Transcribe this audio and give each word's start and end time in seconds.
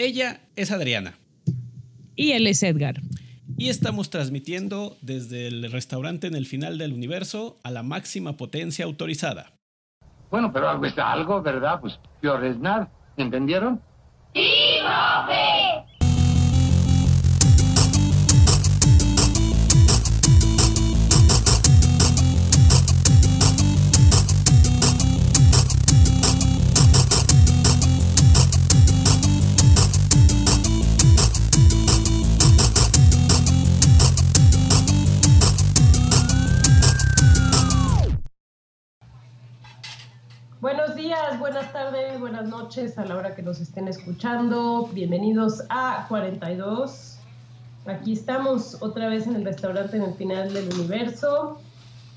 Ella 0.00 0.40
es 0.56 0.70
Adriana. 0.70 1.18
Y 2.16 2.32
él 2.32 2.46
es 2.46 2.62
Edgar. 2.62 3.02
Y 3.58 3.68
estamos 3.68 4.08
transmitiendo 4.08 4.96
desde 5.02 5.46
el 5.46 5.70
restaurante 5.70 6.26
en 6.26 6.34
el 6.34 6.46
final 6.46 6.78
del 6.78 6.94
universo 6.94 7.58
a 7.64 7.70
la 7.70 7.82
máxima 7.82 8.38
potencia 8.38 8.86
autorizada. 8.86 9.52
Bueno, 10.30 10.54
pero 10.54 10.70
algo 10.70 10.86
está 10.86 11.12
algo, 11.12 11.42
¿verdad? 11.42 11.82
Pues 11.82 12.00
peor 12.22 12.42
es 12.46 12.58
nada. 12.58 12.90
¿Entendieron? 13.18 13.78
¡Sí, 14.32 14.48
profe! 14.80 15.69
Buenas 41.72 41.92
tardes, 41.92 42.20
buenas 42.20 42.48
noches 42.48 42.98
a 42.98 43.04
la 43.04 43.16
hora 43.16 43.34
que 43.34 43.42
nos 43.42 43.60
estén 43.60 43.86
escuchando. 43.86 44.90
Bienvenidos 44.92 45.62
a 45.68 46.06
42. 46.08 47.16
Aquí 47.86 48.12
estamos 48.12 48.78
otra 48.80 49.08
vez 49.08 49.26
en 49.26 49.36
el 49.36 49.44
restaurante 49.44 49.96
en 49.96 50.04
el 50.04 50.14
final 50.14 50.52
del 50.52 50.72
universo. 50.72 51.60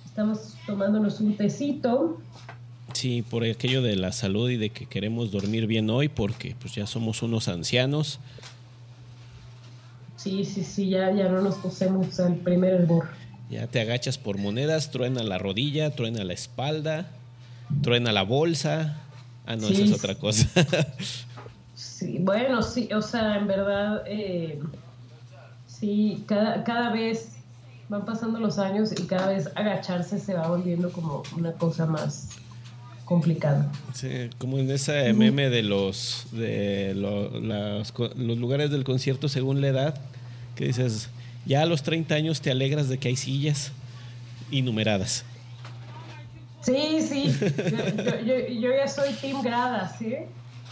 Estamos 0.06 0.56
tomándonos 0.66 1.20
un 1.20 1.38
tecito. 1.38 2.20
Sí, 2.94 3.22
por 3.22 3.44
aquello 3.44 3.84
de 3.84 3.96
la 3.96 4.12
salud 4.12 4.50
y 4.50 4.58
de 4.58 4.72
que 4.72 4.88
queremos 4.88 5.32
dormir 5.32 5.68
bien 5.68 5.90
hoy 5.90 6.10
porque 6.10 6.56
pues 6.60 6.74
ya 6.74 6.88
somos 6.88 7.22
unos 7.22 7.48
ancianos. 7.48 8.20
Sí, 10.16 10.46
sí, 10.46 10.64
sí, 10.64 10.90
ya, 10.90 11.12
ya 11.12 11.30
no 11.30 11.42
nos 11.42 11.56
posemos 11.56 12.20
al 12.20 12.36
primer 12.38 12.73
hervor. 12.73 13.10
Ya 13.52 13.67
te 13.67 13.82
agachas 13.82 14.17
por 14.17 14.40
monedas, 14.40 14.90
truena 14.90 15.22
la 15.22 15.38
rodilla, 15.38 15.92
truena 15.92 16.23
la 16.23 16.34
espalda, 16.34 17.08
truena 17.84 18.12
la 18.12 18.23
bolsa. 18.23 19.03
Ah, 19.45 19.55
no, 19.55 19.67
Sí. 19.67 19.73
esa 19.73 19.83
es 19.83 19.91
otra 19.94 20.16
cosa. 20.16 20.47
Sí, 21.75 22.17
bueno, 22.19 22.61
sí, 22.61 22.89
o 22.94 23.02
sea, 23.02 23.38
en 23.38 23.47
verdad, 23.47 24.03
eh, 24.08 24.59
sí, 25.67 26.23
cada, 26.27 26.63
cada 26.63 26.91
vez 26.91 27.30
van 27.89 28.05
pasando 28.05 28.39
los 28.39 28.58
años 28.59 28.91
y 28.91 29.03
cada 29.05 29.27
vez 29.27 29.49
agacharse 29.55 30.19
se 30.19 30.33
va 30.33 30.47
volviendo 30.47 30.91
como 30.91 31.23
una 31.38 31.52
cosa 31.53 31.86
más 31.86 32.30
complicada. 33.05 33.71
Sí, 33.94 34.30
como 34.38 34.58
en 34.59 34.69
ese 34.71 35.14
meme 35.14 35.49
de 35.49 35.64
los 35.64 36.25
de 36.31 36.94
lo- 36.95 37.39
las 37.41 37.91
co- 37.91 38.11
los 38.16 38.38
lugares 38.38 38.71
del 38.71 38.83
concierto 38.83 39.27
según 39.30 39.61
la 39.61 39.67
edad, 39.67 39.95
que 40.55 40.66
dices, 40.67 41.09
ya 41.45 41.61
a 41.64 41.66
los 41.66 41.83
30 41.83 42.16
años 42.16 42.39
te 42.41 42.49
alegras 42.52 42.88
de 42.89 42.97
que 42.97 43.09
hay 43.09 43.16
sillas 43.16 43.71
y 44.52 44.61
numeradas. 44.61 45.25
Sí, 46.64 47.02
sí, 47.02 47.30
yo, 47.72 47.78
yo- 48.03 48.19
yo- 48.25 48.47
yo 48.61 48.69
ya 48.75 48.88
soy 48.88 49.14
Team 49.22 49.42
Gradas, 49.42 49.97
¿sí? 49.97 50.16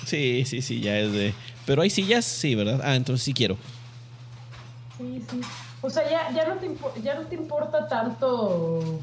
Sí, 0.06 0.46
sí, 0.46 0.62
sí, 0.62 0.82
ya 0.82 0.98
es 1.00 1.12
de... 1.14 1.34
Pero 1.66 1.82
hay 1.82 1.90
sillas, 1.90 2.26
sí, 2.26 2.56
¿verdad? 2.56 2.80
Ah, 2.84 2.96
entonces 2.96 3.24
sí 3.24 3.34
quiero. 3.34 3.58
Sí, 4.98 5.22
sí. 5.22 5.42
O 5.82 5.90
sea, 5.90 6.04
ya, 6.10 6.32
ya, 6.36 6.48
no 6.48 6.60
te 6.60 7.02
ya 7.04 7.16
no 7.20 7.28
te 7.28 7.36
importa 7.36 7.88
tanto 7.88 9.02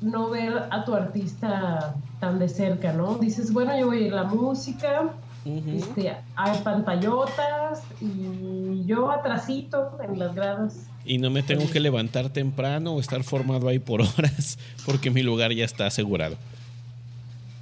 no 0.00 0.30
ver 0.30 0.52
a 0.70 0.84
tu 0.84 0.94
artista 0.94 1.96
tan 2.20 2.38
de 2.38 2.48
cerca, 2.48 2.92
¿no? 2.92 3.14
Dices, 3.18 3.52
bueno, 3.52 3.78
yo 3.78 3.86
voy 3.86 3.98
a 4.04 4.06
ir 4.08 4.12
a 4.12 4.16
la 4.16 4.24
música, 4.24 5.14
este, 5.44 6.16
hay 6.34 6.58
pantallotas 6.64 7.86
y 8.00 8.84
yo 8.86 9.10
atrasito 9.10 9.98
en 10.02 10.18
las 10.18 10.34
gradas. 10.34 10.90
Y 11.06 11.18
no 11.18 11.30
me 11.30 11.42
tengo 11.42 11.70
que 11.70 11.80
levantar 11.80 12.30
temprano 12.30 12.94
o 12.94 13.00
estar 13.00 13.22
formado 13.22 13.68
ahí 13.68 13.78
por 13.78 14.00
horas, 14.18 14.58
porque 14.84 15.10
mi 15.10 15.22
lugar 15.22 15.52
ya 15.52 15.64
está 15.64 15.86
asegurado. 15.86 16.36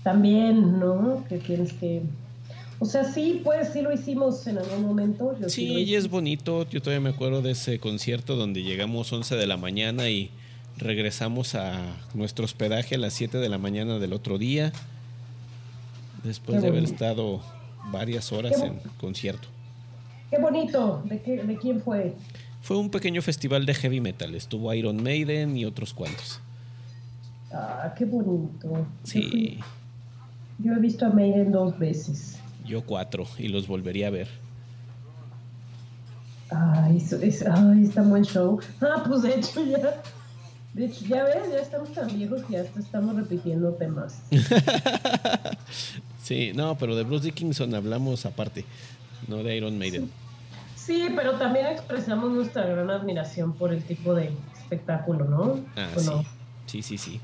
También, 0.02 0.78
¿no? 0.78 1.24
Que 1.28 1.38
tienes 1.38 1.72
que... 1.74 2.02
O 2.78 2.86
sea, 2.86 3.04
sí, 3.04 3.40
pues 3.44 3.70
sí 3.72 3.82
lo 3.82 3.92
hicimos 3.92 4.46
en 4.46 4.58
algún 4.58 4.82
momento. 4.82 5.38
yo 5.40 5.48
Sí, 5.48 5.66
y 5.66 5.94
es 5.94 6.10
bonito. 6.10 6.68
Yo 6.68 6.82
todavía 6.82 7.00
me 7.00 7.10
acuerdo 7.10 7.40
de 7.40 7.52
ese 7.52 7.78
concierto 7.78 8.36
donde 8.36 8.62
llegamos 8.62 9.12
11 9.12 9.36
de 9.36 9.46
la 9.46 9.56
mañana 9.56 10.10
y 10.10 10.30
regresamos 10.76 11.54
a 11.54 11.78
nuestro 12.14 12.44
hospedaje 12.44 12.96
a 12.96 12.98
las 12.98 13.12
7 13.14 13.38
de 13.38 13.48
la 13.48 13.58
mañana 13.58 13.98
del 13.98 14.12
otro 14.12 14.38
día. 14.38 14.72
Después 16.24 16.62
de 16.62 16.68
haber 16.68 16.84
estado 16.84 17.40
varias 17.90 18.32
horas 18.32 18.60
en 18.60 18.80
concierto. 18.98 19.48
Qué 20.30 20.38
bonito. 20.38 21.02
¿De, 21.04 21.20
qué, 21.20 21.42
¿De 21.42 21.56
quién 21.56 21.80
fue? 21.80 22.14
Fue 22.64 22.78
un 22.78 22.88
pequeño 22.90 23.20
festival 23.20 23.66
de 23.66 23.74
heavy 23.74 24.00
metal. 24.00 24.34
Estuvo 24.34 24.72
Iron 24.72 25.02
Maiden 25.02 25.54
y 25.56 25.66
otros 25.66 25.92
cuantos. 25.92 26.40
Ah, 27.52 27.92
qué 27.96 28.06
bonito. 28.06 28.86
Sí, 29.02 29.58
Yo 30.58 30.72
he 30.72 30.78
visto 30.80 31.04
a 31.04 31.10
Maiden 31.10 31.52
dos 31.52 31.78
veces. 31.78 32.38
yo 32.66 32.82
cuatro 32.82 33.26
y 33.38 33.48
los 33.48 33.66
volvería 33.66 34.06
a 34.06 34.10
ver. 34.10 34.28
Ay, 36.50 36.96
eso- 36.96 37.16
es, 37.20 37.44
ay, 37.46 37.84
está 37.84 38.00
buen 38.02 38.24
show. 38.24 38.58
Ah, 38.80 39.04
pues 39.06 39.22
de 39.22 39.34
hecho 39.34 39.62
ya. 39.66 40.00
De 40.72 40.86
hecho, 40.86 41.04
ya 41.04 41.22
ves, 41.24 41.50
ya 41.52 41.58
estamos 41.58 41.92
tan 41.92 42.08
viejos 42.16 42.42
que 42.44 42.54
ya 42.54 42.62
hasta 42.62 42.80
estamos 42.80 43.14
repitiendo 43.16 43.72
temas. 43.74 44.22
Sí, 46.22 46.52
no, 46.54 46.78
pero 46.78 46.96
de 46.96 47.02
Bruce 47.04 47.26
Dickinson 47.26 47.74
hablamos 47.74 48.24
aparte, 48.24 48.64
no 49.28 49.42
de 49.42 49.58
Iron 49.58 49.76
Maiden. 49.78 50.04
Sí, 50.06 50.10
pero 51.16 51.32
también 51.38 51.66
expresamos 51.66 52.30
nuestra 52.30 52.64
gran 52.66 52.90
admiración 52.90 53.52
por 53.52 53.72
el 53.72 53.82
tipo 53.82 54.14
de 54.14 54.30
espectáculo, 54.60 55.24
¿no? 55.24 55.60
Ah, 55.76 55.88
¿O 55.96 56.00
sí. 56.00 56.06
no? 56.10 56.24
Sí, 56.66 56.82
sí, 56.82 56.98
sí. 56.98 57.20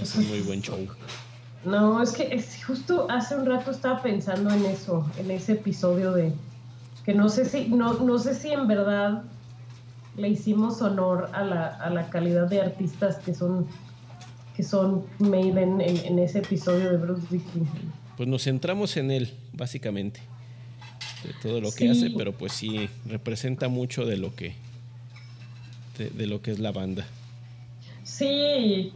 Es 0.00 0.14
un 0.16 0.28
muy 0.28 0.40
buen 0.40 0.62
show. 0.62 0.78
No, 1.64 2.02
es 2.02 2.12
que 2.12 2.34
es- 2.34 2.64
justo 2.64 3.06
hace 3.10 3.36
un 3.36 3.46
rato 3.46 3.70
estaba 3.72 4.00
pensando 4.02 4.50
en 4.50 4.64
eso, 4.66 5.04
en 5.18 5.30
ese 5.30 5.52
episodio 5.52 6.12
de 6.12 6.32
que 7.04 7.14
no 7.14 7.28
sé 7.28 7.44
si, 7.46 7.68
no, 7.68 7.94
no 7.94 8.18
sé 8.18 8.34
si 8.34 8.50
en 8.52 8.66
verdad 8.68 9.22
le 10.16 10.28
hicimos 10.28 10.82
honor 10.82 11.30
a 11.32 11.42
la, 11.42 11.66
a 11.66 11.90
la 11.90 12.10
calidad 12.10 12.48
de 12.48 12.60
artistas 12.60 13.16
que 13.18 13.34
son 13.34 13.66
que 14.54 14.62
son 14.64 15.04
Maiden 15.20 15.80
en, 15.80 15.96
en 15.98 16.18
ese 16.18 16.40
episodio 16.40 16.90
de 16.90 16.96
Bruce 16.96 17.22
Dickinson. 17.30 17.92
Pues 18.16 18.28
nos 18.28 18.42
centramos 18.42 18.96
en 18.96 19.12
él, 19.12 19.32
básicamente. 19.52 20.20
De 21.24 21.32
todo 21.42 21.60
lo 21.60 21.70
que 21.72 21.78
Sí. 21.84 21.88
hace, 21.88 22.10
pero 22.16 22.32
pues 22.32 22.52
sí, 22.52 22.88
representa 23.06 23.68
mucho 23.68 24.04
de 24.06 24.16
lo 24.16 24.34
que. 24.34 24.54
de, 25.98 26.10
de 26.10 26.26
lo 26.26 26.40
que 26.42 26.52
es 26.52 26.60
la 26.60 26.70
banda. 26.70 27.04
Sí, 28.04 28.92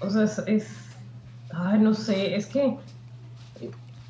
o 0.00 0.08
sea, 0.10 0.24
es, 0.24 0.38
es- 0.46 0.76
ay, 1.52 1.78
no 1.78 1.92
sé, 1.94 2.34
es 2.34 2.46
que 2.46 2.76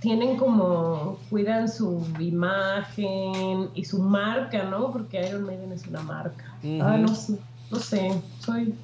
tienen 0.00 0.36
como, 0.36 1.18
cuidan 1.28 1.68
su 1.68 2.06
imagen 2.20 3.68
y 3.74 3.84
su 3.84 3.98
marca, 4.00 4.62
¿no? 4.64 4.92
Porque 4.92 5.26
Iron 5.28 5.44
Maiden 5.44 5.72
es 5.72 5.86
una 5.86 6.00
marca. 6.02 6.54
Ujú. 6.62 6.82
Ah, 6.82 6.96
no, 6.96 7.14
sé, 7.14 7.36
no 7.70 7.78
sé, 7.78 8.12
soy, 8.38 8.74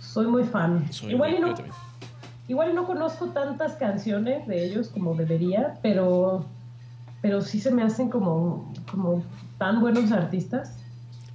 soy 0.00 0.26
muy 0.26 0.44
fan. 0.44 0.86
Soy 0.92 1.12
igual, 1.12 1.30
muy- 1.32 1.38
y 1.38 1.42
no, 1.42 1.54
igual 2.48 2.74
no 2.74 2.86
conozco 2.86 3.28
tantas 3.30 3.72
canciones 3.76 4.46
de 4.46 4.64
ellos 4.66 4.88
como 4.88 5.14
debería, 5.14 5.78
pero, 5.82 6.44
pero 7.24 7.40
sí 7.40 7.58
se 7.58 7.70
me 7.70 7.82
hacen 7.82 8.10
como, 8.10 8.70
como 8.90 9.24
tan 9.56 9.80
buenos 9.80 10.12
artistas. 10.12 10.74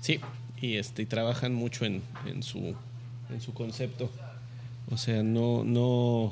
Sí, 0.02 0.20
y 0.62 0.76
este 0.76 1.08
trabajan 1.08 1.56
mucho 1.56 1.84
en, 1.84 2.04
en 2.28 2.44
su 2.44 2.76
en 3.32 3.42
su 3.42 3.56
concepto. 3.56 4.12
O 4.92 4.98
sea, 4.98 5.24
no 5.24 5.64
no 5.64 6.32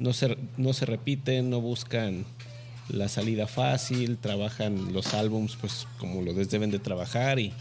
no 0.00 0.12
se 0.12 0.36
no 0.58 0.74
se 0.74 0.84
repiten, 0.84 1.48
no 1.48 1.62
buscan 1.62 2.26
la 2.90 3.08
salida 3.08 3.46
fácil, 3.46 4.18
trabajan 4.18 4.92
los 4.92 5.14
álbums 5.14 5.56
pues 5.56 5.88
como 5.98 6.20
lo 6.20 6.34
deben 6.34 6.70
de 6.70 6.78
trabajar 6.78 7.38
y 7.38 7.54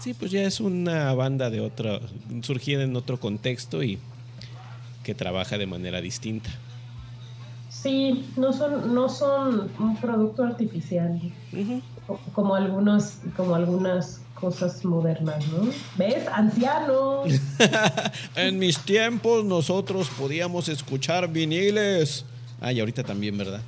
sí, 0.00 0.12
pues 0.12 0.32
ya 0.32 0.42
es 0.42 0.58
una 0.58 1.14
banda 1.14 1.50
de 1.50 1.60
otra 1.60 2.00
surgida 2.42 2.82
en 2.82 2.96
otro 2.96 3.20
contexto 3.20 3.84
y 3.84 4.00
que 5.04 5.14
trabaja 5.14 5.56
de 5.56 5.66
manera 5.66 6.00
distinta. 6.00 6.50
Sí, 7.82 8.26
no 8.36 8.52
son, 8.52 8.94
no 8.94 9.08
son 9.08 9.70
un 9.78 9.96
producto 9.96 10.44
artificial. 10.44 11.20
Como 12.34 12.54
algunas 12.54 13.20
como 13.36 13.54
algunas 13.54 14.20
cosas 14.34 14.84
modernas, 14.84 15.46
¿no? 15.48 15.70
¿Ves? 15.96 16.26
Ancianos. 16.28 17.32
En 18.36 18.58
mis 18.58 18.78
tiempos 18.80 19.44
nosotros 19.44 20.08
podíamos 20.18 20.68
escuchar 20.68 21.28
viniles. 21.30 22.24
Ah, 22.60 22.72
y 22.72 22.80
ahorita 22.80 23.02
también, 23.02 23.38
¿verdad? 23.38 23.60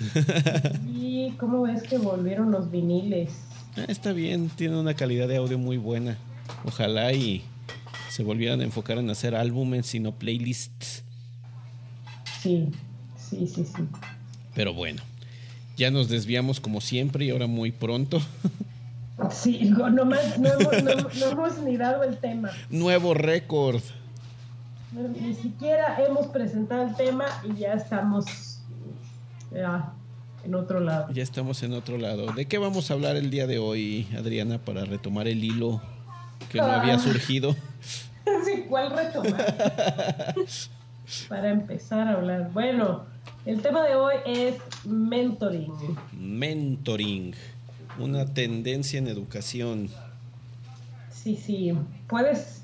¿Y 0.86 1.30
cómo 1.38 1.62
ves 1.62 1.82
que 1.82 1.98
volvieron 1.98 2.50
los 2.50 2.70
viniles? 2.70 3.32
Ah, 3.76 3.84
está 3.88 4.12
bien, 4.12 4.48
tiene 4.48 4.78
una 4.78 4.94
calidad 4.94 5.28
de 5.28 5.36
audio 5.36 5.58
muy 5.58 5.76
buena. 5.76 6.16
Ojalá 6.64 7.12
y 7.12 7.44
se 8.08 8.24
volvieran 8.24 8.60
a 8.60 8.64
enfocar 8.64 8.98
en 8.98 9.10
hacer 9.10 9.34
álbumes 9.34 9.94
y 9.94 10.00
no 10.00 10.12
playlists. 10.12 11.04
Sí, 12.40 12.68
sí, 13.38 13.46
sí, 13.46 13.64
sí. 13.64 13.82
Pero 14.54 14.72
bueno. 14.74 15.02
Ya 15.76 15.90
nos 15.90 16.08
desviamos 16.08 16.60
como 16.60 16.80
siempre 16.80 17.24
y 17.24 17.30
ahora 17.30 17.46
muy 17.46 17.72
pronto. 17.72 18.20
Sí, 19.30 19.70
no, 19.70 19.88
no, 19.90 20.02
hemos, 20.02 20.38
no- 20.38 21.08
no 21.20 21.26
hemos 21.30 21.58
ni 21.58 21.76
dado 21.76 22.02
el 22.02 22.18
tema. 22.18 22.50
Nuevo 22.68 23.14
récord. 23.14 23.80
No, 24.90 25.02
Ni 25.08 25.34
siquiera 25.34 25.96
hemos 26.04 26.26
presentado 26.26 26.82
el 26.88 26.96
tema 26.96 27.24
y 27.48 27.56
ya 27.60 27.74
estamos 27.74 28.24
ya, 29.54 29.92
en 30.44 30.54
otro 30.56 30.80
lado. 30.80 31.12
Ya 31.12 31.22
estamos 31.22 31.62
en 31.62 31.74
otro 31.74 31.96
lado. 31.96 32.32
¿De 32.32 32.46
qué 32.46 32.58
vamos 32.58 32.90
a 32.90 32.94
hablar 32.94 33.14
el 33.14 33.30
día 33.30 33.46
de 33.46 33.58
hoy, 33.60 34.08
Adriana, 34.18 34.58
para 34.58 34.84
retomar 34.84 35.28
el 35.28 35.44
hilo 35.44 35.80
que 36.50 36.58
no 36.58 36.64
había 36.64 36.94
Ah. 36.94 36.98
surgido? 36.98 37.54
Sí, 38.44 38.64
¿cuál 38.68 38.90
retomar? 38.90 40.34
Para 41.28 41.50
empezar 41.50 42.08
a 42.08 42.12
hablar. 42.14 42.50
Bueno, 42.52 43.04
el 43.46 43.60
tema 43.60 43.86
de 43.86 43.94
hoy 43.94 44.14
es 44.26 44.54
mentoring. 44.84 45.72
Mentoring, 46.12 47.34
una 47.98 48.26
tendencia 48.26 48.98
en 48.98 49.08
educación. 49.08 49.90
Sí, 51.10 51.36
sí, 51.36 51.72
puedes, 52.08 52.62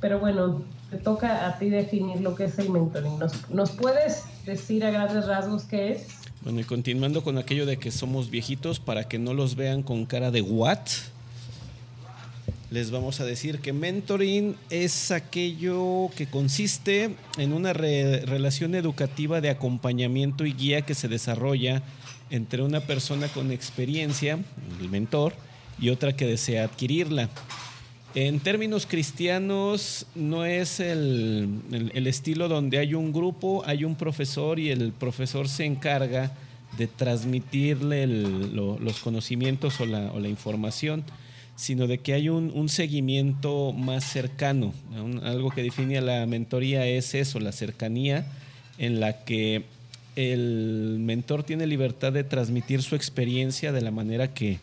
pero 0.00 0.18
bueno, 0.18 0.62
te 0.90 0.98
toca 0.98 1.46
a 1.46 1.58
ti 1.58 1.70
definir 1.70 2.20
lo 2.20 2.34
que 2.34 2.44
es 2.44 2.58
el 2.58 2.70
mentoring. 2.70 3.18
¿Nos, 3.18 3.50
nos 3.50 3.70
puedes 3.72 4.24
decir 4.44 4.84
a 4.84 4.90
grandes 4.90 5.26
rasgos 5.26 5.64
qué 5.64 5.92
es? 5.92 6.06
Bueno, 6.42 6.60
y 6.60 6.64
continuando 6.64 7.22
con 7.22 7.36
aquello 7.36 7.66
de 7.66 7.78
que 7.78 7.90
somos 7.90 8.30
viejitos, 8.30 8.80
para 8.80 9.04
que 9.04 9.18
no 9.18 9.34
los 9.34 9.56
vean 9.56 9.82
con 9.82 10.06
cara 10.06 10.30
de 10.30 10.40
what, 10.40 10.80
les 12.70 12.92
vamos 12.92 13.20
a 13.20 13.24
decir 13.24 13.58
que 13.58 13.72
mentoring 13.72 14.54
es 14.70 15.10
aquello 15.10 16.08
que 16.16 16.26
consiste 16.26 17.16
en 17.36 17.52
una 17.52 17.72
re- 17.72 18.20
relación 18.24 18.76
educativa 18.76 19.40
de 19.40 19.50
acompañamiento 19.50 20.46
y 20.46 20.52
guía 20.52 20.82
que 20.82 20.94
se 20.94 21.08
desarrolla 21.08 21.82
entre 22.30 22.62
una 22.62 22.80
persona 22.80 23.26
con 23.26 23.50
experiencia, 23.50 24.38
el 24.80 24.88
mentor, 24.88 25.34
y 25.80 25.88
otra 25.88 26.14
que 26.14 26.26
desea 26.26 26.64
adquirirla. 26.64 27.28
En 28.14 28.38
términos 28.38 28.86
cristianos, 28.86 30.06
no 30.14 30.44
es 30.44 30.78
el, 30.78 31.60
estilo 32.06 32.48
donde 32.48 32.78
hay 32.78 32.94
un 32.94 33.12
grupo, 33.12 33.64
hay 33.66 33.84
un 33.84 33.96
profesor 33.96 34.60
y 34.60 34.70
el 34.70 34.92
profesor 34.92 35.48
se 35.48 35.64
encarga 35.64 36.32
de 36.78 36.86
transmitirle 36.86 38.06
los 38.06 39.00
conocimientos 39.00 39.80
o 39.80 39.86
la 39.86 40.28
información, 40.28 41.04
sino 41.60 41.86
de 41.86 41.98
que 41.98 42.14
hay 42.14 42.30
un, 42.30 42.50
un 42.54 42.70
seguimiento 42.70 43.74
más 43.74 44.02
cercano. 44.04 44.72
Algo 45.22 45.50
que 45.50 45.62
define 45.62 45.98
a 45.98 46.00
la 46.00 46.24
mentoría 46.24 46.86
es 46.86 47.14
eso, 47.14 47.38
la 47.38 47.52
cercanía 47.52 48.24
en 48.78 48.98
la 48.98 49.26
que 49.26 49.64
el 50.16 50.96
mentor 51.00 51.42
tiene 51.42 51.66
libertad 51.66 52.14
de 52.14 52.24
transmitir 52.24 52.82
su 52.82 52.96
experiencia 52.96 53.72
de 53.72 53.82
la 53.82 53.90
manera 53.90 54.32
que 54.32 54.58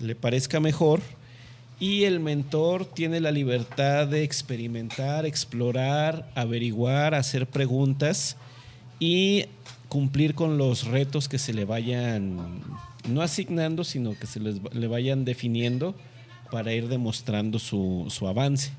le 0.00 0.14
parezca 0.14 0.58
mejor 0.58 1.02
y 1.78 2.04
el 2.04 2.18
mentor 2.18 2.86
tiene 2.86 3.20
la 3.20 3.30
libertad 3.30 4.06
de 4.06 4.22
experimentar, 4.22 5.26
explorar, 5.26 6.30
averiguar, 6.34 7.14
hacer 7.14 7.46
preguntas 7.46 8.38
y 8.98 9.44
cumplir 9.90 10.34
con 10.34 10.56
los 10.56 10.86
retos 10.86 11.28
que 11.28 11.38
se 11.38 11.52
le 11.52 11.66
vayan, 11.66 12.38
no 13.06 13.20
asignando, 13.20 13.84
sino 13.84 14.18
que 14.18 14.26
se 14.26 14.40
les, 14.40 14.56
le 14.72 14.86
vayan 14.86 15.26
definiendo 15.26 15.94
para 16.50 16.72
ir 16.72 16.88
demostrando 16.88 17.58
su, 17.58 18.06
su 18.08 18.26
avance. 18.26 18.72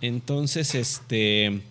Entonces, 0.00 0.74
este, 0.74 1.62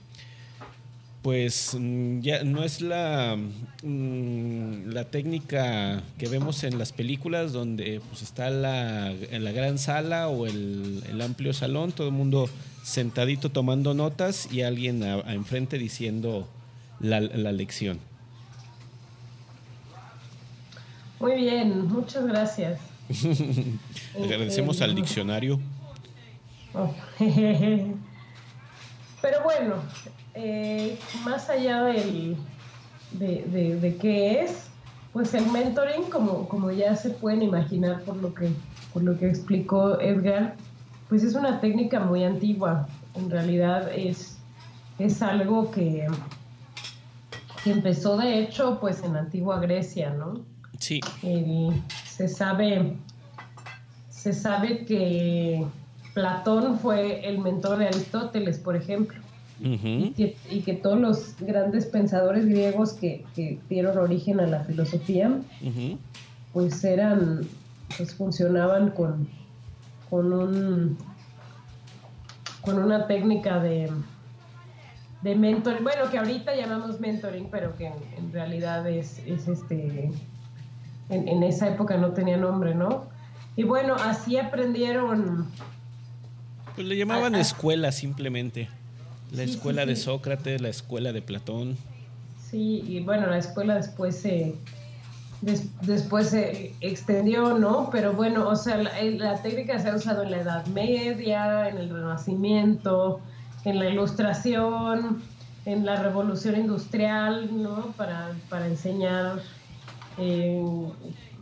pues 1.21 1.75
mm, 1.77 2.21
ya 2.21 2.43
no 2.43 2.63
es 2.63 2.81
la, 2.81 3.37
mm, 3.83 4.91
la 4.91 5.05
técnica 5.05 6.01
que 6.17 6.27
vemos 6.27 6.63
en 6.63 6.77
las 6.77 6.91
películas 6.91 7.51
donde 7.51 8.01
pues, 8.09 8.21
está 8.21 8.49
la, 8.49 9.11
en 9.11 9.43
la 9.43 9.51
gran 9.51 9.77
sala 9.77 10.27
o 10.27 10.45
el, 10.45 11.03
el 11.09 11.21
amplio 11.21 11.53
salón, 11.53 11.91
todo 11.91 12.07
el 12.07 12.13
mundo 12.13 12.49
sentadito 12.83 13.49
tomando 13.49 13.93
notas 13.93 14.51
y 14.51 14.61
alguien 14.61 15.03
enfrente 15.03 15.77
diciendo 15.77 16.47
la, 16.99 17.19
la 17.19 17.51
lección. 17.51 17.99
Muy 21.19 21.35
bien, 21.35 21.87
muchas 21.87 22.25
gracias. 22.25 22.79
Agradecemos 24.23 24.81
al 24.81 24.95
diccionario. 24.95 25.59
Pero 29.21 29.44
bueno, 29.44 29.75
eh, 30.33 30.97
más 31.25 31.50
allá 31.50 31.83
del, 31.83 32.38
de, 33.13 33.44
de- 33.45 33.75
de 33.79 33.95
qué 33.97 34.41
es, 34.44 34.67
pues 35.11 35.33
el 35.33 35.47
mentoring, 35.47 36.03
como, 36.11 36.47
como 36.47 36.71
ya 36.71 36.95
se 36.95 37.09
pueden 37.09 37.41
imaginar 37.41 38.01
por 38.03 38.15
lo, 38.17 38.33
que, 38.33 38.50
por 38.94 39.03
lo 39.03 39.17
que 39.17 39.27
explicó 39.27 40.00
Edgar, 40.00 40.56
pues 41.09 41.23
es 41.23 41.33
una 41.35 41.59
técnica 41.59 42.00
muy 42.00 42.23
antigua. 42.23 42.88
En 43.15 43.29
realidad 43.29 43.91
es, 43.94 44.38
es 45.00 45.21
algo 45.21 45.71
que, 45.71 46.07
que 47.63 47.71
empezó 47.71 48.17
de 48.17 48.39
hecho 48.39 48.77
pues 48.79 49.03
en 49.03 49.13
la 49.13 49.19
antigua 49.21 49.59
Grecia, 49.59 50.11
¿no? 50.11 50.45
Sí, 50.79 50.99
El- 51.23 51.81
se 52.05 52.27
sabe 52.27 52.95
se 54.09 54.33
sabe 54.33 54.83
que 54.85 55.65
Platón 56.13 56.77
fue 56.79 57.25
el 57.29 57.39
mentor 57.39 57.77
de 57.77 57.87
Aristóteles, 57.87 58.57
por 58.57 58.75
ejemplo, 58.75 59.17
y, 59.61 60.11
que, 60.11 60.35
y 60.49 60.61
que 60.61 60.73
todos 60.73 60.99
los 60.99 61.35
grandes 61.39 61.85
pensadores 61.85 62.45
griegos 62.45 62.93
que, 62.93 63.23
que 63.35 63.59
dieron 63.69 63.97
origen 63.97 64.41
a 64.41 64.47
la 64.47 64.65
filosofía, 64.65 65.39
pues 66.51 66.83
eran, 66.83 67.47
pues 67.97 68.13
funcionaban 68.15 68.91
con, 68.91 69.29
con 70.09 70.33
un 70.33 70.97
con 72.61 72.77
una 72.79 73.07
técnica 73.07 73.59
de 73.59 73.89
de 75.21 75.35
mentoring, 75.35 75.83
bueno 75.83 76.09
que 76.11 76.17
ahorita 76.17 76.55
llamamos 76.55 76.99
mentoring, 76.99 77.47
pero 77.49 77.75
que 77.77 77.87
en, 77.87 77.93
en 78.17 78.31
realidad 78.33 78.87
es, 78.89 79.19
es 79.25 79.47
este 79.47 80.11
en, 81.09 81.27
en 81.27 81.44
esa 81.44 81.67
época 81.67 81.97
no 81.97 82.11
tenía 82.11 82.38
nombre, 82.38 82.75
¿no? 82.75 83.06
Y 83.56 83.63
bueno, 83.63 83.95
así 83.95 84.38
aprendieron 84.38 85.47
Pues 86.75 86.88
le 86.88 86.95
llamaban 86.97 87.35
Ah, 87.35 87.39
ah. 87.39 87.41
escuela 87.41 87.91
simplemente. 87.91 88.69
La 89.31 89.44
Sí, 89.44 89.50
sí, 89.50 89.56
escuela 89.56 89.85
de 89.85 89.95
sí. 89.95 90.03
Sócrates, 90.03 90.61
la 90.61 90.69
escuela 90.69 91.11
de 91.11 91.21
Platón. 91.21 91.77
Sí, 92.50 92.83
y 92.88 93.01
bueno, 93.01 93.27
la 93.27 93.38
escuela 93.38 93.75
después 93.75 94.15
se 94.17 94.56
des- 95.41 95.67
después 95.85 96.29
se 96.29 96.73
extendió, 96.81 97.57
¿no? 97.59 97.89
Pero 97.91 98.13
bueno, 98.13 98.47
o 98.47 98.56
sea, 98.56 98.78
la, 98.78 98.92
la 99.04 99.42
técnica 99.42 99.78
se 99.80 99.89
ha 99.89 99.95
usado 99.95 100.23
en 100.23 100.31
la 100.31 100.37
Edad 100.37 100.66
Media, 100.68 101.69
en 101.69 101.78
el 101.78 101.89
Renacimiento, 101.89 103.19
en 103.66 103.78
la 103.80 103.89
Ilustración, 103.89 105.21
en 105.66 105.85
la 105.85 106.01
Revolución 106.01 106.56
Industrial, 106.56 107.49
¿no? 107.61 107.94
Para, 107.97 108.31
para 108.49 108.66
enseñar 108.68 109.42
eh, 110.19 110.64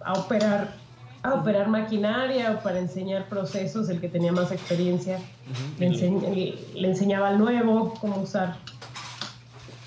a 0.05 0.13
operar 0.13 0.75
a 1.23 1.33
operar 1.33 1.67
maquinaria 1.67 2.51
o 2.51 2.63
para 2.63 2.79
enseñar 2.79 3.27
procesos, 3.27 3.89
el 3.89 3.99
que 3.99 4.07
tenía 4.07 4.31
más 4.31 4.51
experiencia 4.51 5.19
le, 5.79 5.89
enseñ- 5.89 6.21
le- 6.33 6.79
le 6.79 6.87
enseñaba 6.87 7.29
al 7.29 7.39
nuevo 7.39 7.95
cómo 7.99 8.17
usar 8.21 8.55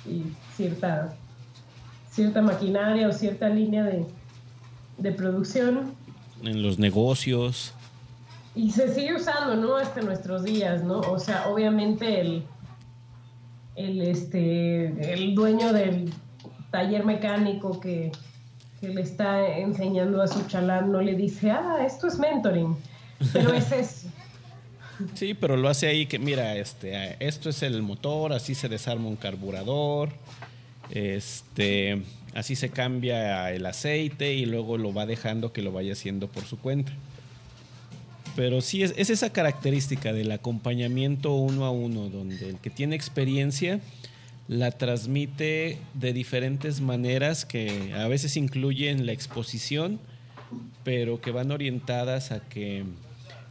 y 0.07 0.25
cierta, 0.57 1.15
cierta 2.11 2.43
maquinaria 2.43 3.09
o 3.09 3.13
cierta 3.13 3.49
línea 3.49 3.85
de, 3.85 4.05
de 4.99 5.13
producción. 5.13 5.95
En 6.43 6.63
los 6.63 6.79
negocios. 6.79 7.73
Y 8.55 8.73
se 8.73 8.93
sigue 8.93 9.15
usando, 9.15 9.55
¿no? 9.57 9.77
Hasta 9.77 10.03
nuestros 10.03 10.43
días, 10.43 10.83
¿no? 10.83 10.99
O 11.01 11.19
sea, 11.21 11.47
obviamente 11.49 12.21
el, 12.21 12.43
el, 13.77 14.03
este, 14.03 15.15
el 15.15 15.35
dueño 15.35 15.73
del 15.73 16.13
taller 16.71 17.05
mecánico 17.07 17.79
que, 17.81 18.11
que 18.81 18.89
le 18.89 19.03
está 19.03 19.59
enseñando 19.59 20.23
a 20.23 20.27
su 20.27 20.47
chalán 20.47 20.91
no 20.91 21.03
le 21.03 21.15
dice, 21.15 21.51
ah, 21.51 21.79
esto 21.85 22.07
es 22.07 22.19
mentoring. 22.19 22.77
Pero 23.33 23.53
es 23.53 23.71
eso. 23.73 24.09
Sí, 25.15 25.35
pero 25.35 25.57
lo 25.57 25.69
hace 25.69 25.87
ahí 25.87 26.07
que, 26.07 26.19
mira, 26.19 26.57
este, 26.57 27.17
esto 27.21 27.51
es 27.51 27.63
el 27.63 27.83
motor, 27.83 28.33
así 28.33 28.55
se 28.55 28.69
desarma 28.69 29.09
un 29.09 29.17
carburador, 29.17 30.11
este, 30.91 32.03
así 32.35 32.55
se 32.55 32.69
cambia 32.71 33.51
el 33.51 33.65
aceite 33.65 34.35
y 34.35 34.45
luego 34.45 34.77
lo 34.77 34.93
va 34.93 35.07
dejando 35.07 35.53
que 35.53 35.63
lo 35.63 35.73
vaya 35.73 35.93
haciendo 35.93 36.29
por 36.29 36.45
su 36.45 36.59
cuenta. 36.59 36.93
Pero 38.37 38.61
sí, 38.61 38.83
es, 38.83 38.95
es 38.97 39.11
esa 39.11 39.33
característica 39.33 40.13
del 40.13 40.33
acompañamiento 40.33 41.35
uno 41.35 41.65
a 41.65 41.71
uno, 41.71 42.09
donde 42.09 42.51
el 42.51 42.57
que 42.59 42.71
tiene 42.71 42.95
experiencia 42.95 43.81
la 44.51 44.73
transmite 44.73 45.79
de 45.95 46.13
diferentes 46.13 46.81
maneras 46.81 47.45
que 47.45 47.95
a 47.95 48.09
veces 48.09 48.37
incluyen 48.37 49.07
la 49.07 49.13
exposición, 49.13 50.01
pero 50.83 51.21
que 51.21 51.31
van 51.31 51.53
orientadas 51.53 52.33
a 52.33 52.41
que 52.41 52.83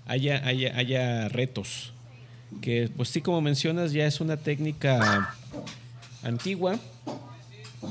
haya, 0.05 0.45
haya, 0.45 0.75
haya 0.77 1.29
retos. 1.29 1.93
Que 2.61 2.89
pues 2.97 3.07
sí, 3.07 3.21
como 3.21 3.39
mencionas, 3.39 3.93
ya 3.93 4.05
es 4.07 4.19
una 4.19 4.35
técnica 4.35 5.33
antigua, 6.21 6.77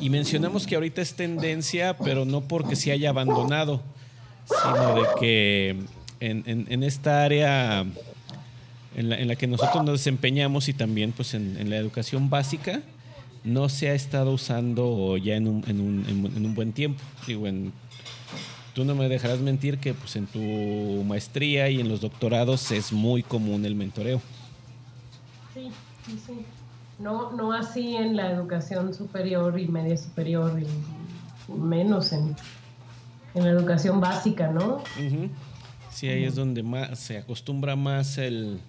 Y 0.03 0.11
mencionamos 0.11 0.67
que 0.67 0.75
ahorita 0.75 1.01
es 1.01 1.15
tendencia, 1.15 1.97
pero 1.97 2.27
no 2.27 2.43
porque 2.43 2.77
se 2.77 2.93
haya 2.93 3.09
abandonado, 3.09 3.83
sino 4.45 4.95
de 4.97 5.03
que 5.19 5.77
en, 6.21 6.43
en- 6.47 6.67
en 6.69 6.83
esta 6.83 7.25
área 7.25 7.87
en 8.95 9.09
la, 9.09 9.17
en 9.19 9.29
la 9.29 9.35
que 9.37 9.47
nosotros 9.47 9.83
nos 9.83 10.01
desempeñamos 10.01 10.69
y 10.69 10.75
también 10.75 11.13
pues 11.13 11.33
en, 11.33 11.57
en 11.59 11.71
la 11.71 11.77
educación 11.79 12.29
básica, 12.29 12.83
no 13.45 13.69
se 13.69 13.89
ha 13.91 13.95
estado 13.95 14.33
usando 14.33 15.17
ya 15.17 15.37
en 15.37 15.47
un, 15.49 15.65
en 15.69 15.81
un, 15.81 16.05
en 16.09 16.25
un- 16.27 16.37
en 16.37 16.47
un 16.47 16.55
buen 16.55 16.73
tiempo. 16.73 17.01
Digo, 17.27 17.47
en, 17.47 17.73
tú 18.75 18.85
no 18.85 18.95
me 18.95 19.09
dejarás 19.09 19.41
mentir 19.41 19.79
que 19.79 19.95
pues 19.95 20.17
en 20.17 20.27
tu 20.27 21.03
maestría 21.05 21.69
y 21.71 21.81
en 21.81 21.89
los 21.89 22.01
doctorados 22.01 22.71
es 22.71 22.93
muy 22.93 23.23
común 23.23 23.65
el 23.65 23.75
mentoreo. 23.75 24.21
Sí, 25.55 25.71
sí, 26.07 26.19
sí. 26.27 26.33
No, 26.99 27.31
no 27.33 27.53
así 27.53 27.95
en 27.97 28.17
la 28.17 28.31
educación 28.33 28.93
superior 28.93 29.59
y 29.59 29.69
media 29.69 29.97
superior 29.97 30.61
y 30.61 31.53
menos 31.53 32.13
en, 32.13 32.35
en 33.35 33.45
la 33.45 33.51
educación 33.51 34.01
básica, 34.01 34.49
¿no? 34.49 34.79
Ujú. 34.99 35.29
Sí, 35.93 36.09
ahí 36.09 36.25
es 36.25 36.35
donde 36.35 36.63
más 36.63 36.99
se 36.99 37.19
acostumbra 37.19 37.75
más 37.77 38.19
el, 38.19 38.61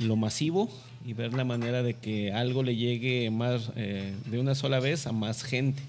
lo 0.00 0.16
masivo 0.16 0.68
y 1.06 1.12
ver 1.12 1.32
la 1.34 1.44
manera 1.44 1.82
de 1.82 1.94
que 1.94 2.32
algo 2.32 2.62
le 2.62 2.74
llegue 2.76 3.30
más 3.30 3.70
eh, 3.76 4.12
de 4.26 4.38
una 4.40 4.54
sola 4.56 4.80
vez 4.80 5.06
a 5.06 5.12
más 5.12 5.42
gente, 5.44 5.80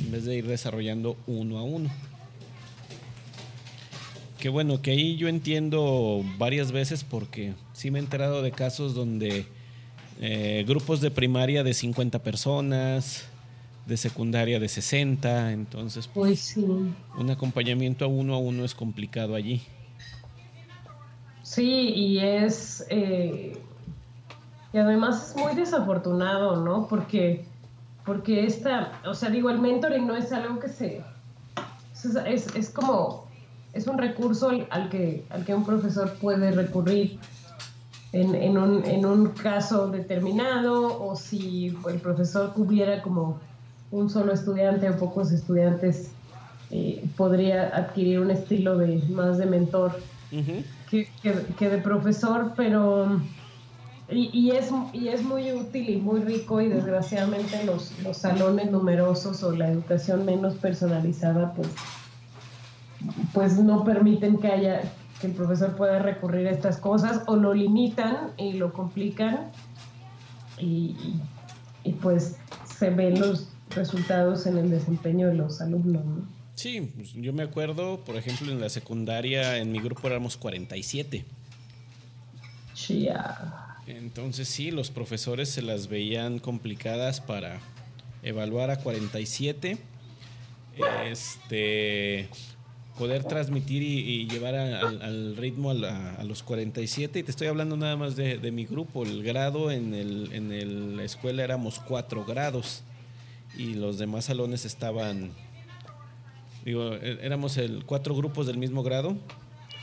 en 0.00 0.10
vez 0.10 0.24
de 0.24 0.36
ir 0.36 0.46
desarrollando 0.46 1.16
uno 1.26 1.58
a 1.58 1.62
uno. 1.62 1.88
Que 4.40 4.48
bueno, 4.48 4.80
que 4.82 4.90
ahí 4.92 5.16
yo 5.16 5.28
entiendo 5.28 6.24
varias 6.38 6.72
veces 6.72 7.04
porque 7.04 7.52
sí 7.74 7.90
me 7.90 7.98
he 7.98 8.02
enterado 8.02 8.42
de 8.42 8.50
casos 8.52 8.94
donde 8.94 9.44
eh, 10.20 10.64
grupos 10.66 11.00
de 11.00 11.10
primaria 11.10 11.62
de 11.62 11.74
50 11.74 12.22
personas, 12.22 13.26
de 13.86 13.96
secundaria 13.96 14.58
de 14.58 14.68
60, 14.68 15.52
entonces 15.52 16.08
Pues 16.12 16.40
sí. 16.40 16.64
un 16.64 17.30
acompañamiento 17.30 18.04
a 18.04 18.08
uno 18.08 18.34
a 18.34 18.38
uno 18.38 18.64
es 18.64 18.74
complicado 18.74 19.34
allí. 19.34 19.60
Sí, 21.42 21.62
y 21.94 22.18
es. 22.20 22.84
eh, 22.90 23.52
y 24.72 24.78
además 24.78 25.30
es 25.30 25.36
muy 25.42 25.54
desafortunado, 25.54 26.56
¿no? 26.64 26.86
Porque, 26.88 27.44
porque 28.04 28.44
esta. 28.46 28.92
O 29.06 29.14
sea, 29.14 29.30
digo, 29.30 29.50
el 29.50 29.58
mentoring 29.60 30.06
no 30.06 30.14
es 30.16 30.32
algo 30.32 30.58
que 30.58 30.68
se. 30.68 31.02
Es, 32.26 32.46
es, 32.54 32.70
como. 32.70 33.28
Es 33.72 33.86
un 33.86 33.98
recurso 33.98 34.48
al, 34.50 34.66
al 34.70 34.88
que, 34.88 35.24
al 35.30 35.44
que 35.44 35.54
un 35.54 35.64
profesor 35.64 36.14
puede 36.20 36.50
recurrir 36.50 37.18
en, 38.12 38.34
en, 38.34 38.58
un, 38.58 38.84
en 38.84 39.06
un 39.06 39.28
caso 39.28 39.86
determinado 39.88 41.00
o 41.04 41.14
si 41.14 41.68
el 41.88 42.00
profesor 42.00 42.52
tuviera 42.54 43.00
como 43.02 43.38
un 43.92 44.10
solo 44.10 44.32
estudiante 44.32 44.90
o 44.90 44.96
pocos 44.96 45.30
estudiantes, 45.30 46.12
eh, 46.72 47.04
podría 47.16 47.68
adquirir 47.76 48.20
un 48.20 48.30
estilo 48.32 48.76
de 48.76 49.02
más 49.10 49.38
de 49.38 49.46
mentor 49.46 50.00
que- 51.22 51.46
que 51.56 51.68
de 51.68 51.78
profesor, 51.78 52.52
pero 52.56 53.20
y, 54.10 54.30
y 54.32 54.50
es, 54.52 54.70
y 54.92 55.08
es 55.08 55.22
muy 55.22 55.52
útil 55.52 55.88
y 55.90 55.96
muy 55.96 56.20
rico 56.20 56.60
y 56.60 56.68
desgraciadamente 56.68 57.64
los, 57.64 57.98
los 58.02 58.16
salones 58.16 58.70
numerosos 58.70 59.42
o 59.42 59.52
la 59.52 59.68
educación 59.70 60.24
menos 60.24 60.54
personalizada 60.54 61.52
pues, 61.54 61.68
pues 63.32 63.58
no 63.58 63.84
permiten 63.84 64.38
que 64.38 64.48
haya 64.48 64.82
que 65.20 65.26
el 65.28 65.32
profesor 65.34 65.76
pueda 65.76 65.98
recurrir 65.98 66.46
a 66.48 66.50
estas 66.50 66.78
cosas 66.78 67.22
o 67.26 67.36
lo 67.36 67.52
limitan 67.54 68.32
y 68.38 68.54
lo 68.54 68.72
complican 68.72 69.50
y, 70.58 70.96
y- 71.84 71.92
pues 71.92 72.36
se 72.64 72.90
ven 72.90 73.20
los 73.20 73.48
resultados 73.74 74.46
en 74.46 74.56
el 74.58 74.70
desempeño 74.70 75.28
de 75.28 75.34
los 75.34 75.60
alumnos. 75.60 76.04
¿no? 76.04 76.24
Sí, 76.54 76.92
pues, 76.96 77.12
yo 77.12 77.32
me 77.32 77.42
acuerdo, 77.42 78.04
por 78.04 78.16
ejemplo, 78.16 78.50
en 78.50 78.60
la 78.60 78.68
secundaria, 78.68 79.58
en 79.58 79.72
mi 79.72 79.78
grupo 79.80 80.06
éramos 80.08 80.36
47. 80.36 81.24
Chia. 82.74 83.36
Entonces 83.96 84.48
sí, 84.48 84.70
los 84.70 84.90
profesores 84.90 85.48
se 85.48 85.62
las 85.62 85.88
veían 85.88 86.38
complicadas 86.38 87.20
para 87.20 87.60
evaluar 88.22 88.70
a 88.70 88.76
47. 88.76 89.78
Este, 91.06 92.28
poder 92.98 93.24
transmitir 93.24 93.82
y, 93.82 94.26
llevar 94.28 94.54
al, 94.54 95.36
ritmo 95.36 95.70
a, 95.70 95.74
la- 95.74 96.24
los 96.24 96.42
47. 96.42 97.18
Y 97.18 97.22
te 97.22 97.30
estoy 97.30 97.48
hablando 97.48 97.76
nada 97.76 97.96
más 97.96 98.16
de, 98.16 98.50
mi 98.52 98.64
grupo. 98.64 99.04
El 99.04 99.22
grado 99.22 99.70
en, 99.70 99.94
el, 99.94 100.30
en 100.32 100.96
la 100.96 101.04
escuela 101.04 101.44
éramos 101.44 101.78
cuatro 101.80 102.24
grados 102.24 102.82
y 103.56 103.74
los 103.74 103.98
demás 103.98 104.26
salones 104.26 104.64
estaban 104.64 105.32
Digo, 106.64 106.94
é- 106.94 107.18
éramos 107.24 107.56
el, 107.56 107.84
cuatro 107.84 108.14
grupos 108.14 108.46
del 108.46 108.58
mismo 108.58 108.82
grado 108.82 109.16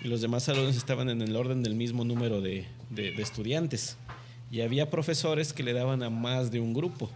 y 0.03 0.07
los 0.07 0.21
demás 0.21 0.43
salones 0.43 0.77
estaban 0.77 1.09
en 1.09 1.21
el 1.21 1.35
orden 1.35 1.63
del 1.63 1.75
mismo 1.75 2.03
número 2.03 2.39
de, 2.39 2.65
de- 2.89 3.11
de 3.11 3.21
estudiantes. 3.23 3.97
Y 4.51 4.61
había 4.61 4.89
profesores 4.89 5.53
que 5.53 5.63
le 5.63 5.73
daban 5.73 6.03
a 6.03 6.09
más 6.09 6.51
de 6.51 6.59
un 6.59 6.73
grupo. 6.73 7.09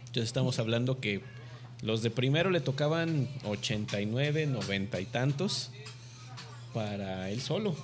Entonces 0.00 0.24
estamos 0.24 0.58
hablando 0.58 0.98
que 1.00 1.22
los 1.82 2.02
de 2.02 2.10
primero 2.10 2.50
le 2.50 2.60
tocaban 2.60 3.28
89, 3.44 4.46
90 4.46 5.00
y 5.00 5.04
tantos 5.06 5.70
para 6.72 7.28
él 7.30 7.40
solo. 7.40 7.74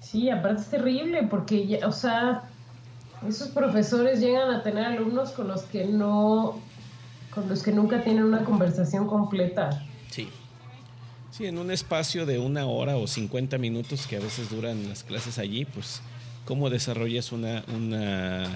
Sí, 0.00 0.28
aparte 0.28 0.62
es 0.62 0.68
terrible 0.68 1.22
porque, 1.24 1.66
ya- 1.66 1.86
o 1.86 1.92
sea, 1.92 2.44
esos 3.26 3.48
profesores 3.48 4.20
llegan 4.20 4.50
a 4.50 4.62
tener 4.62 4.84
alumnos 4.84 5.30
con 5.30 5.48
los 5.48 5.62
que 5.62 5.86
no, 5.86 6.60
con 7.34 7.48
los 7.48 7.62
que 7.62 7.72
nunca 7.72 8.02
tienen 8.02 8.24
una 8.24 8.44
conversación 8.44 9.06
completa. 9.06 9.86
Sí. 10.10 10.28
Sí, 11.32 11.46
en 11.46 11.56
un 11.56 11.70
espacio 11.70 12.26
de 12.26 12.38
una 12.38 12.66
hora 12.66 12.98
o 12.98 13.06
50 13.06 13.56
minutos 13.56 14.06
que 14.06 14.16
a 14.16 14.20
veces 14.20 14.50
duran 14.50 14.86
las 14.90 15.02
clases 15.02 15.38
allí, 15.38 15.64
pues, 15.64 16.02
¿cómo 16.44 16.68
desarrollas 16.68 17.32
una, 17.32 17.64
una 17.74 18.54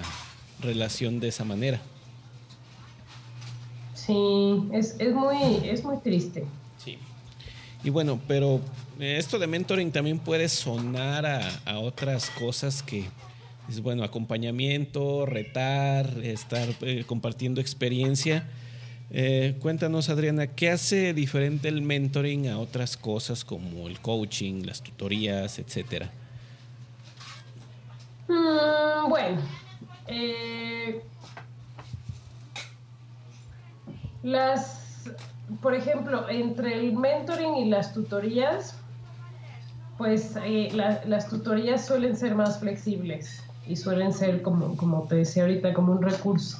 relación 0.61 1.19
de 1.19 1.29
esa 1.29 1.43
manera? 1.43 1.81
Sí, 3.95 4.13
es, 4.71 4.95
es 4.99 5.11
muy, 5.11 5.37
es 5.63 5.83
muy 5.83 5.97
triste. 5.97 6.45
Sí. 6.77 6.99
Y 7.83 7.89
bueno, 7.89 8.19
pero 8.27 8.61
eh, 8.99 9.15
esto 9.17 9.39
de 9.39 9.47
mentoring 9.47 9.91
también 9.91 10.19
puede 10.19 10.47
sonar 10.47 11.25
a, 11.25 11.49
a 11.65 11.79
otras 11.79 12.29
cosas 12.29 12.83
que 12.83 13.05
es 13.67 13.81
bueno, 13.81 14.03
acompañamiento, 14.03 15.25
retar, 15.25 16.07
estar 16.23 16.69
eh, 16.81 17.03
compartiendo 17.07 17.59
experiencia. 17.59 18.47
Eh, 19.09 19.55
cuéntanos, 19.61 20.09
Adriana, 20.09 20.47
¿qué 20.47 20.69
hace 20.69 21.13
diferente 21.13 21.69
el 21.69 21.81
mentoring 21.81 22.49
a 22.49 22.59
otras 22.59 22.97
cosas 22.97 23.45
como 23.45 23.87
el 23.87 23.99
coaching, 23.99 24.63
las 24.65 24.81
tutorías, 24.81 25.59
etcétera? 25.59 26.09
Mm, 28.27 29.09
bueno, 29.09 29.41
eh, 30.07 31.01
las, 34.23 35.09
por 35.61 35.73
ejemplo, 35.73 36.27
entre 36.29 36.77
el 36.77 36.93
mentoring 36.93 37.55
y 37.57 37.69
las 37.69 37.93
tutorías, 37.93 38.75
pues 39.97 40.35
eh, 40.43 40.69
la- 40.73 41.01
las 41.05 41.29
tutorías 41.29 41.85
suelen 41.85 42.17
ser 42.17 42.35
más 42.35 42.59
flexibles 42.59 43.41
y 43.65 43.77
suelen 43.77 44.11
ser, 44.13 44.41
como, 44.41 44.75
como 44.75 45.03
te 45.07 45.15
decía 45.15 45.43
ahorita, 45.43 45.73
como 45.73 45.93
un 45.93 46.01
recurso. 46.01 46.59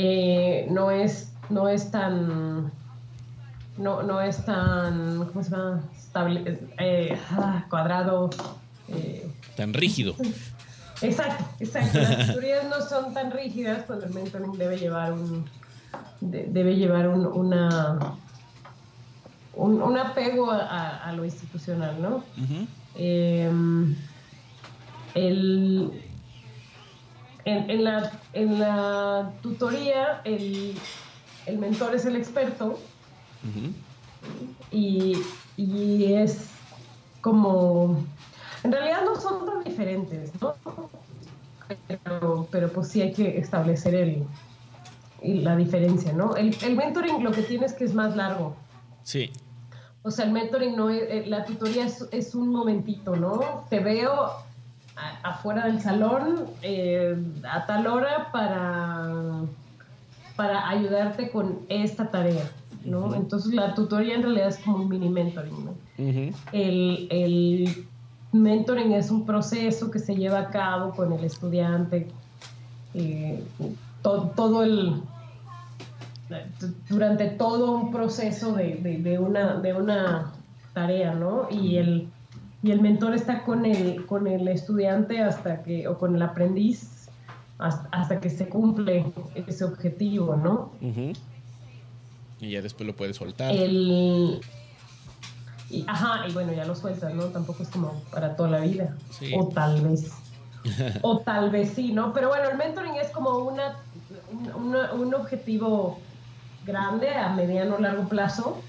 Eh, 0.00 0.68
no 0.70 0.92
es 0.92 1.32
no 1.50 1.68
es 1.68 1.90
tan 1.90 2.70
no, 3.78 4.02
no 4.04 4.20
es 4.20 4.44
tan 4.44 5.24
¿cómo 5.26 5.42
se 5.42 5.50
llama? 5.50 5.82
Estable, 5.96 6.60
eh, 6.78 7.18
ah, 7.32 7.64
cuadrado 7.68 8.30
eh, 8.86 9.26
Tan 9.56 9.74
rígido. 9.74 10.14
exacto 11.02 11.44
exacto 11.58 11.98
las 11.98 12.26
tutorías 12.28 12.64
no 12.68 12.80
son 12.80 13.12
tan 13.12 13.32
rígidas 13.32 13.82
cuando 13.86 14.06
el 14.06 14.12
mentoring 14.12 14.56
debe 14.56 14.78
llevar 14.78 15.12
un 15.14 15.44
de- 16.20 16.46
debe 16.46 16.76
llevar 16.76 17.08
un, 17.08 17.26
una 17.26 17.98
un, 19.54 19.82
un 19.82 19.98
apego 19.98 20.48
a, 20.52 20.58
a- 21.08 21.12
lo 21.12 21.24
institucional 21.24 22.00
no 22.00 22.16
Ujú. 22.36 22.66
eh, 22.94 23.50
el, 25.14 26.02
en, 27.44 27.70
en 27.70 27.84
la, 27.84 28.12
en 28.32 28.58
la 28.58 29.32
tutoría, 29.42 30.20
el, 30.24 30.74
el 31.46 31.58
mentor 31.58 31.94
es 31.94 32.04
el 32.06 32.16
experto 32.16 32.78
y, 34.70 35.16
y 35.56 36.12
es 36.14 36.48
como... 37.20 38.04
En 38.64 38.72
realidad 38.72 39.02
no 39.04 39.20
son 39.20 39.46
tan 39.46 39.64
diferentes, 39.64 40.32
¿no? 40.40 40.54
Pero, 41.86 42.48
pero 42.50 42.72
pues 42.72 42.88
sí 42.88 43.02
hay 43.02 43.12
que 43.12 43.38
establecer 43.38 43.94
el, 43.94 44.24
y 45.22 45.40
la 45.40 45.54
diferencia, 45.56 46.12
¿no? 46.12 46.34
El, 46.34 46.56
el 46.62 46.76
mentoring 46.76 47.22
lo 47.22 47.30
que 47.30 47.42
tiene 47.42 47.66
es 47.66 47.72
que 47.72 47.84
es 47.84 47.94
más 47.94 48.16
largo. 48.16 48.56
Sí. 49.02 49.30
O 50.02 50.10
sea, 50.10 50.24
el 50.24 50.32
mentoring 50.32 50.76
no 50.76 50.90
es, 50.90 51.02
eh, 51.02 51.24
la 51.26 51.44
tutoría 51.44 51.86
es, 51.86 52.06
es 52.10 52.34
un 52.34 52.48
momentito, 52.48 53.16
¿no? 53.16 53.64
Te 53.68 53.80
veo, 53.80 54.30
a- 54.98 55.28
afuera 55.30 55.66
del 55.66 55.80
salón 55.80 56.46
eh, 56.62 57.16
a 57.50 57.66
tal 57.66 57.86
hora 57.86 58.30
para, 58.32 59.42
para 60.36 60.68
ayudarte 60.68 61.30
con 61.30 61.60
esta 61.68 62.10
tarea, 62.10 62.50
¿no? 62.84 63.14
Entonces 63.14 63.54
la 63.54 63.74
tutoría 63.74 64.14
en 64.16 64.22
realidad 64.22 64.48
es 64.48 64.58
como 64.58 64.78
un 64.78 64.88
mini 64.88 65.08
mentoring. 65.08 65.68
El, 66.52 67.08
el 67.10 67.86
mentoring 68.32 68.92
es 68.92 69.10
un 69.10 69.24
proceso 69.24 69.90
que 69.90 69.98
se 69.98 70.14
lleva 70.16 70.38
a 70.40 70.48
cabo 70.50 70.90
con 70.92 71.12
el 71.12 71.24
estudiante 71.24 72.08
eh, 72.94 73.42
to- 74.02 74.32
todo 74.36 74.62
el 74.62 75.00
durante 76.90 77.26
todo 77.28 77.72
un 77.72 77.90
proceso 77.90 78.52
de, 78.52 78.74
de- 78.76 78.98
de 78.98 79.18
una, 79.18 79.54
de 79.56 79.72
una 79.72 80.32
tarea, 80.74 81.14
¿no? 81.14 81.48
Y 81.50 81.76
el, 81.76 82.08
y 82.62 82.70
el 82.72 82.80
mentor 82.80 83.14
está 83.14 83.44
con 83.44 83.64
el, 83.64 84.04
con 84.06 84.26
el 84.26 84.48
estudiante 84.48 85.20
hasta 85.22 85.62
que, 85.62 85.86
o 85.88 85.96
con 85.98 86.14
el 86.16 86.22
aprendiz 86.22 87.08
hasta, 87.58 87.88
hasta 87.92 88.20
que 88.20 88.30
se 88.30 88.48
cumple 88.48 89.04
ese 89.34 89.64
objetivo, 89.64 90.36
¿no? 90.36 90.72
Y 92.40 92.50
ya 92.50 92.62
después 92.62 92.86
lo 92.86 92.94
puedes 92.94 93.16
soltar. 93.16 93.52
El, 93.54 94.40
y, 95.70 95.84
ajá, 95.86 96.26
y 96.28 96.32
bueno, 96.32 96.52
ya 96.52 96.64
lo 96.64 96.74
sueltas, 96.74 97.12
¿no? 97.14 97.24
Tampoco 97.26 97.62
es 97.62 97.68
como 97.68 98.00
para 98.10 98.36
toda 98.36 98.48
la 98.50 98.60
vida. 98.60 98.96
Sí. 99.10 99.32
O 99.36 99.48
tal 99.48 99.80
vez. 99.82 100.12
o 101.02 101.18
tal 101.18 101.50
vez 101.50 101.70
sí, 101.74 101.92
¿no? 101.92 102.12
Pero 102.12 102.28
bueno, 102.28 102.48
el 102.50 102.56
mentoring 102.56 102.94
es 102.96 103.10
como 103.10 103.30
una, 103.38 103.76
un- 104.32 104.66
una- 104.68 104.92
un 104.94 105.14
objetivo 105.14 105.98
grande 106.66 107.10
a 107.10 107.28
mediano 107.34 107.76
o 107.76 107.78
largo 107.80 108.08
plazo. 108.08 108.60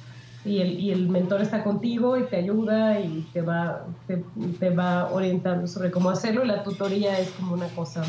Y 0.45 0.61
el, 0.61 0.79
y 0.79 0.91
el 0.91 1.09
mentor 1.09 1.41
está 1.41 1.63
contigo 1.63 2.17
y 2.17 2.23
te 2.23 2.37
ayuda 2.37 2.99
y 2.99 3.27
te 3.33 3.41
va, 3.41 3.85
te, 4.07 4.23
te 4.59 4.69
va 4.69 5.11
orientando 5.11 5.67
sobre 5.67 5.91
cómo 5.91 6.09
hacerlo. 6.09 6.43
Y 6.45 6.47
la 6.47 6.63
tutoría 6.63 7.19
es 7.19 7.29
como 7.31 7.53
una 7.53 7.67
cosa 7.69 8.03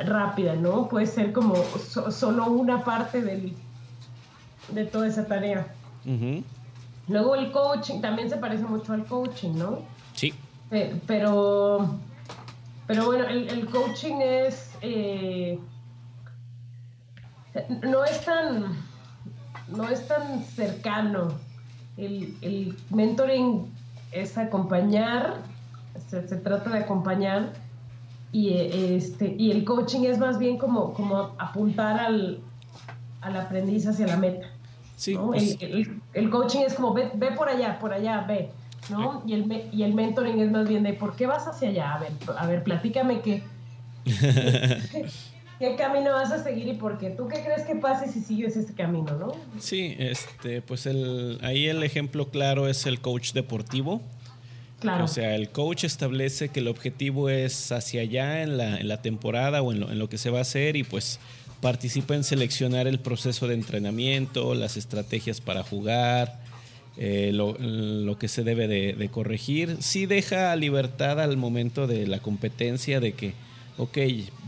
rápida, 0.00 0.54
¿no? 0.56 0.88
Puede 0.88 1.06
ser 1.06 1.32
como 1.32 1.54
so- 1.78 2.10
solo 2.10 2.46
una 2.46 2.84
parte 2.84 3.22
del, 3.22 3.54
de 4.72 4.84
toda 4.86 5.06
esa 5.06 5.26
tarea. 5.26 5.66
Luego 7.06 7.34
el 7.36 7.52
coaching 7.52 8.00
también 8.00 8.28
se 8.30 8.36
parece 8.36 8.64
mucho 8.64 8.92
al 8.92 9.04
coaching, 9.06 9.54
¿no? 9.56 9.80
Sí. 10.14 10.32
Pe- 10.68 11.00
Pero, 11.06 11.96
pero 12.86 13.04
bueno, 13.06 13.24
el, 13.26 13.48
el 13.50 13.66
coaching 13.66 14.16
es, 14.20 14.72
eh, 14.80 15.58
no 17.82 18.04
es 18.04 18.24
tan, 18.24 18.76
no 19.76 19.88
es 19.88 20.06
tan 20.06 20.42
cercano. 20.44 21.28
El, 21.96 22.36
el 22.40 22.76
mentoring 22.90 23.66
es 24.12 24.36
acompañar, 24.38 25.38
se, 26.08 26.26
se 26.26 26.36
trata 26.36 26.70
de 26.70 26.78
acompañar 26.78 27.52
y, 28.32 28.50
eh, 28.50 28.96
este, 28.96 29.34
y 29.38 29.50
el 29.50 29.64
coaching 29.64 30.00
es 30.04 30.18
más 30.18 30.38
bien 30.38 30.56
como, 30.58 30.94
como 30.94 31.34
apuntar 31.38 31.98
al, 32.00 32.38
al 33.20 33.36
aprendiz 33.36 33.86
hacia 33.86 34.06
la 34.06 34.16
meta. 34.16 34.46
Sí. 34.96 35.14
¿no? 35.14 35.26
pues, 35.28 35.56
El, 35.60 35.72
el- 35.72 36.00
el 36.14 36.30
coaching 36.30 36.60
es 36.60 36.74
como, 36.74 36.92
ve, 36.94 37.10
ve 37.14 37.32
por 37.32 37.48
allá, 37.48 37.78
por 37.78 37.92
allá, 37.92 38.20
ve, 38.28 38.50
¿no? 38.90 39.22
Y 39.26 39.32
el, 39.34 39.46
me- 39.46 39.66
y 39.72 39.82
el 39.82 39.94
mentoring 39.94 40.40
es 40.40 40.50
más 40.50 40.68
bien 40.68 40.82
de, 40.82 40.92
¿por 40.94 41.16
qué 41.16 41.26
vas 41.26 41.46
hacia 41.48 41.68
allá? 41.70 41.94
A 41.94 41.98
ver, 41.98 42.12
a 42.38 42.46
ver 42.46 42.62
platícame 42.64 43.20
qué, 43.20 43.42
qué 45.60 45.76
camino 45.76 46.12
vas 46.12 46.32
a 46.32 46.42
seguir 46.42 46.66
y 46.66 46.72
por 46.72 46.98
qué. 46.98 47.10
¿Tú 47.10 47.28
qué 47.28 47.42
crees 47.44 47.62
que 47.62 47.76
pase 47.76 48.10
si 48.10 48.20
sigues 48.20 48.56
ese 48.56 48.72
camino, 48.72 49.12
no? 49.16 49.32
sí, 49.60 49.94
este, 49.98 50.62
pues 50.62 50.86
el, 50.86 51.38
ahí 51.42 51.66
el 51.66 51.82
ejemplo 51.84 52.30
claro 52.30 52.66
es 52.66 52.86
el 52.86 53.00
coach 53.00 53.32
deportivo. 53.34 54.00
Claro. 54.80 55.04
O 55.04 55.08
sea, 55.08 55.36
el 55.36 55.50
coach 55.50 55.84
establece 55.84 56.48
que 56.48 56.60
el 56.60 56.68
objetivo 56.68 57.28
es 57.28 57.70
hacia 57.70 58.00
allá 58.00 58.42
en 58.42 58.56
la, 58.56 58.78
en 58.78 58.88
la 58.88 59.02
temporada 59.02 59.60
o 59.60 59.72
en 59.72 59.80
lo, 59.80 59.92
en 59.92 59.98
lo 59.98 60.08
que 60.08 60.16
se 60.16 60.30
va 60.30 60.38
a 60.38 60.42
hacer 60.42 60.74
y 60.76 60.84
pues 60.84 61.20
participa 61.60 62.14
en 62.14 62.24
seleccionar 62.24 62.86
el 62.86 62.98
proceso 62.98 63.46
de 63.46 63.52
entrenamiento, 63.52 64.54
las 64.54 64.78
estrategias 64.78 65.42
para 65.42 65.62
jugar, 65.62 66.40
eh, 66.96 67.32
lo, 67.34 67.58
lo 67.58 68.18
que 68.18 68.28
se 68.28 68.42
debe 68.42 68.66
de, 68.66 68.94
de 68.94 69.08
corregir. 69.10 69.76
Sí 69.80 70.06
deja 70.06 70.56
libertad 70.56 71.20
al 71.20 71.36
momento 71.36 71.86
de 71.86 72.06
la 72.06 72.20
competencia 72.20 73.00
de 73.00 73.12
que, 73.12 73.34
ok, 73.76 73.98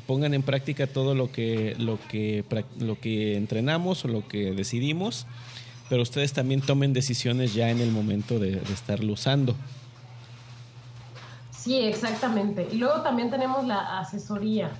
pongan 0.06 0.34
en 0.34 0.42
práctica 0.42 0.86
todo 0.86 1.14
lo 1.14 1.30
que, 1.32 1.74
lo 1.78 1.98
que, 2.08 2.44
lo 2.78 2.98
que 3.00 3.36
entrenamos 3.36 4.04
o 4.04 4.08
lo 4.08 4.26
que 4.28 4.52
decidimos, 4.52 5.26
pero 5.88 6.02
ustedes 6.02 6.32
también 6.32 6.60
tomen 6.60 6.92
decisiones 6.92 7.54
ya 7.54 7.70
en 7.70 7.80
el 7.80 7.90
momento 7.90 8.38
de, 8.38 8.52
de 8.52 8.72
estarlo 8.72 9.12
usando. 9.12 9.54
Sí, 11.50 11.78
exactamente. 11.78 12.66
Y 12.72 12.76
luego 12.76 13.02
también 13.02 13.30
tenemos 13.30 13.66
la 13.66 13.98
asesoría, 14.00 14.70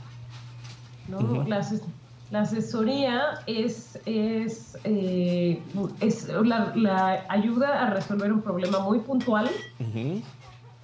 ¿no? 1.09 1.45
La, 1.47 1.59
ases- 1.61 1.83
la 2.31 2.41
asesoría 2.41 3.21
es, 3.47 3.99
es, 4.07 4.77
eh, 4.85 5.63
es 6.01 6.29
la, 6.29 6.73
la 6.75 7.25
ayuda 7.29 7.83
a 7.87 7.91
resolver 7.91 8.33
un 8.33 8.43
problema 8.43 8.81
muy 8.81 8.99
puntual. 9.01 9.49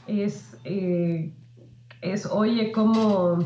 Es, 0.07 0.57
eh, 0.65 1.31
es 2.01 2.27
oye, 2.27 2.71
¿cómo, 2.71 3.39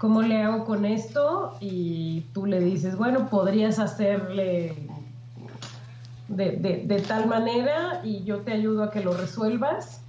¿cómo 0.00 0.22
le 0.22 0.42
hago 0.42 0.64
con 0.64 0.84
esto? 0.84 1.56
Y 1.60 2.22
tú 2.32 2.46
le 2.46 2.60
dices, 2.60 2.96
bueno, 2.96 3.28
podrías 3.28 3.78
hacerle 3.78 4.74
de, 6.28 6.50
de- 6.52 6.84
de 6.86 7.00
tal 7.02 7.26
manera 7.26 8.00
y 8.04 8.24
yo 8.24 8.38
te 8.38 8.52
ayudo 8.52 8.84
a 8.84 8.90
que 8.90 9.00
lo 9.02 9.12
resuelvas 9.12 10.00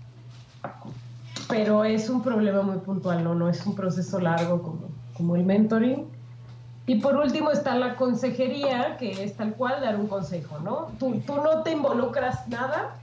pero 1.47 1.83
es 1.83 2.09
un 2.09 2.21
problema 2.21 2.61
muy 2.61 2.77
puntual, 2.77 3.23
¿no? 3.25 3.35
No 3.35 3.49
es 3.49 3.65
un 3.65 3.75
proceso 3.75 4.19
largo 4.21 4.61
como, 4.61 4.81
como 5.17 5.35
el 5.35 5.43
mentoring. 5.43 6.05
Y 6.87 6.95
por 7.01 7.17
último 7.17 7.51
está 7.51 7.75
la 7.75 7.97
consejería, 7.97 8.95
que 8.97 9.21
es 9.23 9.35
tal 9.35 9.53
cual 9.55 9.81
dar 9.81 9.97
un 9.99 10.07
consejo, 10.07 10.59
¿no? 10.59 10.91
Tú, 10.97 11.21
tú 11.27 11.35
no 11.35 11.61
te 11.63 11.71
involucras 11.73 12.47
nada, 12.47 12.95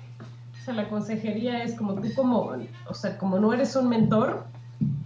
o 0.61 0.65
sea, 0.65 0.73
la 0.73 0.89
consejería 0.89 1.63
es 1.63 1.75
como 1.75 1.95
tú 1.95 2.09
como, 2.17 2.53
o 2.89 2.95
sea, 2.95 3.19
como 3.19 3.39
no 3.39 3.53
eres 3.53 3.77
un 3.77 3.91
mentor, 3.91 4.45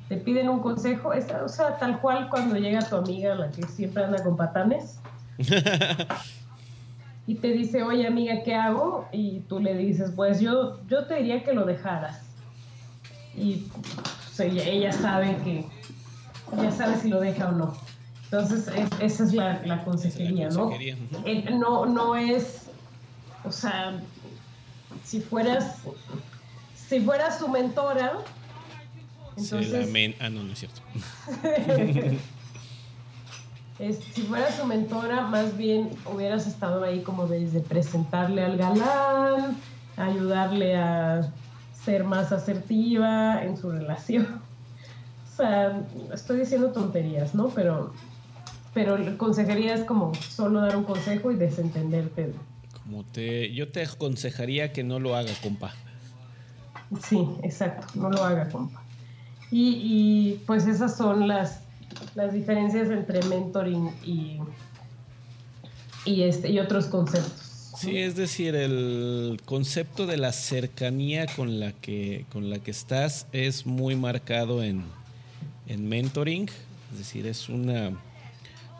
te 0.08 0.16
piden 0.16 0.48
un 0.48 0.60
consejo, 0.60 1.12
es, 1.12 1.26
o 1.32 1.48
sea, 1.48 1.78
tal 1.78 2.00
cual 2.00 2.28
cuando 2.28 2.56
llega 2.56 2.80
tu 2.88 2.96
amiga, 2.96 3.34
la 3.34 3.50
que 3.50 3.62
siempre 3.66 4.04
anda 4.04 4.22
con 4.22 4.36
patanes, 4.36 4.98
y 7.26 7.34
te 7.36 7.48
dice, 7.48 7.82
oye 7.82 8.06
amiga, 8.06 8.42
¿qué 8.44 8.54
hago? 8.54 9.08
Y 9.12 9.40
tú 9.40 9.60
le 9.60 9.74
dices, 9.76 10.12
pues 10.14 10.40
yo, 10.40 10.80
yo 10.88 11.06
te 11.06 11.16
diría 11.16 11.42
que 11.44 11.52
lo 11.52 11.64
dejaras 11.64 12.20
y 13.34 13.68
pues, 13.94 14.40
ella, 14.40 14.64
ella 14.64 14.92
sabe 14.92 15.36
que 15.44 15.64
ya 16.60 16.70
sabe 16.70 16.96
si 16.96 17.08
lo 17.08 17.20
deja 17.20 17.48
o 17.48 17.52
no. 17.52 17.72
Entonces, 18.24 18.68
es- 18.68 18.90
esa 19.00 19.24
es 19.24 19.32
la, 19.32 19.62
la 19.64 19.84
consejería, 19.84 20.48
¿no? 20.50 20.64
consejería, 20.68 20.96
ujú. 20.96 21.22
Eh, 21.26 21.44
no, 21.52 21.86
no 21.86 22.16
es, 22.16 22.66
o 23.44 23.52
sea, 23.52 24.00
si 25.04 25.20
fueras, 25.20 25.78
si 26.74 27.00
fueras 27.00 27.38
su 27.38 27.48
mentora, 27.48 28.12
la 28.14 28.18
entonces, 29.36 29.90
men- 29.90 30.14
ah, 30.20 30.28
no, 30.28 30.42
no 30.42 30.52
es 30.52 30.58
cierto. 30.58 30.80
es- 33.78 33.98
si 34.14 34.22
fueras 34.22 34.56
su 34.56 34.66
mentora, 34.66 35.22
más 35.22 35.56
bien 35.56 35.90
hubieras 36.12 36.46
estado 36.46 36.84
ahí 36.84 37.00
como 37.02 37.26
desde 37.26 37.60
presentarle 37.60 38.42
al 38.42 38.56
galán, 38.56 39.56
ayudarle 39.96 40.76
a 40.76 41.32
ser 41.84 42.04
más 42.04 42.32
asertiva 42.32 43.42
en 43.42 43.56
su 43.56 43.70
relación. 43.70 44.40
O 45.24 45.36
sea, 45.36 45.82
estoy 46.12 46.40
diciendo 46.40 46.70
tonterías, 46.72 47.34
¿no? 47.34 47.48
Pero, 47.48 47.92
pero 48.74 48.98
la 48.98 49.16
consejería 49.16 49.74
es 49.74 49.82
como 49.84 50.12
solo 50.14 50.60
dar 50.60 50.76
un 50.76 50.84
consejo 50.84 51.32
y 51.32 51.36
desentenderte. 51.36 52.32
Como 52.84 53.02
te, 53.04 53.52
yo 53.52 53.68
te 53.72 53.82
aconsejaría 53.82 54.72
que 54.72 54.84
no 54.84 55.00
lo 55.00 55.16
haga, 55.16 55.30
compa. 55.42 55.72
Sí, 57.02 57.26
exacto, 57.42 57.86
no 57.94 58.10
lo 58.10 58.22
haga, 58.22 58.48
compa. 58.50 58.81
Y, 59.54 60.40
pues 60.46 60.66
esas 60.66 60.96
son 60.96 61.28
las, 61.28 61.60
las 62.14 62.32
diferencias 62.32 62.88
entre 62.88 63.22
mentoring 63.26 63.90
y, 64.02 64.38
y, 66.06 66.22
este, 66.22 66.50
y 66.50 66.58
otros 66.58 66.86
conceptos. 66.86 67.72
Sí, 67.76 67.98
es 67.98 68.16
decir, 68.16 68.54
el 68.54 69.40
concepto 69.44 70.06
de 70.06 70.16
la 70.16 70.32
cercanía 70.32 71.26
con 71.26 71.60
la 71.60 71.72
que, 71.72 72.24
con 72.32 72.48
la 72.48 72.60
que 72.60 72.70
estás 72.70 73.26
es 73.32 73.66
muy 73.66 73.94
marcado 73.94 74.62
en, 74.62 74.84
en 75.66 75.88
mentoring. 75.88 76.48
Es 76.92 76.98
decir, 76.98 77.26
es 77.26 77.48
una. 77.48 77.90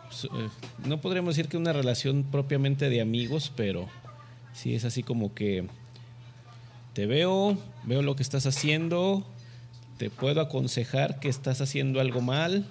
pues, 0.07 0.23
eh, 0.25 0.49
No 0.87 1.01
podríamos 1.01 1.35
decir 1.35 1.49
que 1.49 1.57
una 1.57 1.73
relación 1.73 2.23
propiamente 2.23 2.89
de 2.89 3.01
amigos, 3.01 3.51
pero 3.55 3.89
sí 4.53 4.73
es 4.73 4.85
así 4.85 5.03
como 5.03 5.33
que 5.33 5.67
te 6.93 7.05
veo, 7.07 7.57
veo 7.83 8.01
lo 8.03 8.15
que 8.15 8.23
estás 8.23 8.45
haciendo, 8.45 9.25
te 10.03 10.09
puedo 10.09 10.41
aconsejar 10.41 11.21
que 11.21 11.29
estás 11.29 11.61
haciendo 11.61 12.01
algo 12.01 12.19
mal, 12.19 12.65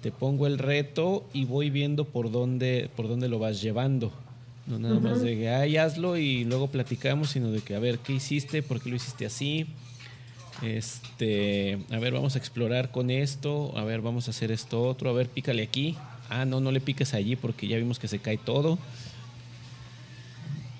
te 0.00 0.10
pongo 0.10 0.46
el 0.46 0.56
reto 0.56 1.28
y 1.34 1.44
voy 1.44 1.68
viendo 1.68 2.06
por 2.06 2.30
dónde, 2.30 2.88
por 2.96 3.06
dónde 3.06 3.28
lo 3.28 3.38
vas 3.38 3.60
llevando. 3.60 4.14
No 4.66 4.78
nada 4.78 4.98
más 4.98 5.20
de 5.20 5.36
que, 5.36 5.50
ay, 5.50 5.76
hazlo 5.76 6.16
y 6.16 6.46
luego 6.46 6.68
platicamos, 6.68 7.28
sino 7.28 7.50
de 7.50 7.60
que, 7.60 7.74
a 7.74 7.78
ver, 7.80 7.98
¿qué 7.98 8.14
hiciste? 8.14 8.62
¿Por 8.62 8.80
qué 8.80 8.88
lo 8.88 8.96
hiciste 8.96 9.26
así? 9.26 9.66
Este, 10.62 11.80
a 11.90 11.98
ver, 11.98 12.14
vamos 12.14 12.34
a 12.34 12.38
explorar 12.38 12.92
con 12.92 13.10
esto, 13.10 13.76
a 13.76 13.84
ver, 13.84 14.00
vamos 14.00 14.28
a 14.28 14.30
hacer 14.30 14.50
esto 14.50 14.82
otro, 14.82 15.10
a 15.10 15.12
ver, 15.12 15.28
pícale 15.28 15.62
aquí. 15.62 15.98
Ah, 16.30 16.46
no, 16.46 16.60
no 16.60 16.72
le 16.72 16.80
piques 16.80 17.12
allí 17.12 17.36
porque 17.36 17.68
ya 17.68 17.76
vimos 17.76 17.98
que 17.98 18.08
se 18.08 18.20
cae 18.20 18.38
todo. 18.38 18.78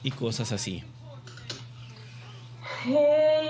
Y 0.03 0.13
cosas 0.13 0.51
así. 0.51 0.83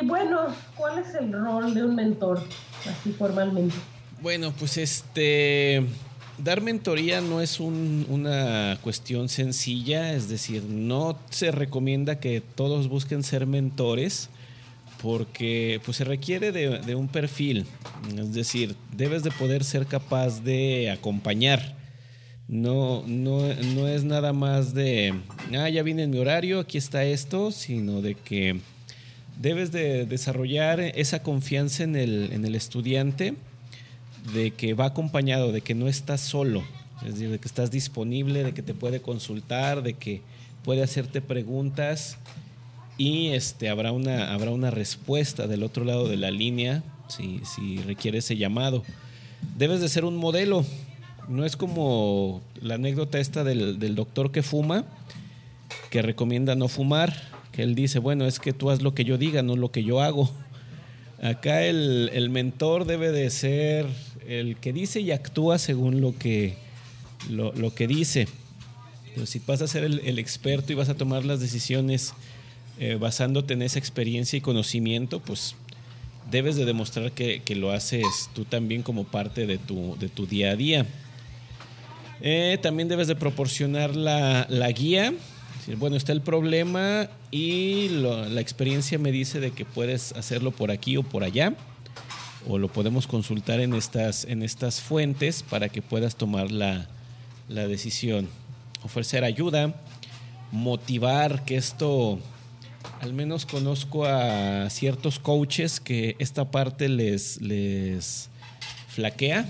Bueno, 0.05 0.47
¿cuál 0.77 0.99
es 0.99 1.15
el 1.15 1.33
rol 1.33 1.75
de 1.75 1.85
un 1.85 1.95
mentor, 1.95 2.43
así 2.89 3.13
formalmente? 3.13 3.75
Bueno, 4.21 4.53
pues 4.59 4.77
este, 4.79 5.85
dar 6.39 6.61
mentoría 6.61 7.21
no 7.21 7.41
es 7.41 7.61
un- 7.61 8.07
una 8.09 8.79
cuestión 8.83 9.29
sencilla, 9.29 10.13
es 10.15 10.29
decir, 10.29 10.65
no 10.65 11.19
se 11.31 11.51
recomienda 11.51 12.19
que 12.21 12.41
todos 12.41 12.89
busquen 12.89 13.23
ser 13.23 13.47
mentores 13.47 14.29
porque 15.03 15.81
pues 15.85 15.97
se 15.99 16.05
requiere 16.05 16.51
de, 16.51 16.95
un 16.97 17.07
perfil, 17.09 17.67
es 18.17 18.33
decir, 18.35 18.75
debes 18.97 19.23
de 19.23 19.31
poder 19.31 19.63
ser 19.63 19.87
capaz 19.87 20.43
de 20.43 20.91
acompañar. 20.91 21.77
No, 22.49 23.05
no, 23.07 23.43
no 23.55 23.87
es 23.87 24.03
nada 24.05 24.33
más 24.33 24.75
de, 24.75 25.15
ah, 25.57 25.69
ya 25.69 25.83
vine 25.83 26.05
en 26.05 26.11
mi 26.11 26.19
horario, 26.19 26.59
aquí 26.61 26.79
está 26.79 27.05
esto, 27.05 27.53
sino 27.53 28.01
de 28.01 28.15
que 28.15 28.61
debes 29.41 29.73
de 29.73 30.05
desarrollar 30.07 30.81
esa 30.81 31.23
confianza 31.23 31.85
en 31.85 31.97
el, 31.97 32.31
en 32.33 32.45
el 32.45 32.55
estudiante 32.55 33.35
de 34.35 34.51
que 34.51 34.75
va 34.75 34.87
acompañado, 34.87 35.53
de 35.53 35.61
que 35.61 35.75
no 35.75 35.89
estás 35.89 36.21
solo, 36.21 36.63
es 37.03 37.15
decir, 37.15 37.31
de 37.31 37.39
que 37.39 37.49
estás 37.49 37.71
disponible, 37.71 38.45
de 38.45 38.53
que 38.53 38.63
te 38.63 38.75
puede 38.75 39.01
consultar, 39.01 39.83
de 39.83 39.95
que 39.95 40.23
puede 40.65 40.83
hacerte 40.83 41.21
preguntas 41.21 42.19
y 42.99 43.29
este, 43.29 43.69
habrá, 43.69 43.93
una, 43.93 44.35
habrá 44.35 44.51
una 44.51 44.71
respuesta 44.71 45.47
del 45.47 45.63
otro 45.63 45.85
lado 45.85 46.09
de 46.09 46.17
la 46.17 46.31
línea 46.31 46.83
si, 47.09 47.41
si 47.45 47.79
requiere 47.79 48.19
ese 48.19 48.37
llamado. 48.37 48.83
Debes 49.57 49.81
de 49.81 49.89
ser 49.89 50.05
un 50.05 50.17
modelo, 50.17 50.65
no 51.29 51.45
es 51.45 51.57
como 51.57 52.43
la 52.61 52.75
anécdota 52.75 53.21
esta 53.21 53.45
del, 53.45 53.79
del 53.79 53.95
doctor 53.95 54.33
que 54.33 54.43
fuma, 54.43 54.85
que 55.91 56.03
recomienda 56.03 56.57
no 56.57 56.67
fumar, 56.67 57.15
él 57.59 57.75
dice, 57.75 57.99
bueno, 57.99 58.27
es 58.27 58.39
que 58.39 58.53
tú 58.53 58.71
haz 58.71 58.83
lo 58.83 58.95
que 58.95 59.05
yo 59.05 59.19
diga, 59.19 59.43
no 59.43 59.57
lo 59.57 59.71
que 59.71 59.85
yo 59.85 60.01
hago. 60.01 60.31
Acá 61.23 61.65
el, 61.65 62.11
el 62.13 62.31
mentor 62.31 62.85
debe 62.85 63.11
de 63.11 63.29
ser 63.31 63.87
el 64.27 64.57
que 64.57 64.73
dice 64.73 65.01
y 65.01 65.11
actúa 65.11 65.59
según 65.59 66.01
lo 66.01 66.17
que, 66.17 66.57
lo, 67.29 67.53
lo 67.53 67.75
que 67.75 67.89
dice. 67.89 68.29
Pero 69.15 69.27
si 69.27 69.41
vas 69.45 69.63
a 69.63 69.67
ser 69.67 69.85
el, 69.85 70.19
experto 70.19 70.73
y 70.73 70.77
vas 70.77 70.89
a 70.89 70.97
tomar 70.97 71.25
las 71.25 71.41
decisiones 71.41 72.15
eh, 72.79 72.97
basándote 73.01 73.55
en 73.55 73.63
esa 73.63 73.79
experiencia 73.79 74.37
y 74.37 74.41
conocimiento, 74.41 75.19
pues 75.19 75.57
debes 76.31 76.57
de 76.57 76.65
demostrar 76.65 77.11
que, 77.13 77.43
que 77.43 77.57
lo 77.57 77.73
haces 77.73 78.31
tú 78.35 78.45
también 78.45 78.83
como 78.83 79.05
parte 79.05 79.47
de 79.47 79.59
tu, 79.59 79.97
de 79.99 80.09
tu 80.09 80.27
día 80.27 80.51
a 80.51 80.57
día. 80.57 80.87
Eh, 82.21 82.59
también 82.63 82.89
debes 82.89 83.09
de 83.09 83.17
proporcionar 83.17 83.97
la, 83.97 84.47
la 84.49 84.71
guía. 84.71 85.15
Decir, 85.69 85.79
bueno, 85.79 85.97
está 85.97 86.13
el 86.13 86.23
problema 86.23 87.09
y 87.31 87.89
lo- 87.91 88.27
la 88.29 88.41
experiencia 88.41 88.99
me 88.99 89.13
dice 89.13 89.39
de 89.39 89.51
que 89.51 89.65
puedes 89.67 90.13
hacerlo 90.13 90.51
por 90.51 90.71
aquí 90.71 90.97
o 90.97 91.03
por 91.03 91.25
allá. 91.25 91.55
O 92.49 92.57
lo 92.57 92.69
podemos 92.69 93.07
consultar 93.07 93.61
en 93.61 93.75
estas, 93.75 94.25
en 94.25 94.43
estas 94.43 94.81
fuentes 94.81 95.43
para 95.43 95.69
que 95.69 95.83
puedas 95.83 96.17
tomar 96.17 96.51
la, 96.51 96.87
la 97.49 97.67
decisión. 97.67 98.29
Ofrecer 98.83 99.25
ayuda, 99.25 99.75
motivar, 100.53 101.45
que 101.45 101.57
esto, 101.57 102.19
al 103.03 103.13
menos 103.13 103.45
conozco 103.45 104.07
a 104.07 104.71
ciertos 104.71 105.19
coaches 105.19 105.81
que 105.81 106.17
esta 106.19 106.51
parte 106.51 106.89
les, 106.89 107.41
les 107.43 108.31
flaquea. 108.89 109.45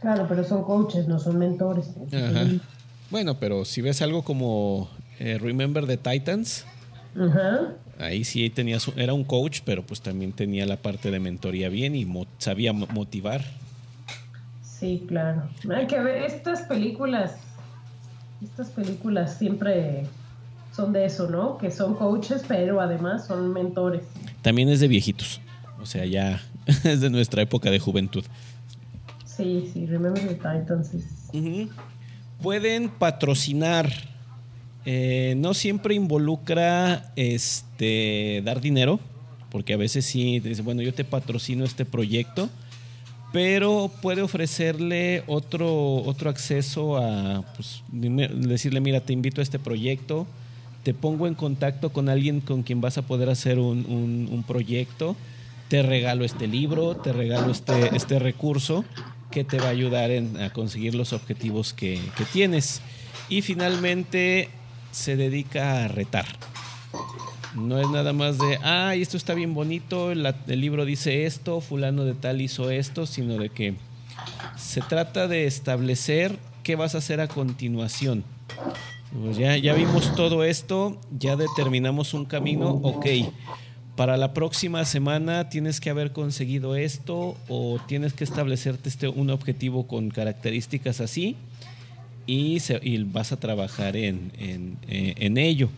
Claro, 0.00 0.26
pero 0.28 0.42
son 0.42 0.64
coaches, 0.64 1.06
no 1.06 1.20
son 1.20 1.38
mentores. 1.38 1.86
Ajá. 2.12 2.46
Bueno, 3.10 3.38
pero 3.38 3.64
si 3.64 3.80
ves 3.82 4.02
algo 4.02 4.22
como 4.24 4.88
eh, 5.18 5.38
Remember 5.38 5.86
the 5.86 5.96
Titans, 5.96 6.64
Ajá. 7.18 7.74
ahí 7.98 8.24
sí 8.24 8.48
tenías, 8.50 8.90
era 8.96 9.12
un 9.14 9.24
coach, 9.24 9.60
pero 9.64 9.84
pues 9.84 10.00
también 10.00 10.32
tenía 10.32 10.66
la 10.66 10.76
parte 10.76 11.10
de 11.10 11.20
mentoría 11.20 11.68
bien 11.68 11.94
y 11.94 12.04
mo- 12.04 12.26
sabía 12.38 12.72
mo- 12.72 12.88
motivar. 12.92 13.44
Sí, 14.62 15.04
claro. 15.08 15.48
Hay 15.74 15.86
que 15.86 16.00
ver, 16.00 16.22
estas 16.24 16.62
películas, 16.62 17.36
estas 18.42 18.68
películas 18.70 19.38
siempre 19.38 20.06
son 20.74 20.92
de 20.92 21.04
eso, 21.06 21.30
¿no? 21.30 21.56
Que 21.58 21.70
son 21.70 21.94
coaches, 21.94 22.42
pero 22.48 22.80
además 22.80 23.26
son 23.26 23.52
mentores. 23.52 24.02
También 24.42 24.68
es 24.68 24.80
de 24.80 24.88
viejitos, 24.88 25.40
o 25.80 25.86
sea, 25.86 26.04
ya 26.04 26.42
es 26.84 27.00
de 27.00 27.10
nuestra 27.10 27.42
época 27.42 27.70
de 27.70 27.78
juventud. 27.78 28.24
Sí, 29.24 29.70
sí, 29.72 29.86
Remember 29.86 30.22
the 30.26 30.34
Titans. 30.34 30.92
es- 30.94 31.28
Ujú. 31.32 31.68
Pueden 32.42 32.88
patrocinar. 32.90 33.90
Eh, 34.86 35.34
no 35.38 35.54
siempre 35.54 35.94
involucra 35.94 37.12
este 37.16 38.42
dar 38.44 38.60
dinero, 38.60 39.00
porque 39.50 39.72
a 39.72 39.76
veces 39.78 40.04
sí 40.04 40.40
te 40.42 40.50
dice, 40.50 40.62
bueno, 40.62 40.82
yo 40.82 40.92
te 40.92 41.04
patrocino 41.04 41.64
este 41.64 41.84
proyecto, 41.84 42.50
pero 43.32 43.90
puede 44.02 44.22
ofrecerle 44.22 45.22
otro, 45.26 45.96
otro 45.96 46.28
acceso 46.30 46.98
a 46.98 47.42
pues, 47.56 47.82
decirle, 47.90 48.80
mira, 48.80 49.00
te 49.00 49.12
invito 49.12 49.40
a 49.40 49.42
este 49.44 49.58
proyecto, 49.58 50.26
te 50.82 50.92
pongo 50.92 51.26
en 51.26 51.34
contacto 51.34 51.90
con 51.92 52.08
alguien 52.08 52.40
con 52.40 52.62
quien 52.62 52.80
vas 52.80 52.98
a 52.98 53.02
poder 53.02 53.30
hacer 53.30 53.58
un, 53.58 53.86
un- 54.30 54.44
proyecto, 54.44 55.16
te 55.68 55.82
regalo 55.82 56.24
este 56.26 56.46
libro, 56.46 56.94
te 56.96 57.12
regalo 57.12 57.50
este, 57.50 57.96
este 57.96 58.18
recurso 58.18 58.84
que 59.30 59.44
te 59.44 59.58
va 59.58 59.66
a 59.66 59.70
ayudar 59.70 60.10
en- 60.10 60.36
a 60.42 60.50
conseguir 60.52 60.94
los 60.94 61.12
objetivos 61.14 61.72
que 61.72 61.98
tienes. 62.32 62.82
Y 63.30 63.40
finalmente 63.40 64.50
se 64.94 65.16
dedica 65.16 65.84
a 65.84 65.88
retar. 65.88 66.26
No 67.54 67.78
es 67.78 67.88
nada 67.90 68.12
más 68.12 68.38
de, 68.38 68.58
ay, 68.62 69.02
esto 69.02 69.16
está 69.16 69.34
bien 69.34 69.54
bonito, 69.54 70.12
el 70.12 70.34
libro 70.60 70.84
dice 70.84 71.26
esto, 71.26 71.60
fulano 71.60 72.04
de 72.04 72.14
tal 72.14 72.40
hizo 72.40 72.70
esto, 72.70 73.06
sino 73.06 73.36
de 73.36 73.50
que 73.50 73.74
se 74.56 74.80
trata 74.80 75.28
de 75.28 75.46
establecer 75.46 76.38
qué 76.62 76.76
vas 76.76 76.94
a 76.94 76.98
hacer 76.98 77.20
a 77.20 77.28
continuación. 77.28 78.24
Pues 79.20 79.36
ya, 79.36 79.56
ya 79.56 79.74
vimos 79.74 80.14
todo 80.16 80.42
esto, 80.42 80.98
ya 81.16 81.36
determinamos 81.36 82.14
un 82.14 82.24
camino, 82.24 82.70
ok. 82.70 83.06
Para 83.96 84.16
la 84.16 84.34
próxima 84.34 84.84
semana 84.84 85.48
tienes 85.48 85.80
que 85.80 85.90
haber 85.90 86.12
conseguido 86.12 86.74
esto 86.74 87.36
o 87.48 87.78
tienes 87.86 88.12
que 88.12 88.24
establecerte 88.24 88.88
este, 88.88 89.06
un 89.06 89.30
objetivo 89.30 89.86
con 89.86 90.10
características 90.10 91.00
así 91.00 91.36
y, 92.26 92.60
se- 92.60 92.80
y 92.82 93.02
vas 93.04 93.32
a 93.32 93.38
trabajar 93.38 93.96
en, 93.96 94.32
en, 94.38 94.76
eh, 94.88 95.14
en 95.18 95.36
ello 95.38 95.68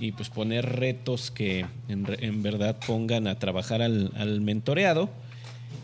y 0.00 0.12
pues 0.12 0.28
poner 0.28 0.64
retos 0.64 1.30
que 1.30 1.66
en, 1.88 2.06
en 2.20 2.42
verdad 2.42 2.76
pongan 2.86 3.26
a 3.26 3.38
trabajar 3.38 3.82
al, 3.82 4.12
al 4.16 4.40
mentoreado 4.40 5.10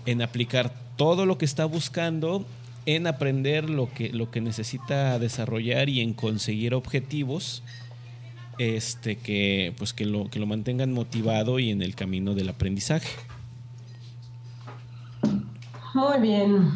en 0.06 0.22
aplicar 0.22 0.72
todo 0.96 1.26
lo 1.26 1.36
que 1.38 1.44
está 1.44 1.64
buscando 1.64 2.46
en 2.86 3.06
aprender 3.06 3.68
lo 3.70 3.92
que, 3.92 4.10
lo 4.10 4.30
que 4.30 4.40
necesita 4.40 5.18
desarrollar 5.18 5.88
y 5.88 6.00
en 6.00 6.12
conseguir 6.14 6.74
objetivos 6.74 7.62
este 8.58 9.16
que 9.16 9.72
pues 9.78 9.92
que 9.92 10.04
lo, 10.04 10.30
que 10.30 10.38
lo 10.38 10.46
mantengan 10.46 10.92
motivado 10.92 11.58
y 11.58 11.70
en 11.70 11.82
el 11.82 11.96
camino 11.96 12.34
del 12.34 12.48
aprendizaje. 12.50 13.08
Muy 15.94 16.20
bien. 16.20 16.70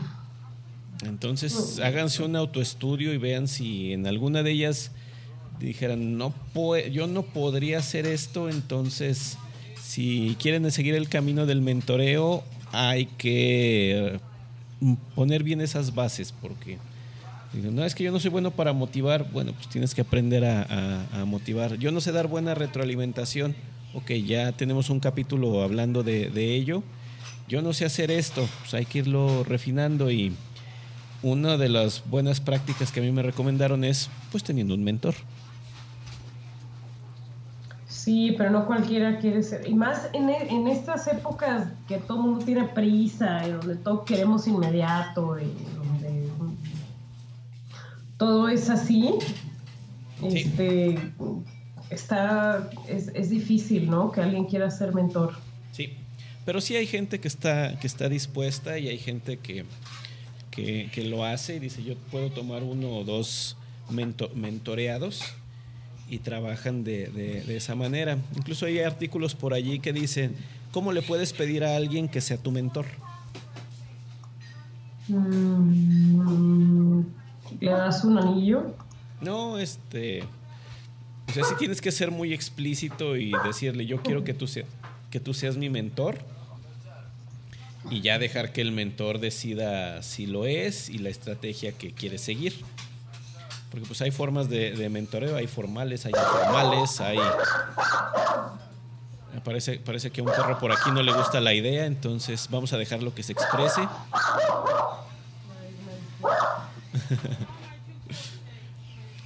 Entonces, 1.05 1.79
háganse 1.79 2.23
un 2.23 2.35
autoestudio 2.35 3.15
y 3.15 3.19
vean 3.19 3.47
si 3.47 3.93
en 3.93 4.07
alguna 4.07 4.43
de 4.43 4.51
ellas 4.51 4.91
dijeran, 5.61 6.19
no 6.19 6.35
yo 6.93 7.07
no 7.07 7.23
podría 7.23 7.79
hacer 7.79 8.07
esto, 8.07 8.49
entonces, 8.49 9.39
si 9.81 10.37
quieren 10.41 10.71
seguir 10.71 10.95
el 10.95 11.09
camino 11.09 11.47
del 11.47 11.63
mentoreo, 11.63 12.45
hay 12.73 13.07
que 13.07 14.17
eh, 14.17 14.97
poner 15.15 15.43
bien 15.43 15.61
esas 15.61 15.95
bases, 15.95 16.33
porque 16.33 16.79
no 17.53 17.85
es 17.85 17.95
que 17.95 18.05
yo 18.05 18.13
no 18.13 18.21
soy 18.21 18.31
bueno 18.31 18.51
para 18.51 18.73
motivar, 18.73 19.31
bueno, 19.33 19.53
pues 19.53 19.69
tienes 19.69 19.95
que 19.95 20.03
aprender 20.03 20.45
a 20.45 21.25
motivar. 21.27 21.77
Yo 21.79 21.91
no 21.93 22.01
sé 22.01 22.13
dar 22.13 22.27
buena 22.27 22.55
retroalimentación, 22.55 23.55
ok, 23.95 24.13
ya 24.13 24.53
tenemos 24.53 24.91
un 24.91 25.01
capítulo 25.01 25.63
hablando 25.63 26.03
de, 26.03 26.31
de 26.31 26.55
ello. 26.55 26.83
Yo 27.49 27.63
no 27.63 27.73
sé 27.73 27.87
hacer 27.87 28.11
esto, 28.11 28.47
pues 28.61 28.75
hay 28.75 28.85
que 28.85 28.99
irlo 28.99 29.43
refinando 29.43 30.11
y 30.11 30.35
una 31.23 31.57
de 31.57 31.69
las 31.69 32.03
buenas 32.09 32.41
prácticas 32.41 32.93
que 32.93 33.01
a 33.01 33.03
mí 33.03 33.11
me 33.13 33.23
recomendaron 33.23 33.85
es 33.85 34.09
pues 34.31 34.45
teniendo 34.45 34.75
un 34.75 34.85
mentor. 34.85 35.15
Sí, 37.89 38.35
pero 38.39 38.51
no 38.51 38.67
cualquiera 38.67 39.19
quiere 39.19 39.43
ser. 39.43 39.69
Y 39.69 39.75
más 39.75 40.09
en, 40.13 40.29
e- 40.31 40.49
en 40.49 40.69
estas 40.69 41.07
épocas 41.09 41.69
que 41.89 41.99
todo 41.99 42.19
el 42.19 42.25
mundo 42.31 42.45
tiene 42.45 42.65
prisa, 42.65 43.47
y 43.47 43.53
donde 43.53 43.77
todo 43.77 44.05
queremos 44.05 44.47
inmediato, 44.47 45.39
y 45.39 45.45
donde 45.77 46.29
todo 48.17 48.49
es 48.49 48.69
así, 48.71 49.11
Sí. 50.21 50.27
este, 50.39 50.99
está, 51.91 52.69
es, 52.89 53.09
es 53.15 53.31
difícil, 53.31 53.89
¿no? 53.89 54.11
Que 54.11 54.21
alguien 54.21 54.47
quiera 54.47 54.69
ser 54.71 54.93
mentor. 54.93 55.35
Sí. 55.73 55.97
Pero 56.45 56.61
sí 56.61 56.75
hay 56.77 56.87
gente 56.87 57.21
que 57.21 57.29
está, 57.29 57.79
que 57.79 57.87
está 57.87 58.09
dispuesta 58.09 58.79
y 58.79 58.89
hay 58.89 58.99
gente 58.99 59.39
que, 59.39 59.65
que, 60.65 60.91
que 60.93 61.05
lo 61.05 61.25
hace 61.25 61.57
y 61.57 61.59
dice, 61.61 61.85
yo 61.85 61.95
puedo 62.11 62.31
tomar 62.31 62.63
uno 62.65 62.91
o 62.97 63.05
dos 63.05 63.57
mento- 63.91 64.31
mentoreados 64.35 65.23
y 66.11 66.19
trabajan 66.19 66.83
de, 66.85 67.07
de- 67.09 67.43
de 67.45 67.57
esa 67.57 67.75
manera. 67.77 68.19
Incluso 68.37 68.67
hay 68.67 68.81
artículos 68.81 69.35
por 69.37 69.55
allí 69.55 69.79
que 69.79 69.93
dicen, 69.93 70.35
¿cómo 70.73 70.91
le 70.93 71.03
puedes 71.03 71.33
pedir 71.33 71.63
a 71.65 71.77
alguien 71.77 72.09
que 72.09 72.21
sea 72.21 72.39
tu 72.39 72.51
mentor? 72.51 72.87
Mm, 75.69 77.01
¿Le 77.61 77.71
das 77.71 78.05
un 78.05 78.19
anillo? 78.19 78.75
No, 79.21 79.59
este... 79.59 80.23
O 81.29 81.33
sea, 81.33 81.45
sí 81.45 81.55
tienes 81.59 81.81
que 81.83 81.93
ser 81.93 82.11
muy 82.11 82.33
explícito 82.33 83.15
y 83.17 83.33
decirle, 83.45 83.85
yo 83.87 84.03
quiero 84.03 84.25
que 84.25 84.33
tú, 84.35 84.47
sea- 84.47 84.65
que 85.11 85.21
tú 85.21 85.35
seas 85.35 85.57
mi 85.59 85.69
mentor. 85.69 86.19
Y 87.91 88.01
ya 88.03 88.19
dejar 88.19 88.53
que 88.53 88.61
el 88.61 88.73
mentor 88.73 89.19
decida 89.21 90.03
si 90.03 90.27
lo 90.27 90.45
es 90.47 90.89
y 90.91 90.99
la 90.99 91.09
estrategia 91.09 91.73
que 91.73 91.93
quiere 91.93 92.19
seguir. 92.19 92.55
Porque 93.71 93.87
pues 93.87 94.01
hay 94.03 94.11
formas 94.11 94.49
de, 94.49 94.73
mentoreo, 94.89 95.37
hay 95.37 95.47
formales, 95.47 96.05
hay 96.07 96.13
informales, 96.13 97.01
hay... 97.01 97.19
Parece, 99.45 99.79
parece 99.79 100.11
que 100.11 100.21
a 100.21 100.25
un 100.25 100.31
perro 100.31 100.59
por 100.59 100.73
aquí 100.73 100.91
no 100.91 101.03
le 101.03 101.13
gusta 101.13 101.41
la 101.41 101.55
idea, 101.55 101.87
entonces 101.87 102.49
vamos 102.51 102.73
a 102.73 102.77
dejarlo 102.79 103.15
que 103.15 103.23
se 103.23 103.33
exprese. 103.33 103.83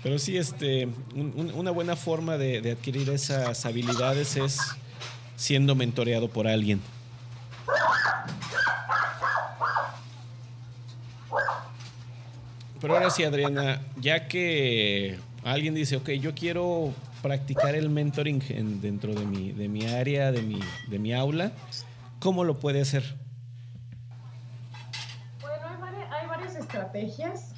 Pero 0.02 0.18
sí, 0.18 0.36
este, 0.36 0.86
un- 1.14 1.32
un- 1.36 1.52
una 1.54 1.70
buena 1.70 1.94
forma 1.96 2.36
de, 2.36 2.60
de 2.60 2.72
adquirir 2.72 3.08
esas 3.10 3.64
habilidades 3.64 4.36
es 4.36 4.58
siendo 5.36 5.74
mentoreado 5.74 6.28
por 6.28 6.48
alguien. 6.48 6.80
Pero 12.82 12.94
ahora 12.94 13.10
sí, 13.10 13.22
Adriana, 13.22 13.80
ya 14.00 14.26
que 14.26 15.16
alguien 15.44 15.72
dice, 15.72 15.96
ok, 15.96 16.10
yo 16.10 16.34
quiero 16.34 16.92
practicar 17.22 17.76
el 17.76 17.88
mentoring 17.88 18.42
en- 18.48 18.80
dentro 18.80 19.14
de 19.14 19.24
mi, 19.24 19.52
de 19.52 19.68
mi 19.68 19.86
área, 19.86 20.32
de 20.32 20.42
mi, 20.42 20.58
de 20.88 20.98
mi 20.98 21.14
aula, 21.14 21.52
¿cómo 22.18 22.42
lo 22.42 22.58
puede 22.58 22.80
hacer? 22.80 23.04
Bueno, 25.40 25.64
hay 25.68 25.80
varias, 25.80 26.12
hay 26.12 26.26
varias 26.28 26.56
estrategias. 26.56 27.54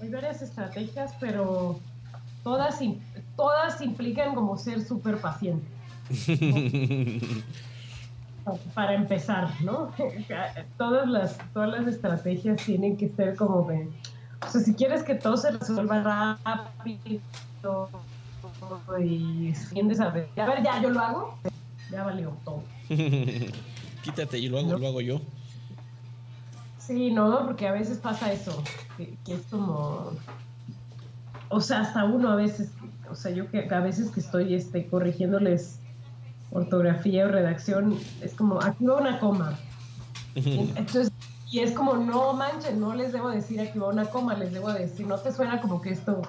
Hay 0.00 0.10
varias 0.10 0.40
estrategias, 0.42 1.12
pero 1.18 1.80
todas, 2.44 2.78
todas 3.36 3.80
implican 3.80 4.32
como 4.36 4.56
ser 4.56 4.80
súper 4.80 5.16
paciente. 5.18 5.66
Para 8.74 8.94
empezar, 8.94 9.48
¿no? 9.64 9.92
Todas 10.78 11.08
las, 11.08 11.36
todas 11.52 11.68
las 11.68 11.88
estrategias 11.88 12.64
tienen 12.64 12.96
que 12.96 13.08
ser 13.08 13.34
como 13.34 13.68
de. 13.68 13.88
O 14.42 14.50
sea, 14.50 14.60
si 14.60 14.74
quieres 14.74 15.02
que 15.02 15.14
todo 15.14 15.36
se 15.36 15.50
resuelva 15.50 16.38
rápido 16.44 17.18
y 19.02 19.52
tiendes 19.72 20.00
a 20.00 20.10
ver, 20.10 20.28
a 20.36 20.46
ver, 20.46 20.62
ya 20.62 20.80
yo 20.82 20.90
lo 20.90 21.00
hago, 21.00 21.38
ya 21.90 22.04
valió 22.04 22.36
todo. 22.44 22.62
Quítate 24.02 24.38
y 24.38 24.48
lo 24.48 24.58
hago, 24.58 24.68
No. 24.72 24.78
lo 24.78 24.86
hago 24.88 25.00
yo. 25.00 25.20
Sí, 26.78 27.10
no, 27.10 27.44
porque 27.44 27.66
a 27.66 27.72
veces 27.72 27.98
pasa 27.98 28.32
eso, 28.32 28.62
que, 28.96 29.16
que 29.24 29.34
es 29.34 29.42
como, 29.50 30.12
o 31.48 31.60
sea, 31.60 31.80
hasta 31.80 32.04
uno 32.04 32.30
a 32.30 32.36
veces, 32.36 32.70
o 33.10 33.14
sea, 33.16 33.32
yo 33.32 33.50
que 33.50 33.68
a 33.68 33.80
veces 33.80 34.10
que 34.10 34.20
estoy 34.20 34.54
este, 34.54 34.86
corrigiéndoles 34.86 35.80
ortografía 36.52 37.26
o 37.26 37.28
redacción, 37.28 37.98
es 38.22 38.34
como, 38.34 38.62
aquí 38.62 38.84
va 38.86 38.98
una 38.98 39.18
coma. 39.18 39.58
Entonces, 40.36 41.10
y 41.50 41.60
es 41.60 41.72
como, 41.72 41.94
no 41.96 42.32
manchen, 42.32 42.80
no 42.80 42.94
les 42.94 43.12
debo 43.12 43.30
decir 43.30 43.60
aquí 43.60 43.78
va 43.78 43.88
una 43.88 44.06
coma, 44.06 44.34
les 44.34 44.52
debo 44.52 44.72
decir, 44.72 45.06
no 45.06 45.16
te 45.18 45.32
suena 45.32 45.60
como 45.60 45.80
que 45.80 45.90
esto, 45.90 46.22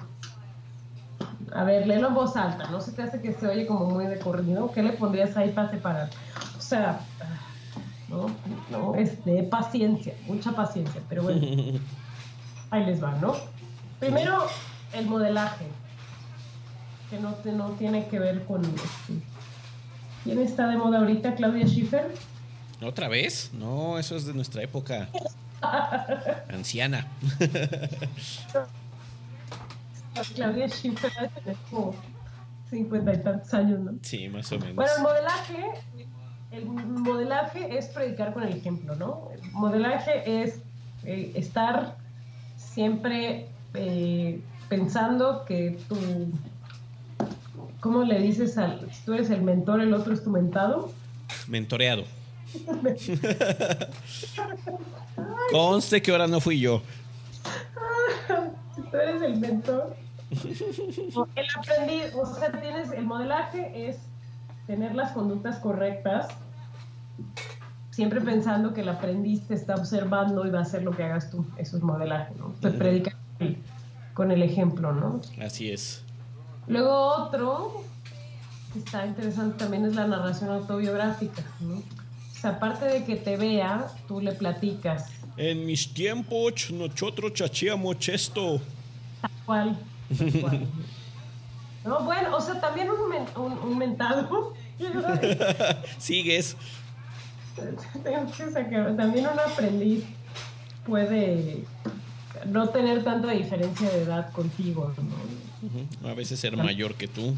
a 1.52 1.64
ver, 1.64 1.86
léelo 1.86 2.08
en 2.08 2.14
voz 2.14 2.36
alta, 2.36 2.68
no 2.70 2.80
se 2.80 2.92
te 2.92 3.02
hace 3.02 3.20
que 3.20 3.32
se 3.32 3.46
oye 3.48 3.66
como 3.66 3.86
muy 3.86 4.06
de 4.06 4.18
corrido, 4.18 4.70
¿qué 4.72 4.82
le 4.82 4.92
pondrías 4.92 5.36
ahí 5.36 5.50
para 5.50 5.70
separar? 5.70 6.10
O 6.56 6.60
sea, 6.60 7.00
no, 8.08 8.26
no, 8.70 8.94
este, 8.94 9.42
paciencia, 9.44 10.14
mucha 10.26 10.52
paciencia, 10.52 11.00
pero 11.08 11.22
bueno, 11.24 11.40
ahí 12.70 12.84
les 12.86 13.02
va, 13.02 13.12
¿no? 13.20 13.34
Primero, 13.98 14.44
el 14.92 15.06
modelaje, 15.06 15.66
que 17.10 17.18
no, 17.18 17.32
te- 17.34 17.52
no 17.52 17.70
tiene 17.72 18.06
que 18.06 18.18
ver 18.18 18.44
con... 18.44 18.64
este, 18.64 19.14
¿Quién 20.24 20.38
está 20.40 20.68
de 20.68 20.76
moda 20.76 20.98
ahorita? 20.98 21.34
Claudia 21.36 21.66
Schiffer. 21.66 22.12
¿Otra 22.82 23.08
vez? 23.08 23.50
No, 23.52 23.98
eso 23.98 24.16
es 24.16 24.24
de 24.24 24.34
nuestra 24.34 24.62
época. 24.62 25.08
Anciana. 26.48 27.06
Claudia 30.34 30.68
Schiffer 30.68 31.12
como 31.70 31.94
cincuenta 32.70 33.14
y 33.14 33.18
tantos 33.18 33.52
años, 33.54 33.80
¿no? 33.80 33.92
Sí, 34.02 34.28
más 34.28 34.50
o 34.52 34.58
menos. 34.58 34.76
Bueno, 34.76 34.92
el 34.96 35.02
modelaje, 35.02 35.64
el 36.50 36.64
modelaje 36.66 37.78
es 37.78 37.86
predicar 37.86 38.32
con 38.32 38.42
el 38.44 38.56
ejemplo, 38.56 38.94
¿no? 38.96 39.30
El 39.32 39.50
modelaje 39.52 40.42
es 40.42 40.60
eh, 41.04 41.32
estar 41.34 41.96
siempre 42.56 43.48
eh, 43.74 44.40
pensando 44.68 45.44
que 45.44 45.78
tú, 45.88 45.96
¿cómo 47.80 48.02
le 48.04 48.20
dices 48.20 48.58
al, 48.58 48.88
si 48.92 49.04
tú 49.04 49.14
eres 49.14 49.30
el 49.30 49.42
mentor, 49.42 49.80
el 49.80 49.94
otro 49.94 50.12
es 50.12 50.22
tu 50.22 50.30
mentado? 50.30 50.92
Mentoreado. 51.46 52.04
Conste 55.52 56.02
que 56.02 56.10
ahora 56.10 56.26
no 56.26 56.40
fui 56.40 56.60
yo. 56.60 56.82
si 58.74 58.82
tú 58.82 58.96
eres 58.96 59.22
el 59.22 59.36
mentor. 59.36 59.96
El 60.30 61.46
aprendiz, 61.56 62.14
o 62.14 62.34
sea, 62.34 62.52
tienes 62.60 62.92
el 62.92 63.06
modelaje 63.06 63.88
es 63.88 63.96
tener 64.66 64.94
las 64.94 65.12
conductas 65.12 65.58
correctas, 65.58 66.28
siempre 67.90 68.20
pensando 68.20 68.74
que 68.74 68.82
el 68.82 68.90
aprendiz 68.90 69.48
te 69.48 69.54
está 69.54 69.74
observando 69.74 70.46
y 70.46 70.50
va 70.50 70.58
a 70.58 70.62
hacer 70.62 70.82
lo 70.82 70.92
que 70.92 71.04
hagas 71.04 71.30
tú. 71.30 71.46
Eso 71.56 71.78
es 71.78 71.82
modelaje, 71.82 72.34
¿no? 72.38 72.54
Te 72.60 72.70
predica 72.70 73.16
con 74.12 74.30
el 74.30 74.42
ejemplo, 74.42 74.92
¿no? 74.92 75.20
Así 75.42 75.70
es. 75.70 76.04
Luego 76.66 76.92
otro 76.92 77.82
que 78.72 78.80
está 78.80 79.06
interesante 79.06 79.56
también 79.56 79.86
es 79.86 79.94
la 79.94 80.06
narración 80.06 80.50
autobiográfica, 80.50 81.42
¿no? 81.60 81.82
Aparte 82.42 82.84
de 82.86 83.04
que 83.04 83.16
te 83.16 83.36
vea, 83.36 83.86
tú 84.06 84.20
le 84.20 84.32
platicas. 84.32 85.06
En 85.36 85.66
mis 85.66 85.92
tiempos 85.92 86.70
nosotros 86.70 87.32
chachíamos 87.34 88.08
esto. 88.08 88.60
Tal 89.20 89.30
cual. 89.46 89.78
tal 90.18 90.40
cual. 90.40 90.66
No, 91.84 92.00
bueno, 92.04 92.36
o 92.36 92.40
sea, 92.40 92.60
también 92.60 92.88
un, 92.90 93.08
men- 93.08 93.28
un, 93.36 93.52
un 93.52 93.78
mentado. 93.78 94.52
Sigues. 95.98 96.54
Tengo 98.04 98.30
que 98.30 98.50
sacar- 98.50 98.94
También 98.96 99.26
un 99.26 99.38
aprendiz 99.38 100.04
puede 100.84 101.64
no 102.46 102.68
tener 102.68 103.02
tanta 103.04 103.30
diferencia 103.30 103.88
de 103.90 104.02
edad 104.02 104.30
contigo, 104.32 104.92
¿no? 106.02 106.08
A 106.10 106.14
veces 106.14 106.38
ser 106.40 106.56
mayor 106.56 106.94
que 106.94 107.08
tú. 107.08 107.34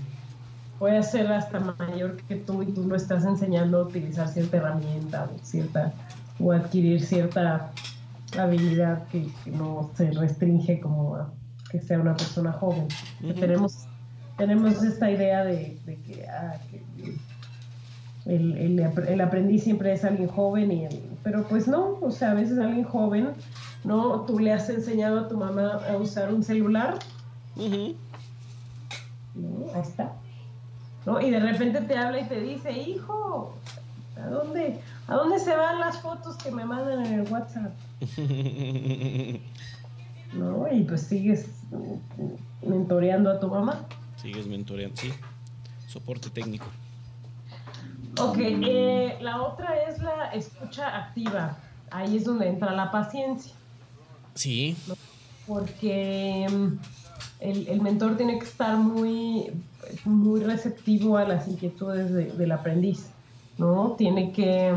Puede 0.81 1.03
ser 1.03 1.31
hasta 1.31 1.61
mayor 1.61 2.17
que 2.27 2.37
tú 2.37 2.63
y 2.63 2.67
tú 2.73 2.85
lo 2.89 2.97
estás 2.97 3.25
enseñando 3.27 3.81
a 3.81 3.83
utilizar 3.85 4.27
cierta 4.29 4.57
herramienta 4.57 5.29
o 5.33 5.45
cierta 5.45 5.93
o 6.41 6.53
adquirir 6.53 7.05
cierta 7.05 7.71
habilidad 8.39 9.07
que, 9.09 9.29
que 9.45 9.51
no 9.51 9.91
se 9.95 10.11
restringe 10.11 10.81
como 10.81 11.17
a 11.17 11.31
que 11.71 11.81
sea 11.83 12.01
una 12.01 12.17
persona 12.17 12.51
joven. 12.53 12.89
Tenemos, 13.41 13.85
tenemos 14.39 14.83
esta 14.83 15.11
idea 15.11 15.45
de, 15.45 15.79
de 15.85 15.97
que, 16.03 16.27
ah, 16.27 16.55
que 16.71 16.83
el, 18.35 18.57
el, 18.57 18.83
ap- 18.85 19.07
el 19.07 19.21
aprendiz 19.21 19.63
siempre 19.65 19.93
es 19.93 20.03
alguien 20.05 20.29
joven, 20.29 20.73
y 20.73 20.85
el- 20.87 21.03
pero 21.23 21.47
pues 21.47 21.69
no, 21.69 21.99
o 22.01 22.11
sea, 22.11 22.31
a 22.31 22.35
veces 22.35 22.59
alguien 22.59 22.85
joven, 22.85 23.29
¿no? 23.85 24.23
Tú 24.23 24.39
le 24.39 24.53
has 24.55 24.69
enseñado 24.71 25.21
a 25.21 25.29
tu 25.29 25.37
mamá 25.37 25.81
a 25.91 25.97
usar 25.99 26.33
un 26.33 26.43
celular. 26.43 26.99
¿no? 29.35 29.67
Ahí 29.75 29.83
está. 29.83 30.13
¿No? 31.07 31.21
Y 31.21 31.31
de 31.31 31.41
repente 31.41 31.81
te 31.81 31.97
habla 31.97 32.21
y 32.21 32.29
te 32.29 32.41
dice, 32.41 32.73
hijo, 32.73 33.55
¿a 34.17 34.27
dónde, 34.29 34.81
¿a 35.09 35.15
dónde 35.15 35.39
se 35.39 35.57
van 35.57 35.81
las 35.81 35.99
fotos 36.01 36.37
que 36.37 36.51
me 36.51 36.65
mandan 36.65 37.07
en 37.07 37.21
el 37.21 37.33
WhatsApp? 37.33 37.73
¿No? 40.35 40.73
Y 40.73 40.83
pues 40.85 41.03
sigues 41.03 41.49
mentoreando 42.63 43.31
a 43.31 43.41
tu 43.41 43.49
mamá. 43.49 43.87
Sigues 44.17 44.47
mentoreando, 44.47 44.97
sí. 44.97 45.13
Soporte 45.87 46.31
técnico. 46.31 46.67
Ok, 48.19 48.39
eh, 48.39 49.19
la 49.21 49.43
otra 49.43 49.77
es 49.89 49.99
la 50.01 50.27
escucha 50.33 50.97
activa. 50.97 51.57
Ahí 51.91 52.17
es 52.17 52.25
donde 52.25 52.49
entra 52.49 52.73
la 52.73 52.91
paciencia. 52.91 53.55
Sí. 54.35 54.77
porque 55.47 56.47
mm, 56.49 56.79
el, 57.41 57.67
el 57.69 57.81
mentor 57.81 58.17
tiene 58.17 58.39
que 58.39 58.45
estar 58.45 58.77
muy, 58.77 59.51
muy 60.05 60.41
receptivo 60.41 61.17
a 61.17 61.25
las 61.25 61.49
inquietudes 61.49 62.13
de- 62.13 62.33
del 62.33 62.53
aprendiz, 62.53 63.11
¿no? 63.59 63.93
Tiene 63.99 64.33
que, 64.33 64.75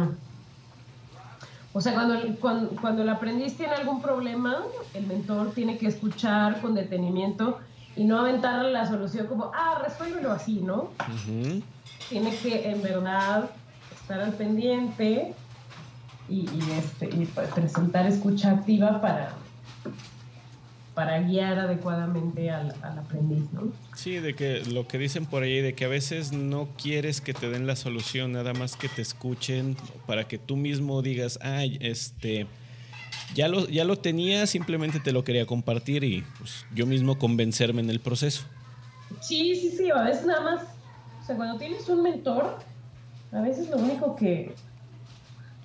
O 1.75 1.81
sea, 1.81 1.93
cuando, 1.95 2.15
cuando, 2.39 2.69
cuando 2.79 3.01
el 3.01 3.09
aprendiz 3.09 3.57
tiene 3.57 3.73
algún 3.73 4.01
problema, 4.01 4.57
el 4.93 5.07
mentor 5.07 5.53
tiene 5.55 5.77
que 5.77 5.87
escuchar 5.87 6.61
con 6.61 6.75
detenimiento 6.75 7.57
y 7.95 8.03
no 8.05 8.19
aventar 8.19 8.63
la 8.65 8.85
solución 8.87 9.25
como, 9.27 9.51
ah, 9.55 9.81
resuélvelo 9.83 10.31
así, 10.31 10.59
¿no? 10.61 10.89
Tiene 12.09 12.35
que 12.37 12.69
en 12.69 12.81
verdad 12.83 13.49
estar 13.91 14.19
al 14.21 14.33
pendiente 14.33 15.33
y, 16.29 16.41
y, 16.41 16.71
este, 16.77 17.05
y 17.07 17.25
presentar 17.25 18.05
escucha 18.05 18.51
activa 18.51 19.01
para, 19.01 19.33
para 20.93 21.19
guiar 21.21 21.57
adecuadamente 21.59 22.51
al, 22.51 22.73
al 22.81 22.99
aprendiz, 22.99 23.51
¿no? 23.51 23.71
Sí, 23.95 24.15
de 24.19 24.35
que 24.35 24.63
lo 24.65 24.87
que 24.87 24.97
dicen 24.97 25.25
por 25.25 25.43
ahí, 25.43 25.59
de 25.59 25.73
que 25.73 25.85
a 25.85 25.87
veces 25.87 26.31
no 26.31 26.69
quieres 26.81 27.19
que 27.19 27.33
te 27.33 27.49
den 27.49 27.65
la 27.65 27.75
solución, 27.75 28.33
nada 28.33 28.53
más 28.53 28.75
que 28.75 28.89
te 28.89 29.01
escuchen 29.01 29.75
para 30.05 30.27
que 30.27 30.37
tú 30.37 30.55
mismo 30.55 31.01
digas, 31.01 31.39
ay, 31.41 31.77
este, 31.81 32.45
ya 33.33 33.47
lo, 33.47 33.67
ya 33.67 33.85
lo 33.85 33.97
tenía, 33.97 34.45
simplemente 34.45 34.99
te 34.99 35.11
lo 35.11 35.23
quería 35.23 35.45
compartir 35.45 36.03
y 36.03 36.23
pues, 36.37 36.65
yo 36.73 36.85
mismo 36.85 37.17
convencerme 37.17 37.81
en 37.81 37.89
el 37.89 37.99
proceso. 37.99 38.43
Sí, 39.19 39.55
sí, 39.55 39.71
sí, 39.75 39.89
a 39.89 40.03
veces 40.03 40.25
nada 40.25 40.41
más, 40.41 40.61
o 41.21 41.25
sea, 41.25 41.35
cuando 41.35 41.57
tienes 41.57 41.87
un 41.89 42.03
mentor, 42.03 42.59
a 43.31 43.41
veces 43.41 43.69
lo 43.69 43.77
único 43.77 44.15
que, 44.15 44.53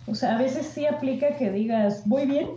o 0.06 0.14
sea, 0.14 0.36
a 0.36 0.38
veces 0.38 0.70
sí 0.74 0.86
aplica 0.86 1.36
que 1.36 1.50
digas, 1.50 2.02
voy 2.06 2.26
bien. 2.26 2.48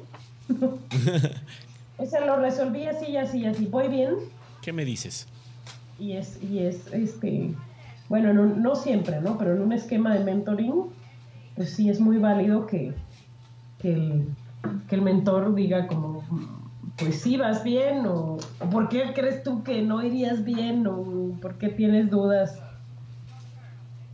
o 2.02 2.06
sea, 2.06 2.26
lo 2.26 2.38
resolví 2.38 2.88
así, 2.88 3.16
así, 3.16 3.46
así, 3.46 3.68
voy 3.68 3.88
bien. 3.88 4.16
¿Qué 4.62 4.74
me 4.74 4.86
dices? 4.86 5.28
Y 6.00 6.14
es, 6.14 6.42
y 6.42 6.60
es, 6.60 6.88
este, 6.94 7.54
bueno, 8.10 8.34
no, 8.34 8.46
no 8.46 8.76
siempre, 8.76 9.22
¿no? 9.22 9.38
Pero 9.38 9.54
en 9.54 9.62
un 9.62 9.72
esquema 9.72 10.16
de 10.16 10.24
mentoring, 10.24 10.86
pues 11.56 11.70
sí 11.72 11.90
es 11.90 12.00
muy 12.00 12.18
válido 12.18 12.66
que, 12.66 12.94
que, 13.80 13.94
el, 13.94 14.26
que 14.90 14.96
el 14.96 15.02
mentor 15.04 15.54
diga 15.54 15.86
como, 15.86 16.24
pues 16.98 17.22
sí 17.22 17.38
vas 17.38 17.64
bien, 17.64 18.08
o, 18.08 18.38
o 18.60 18.70
por 18.72 18.90
qué 18.90 19.14
crees 19.14 19.44
tú 19.44 19.64
que 19.64 19.84
no 19.84 20.04
irías 20.04 20.44
bien, 20.44 20.88
o 20.88 21.38
por 21.40 21.60
qué 21.60 21.70
tienes 21.70 22.10
dudas, 22.10 22.60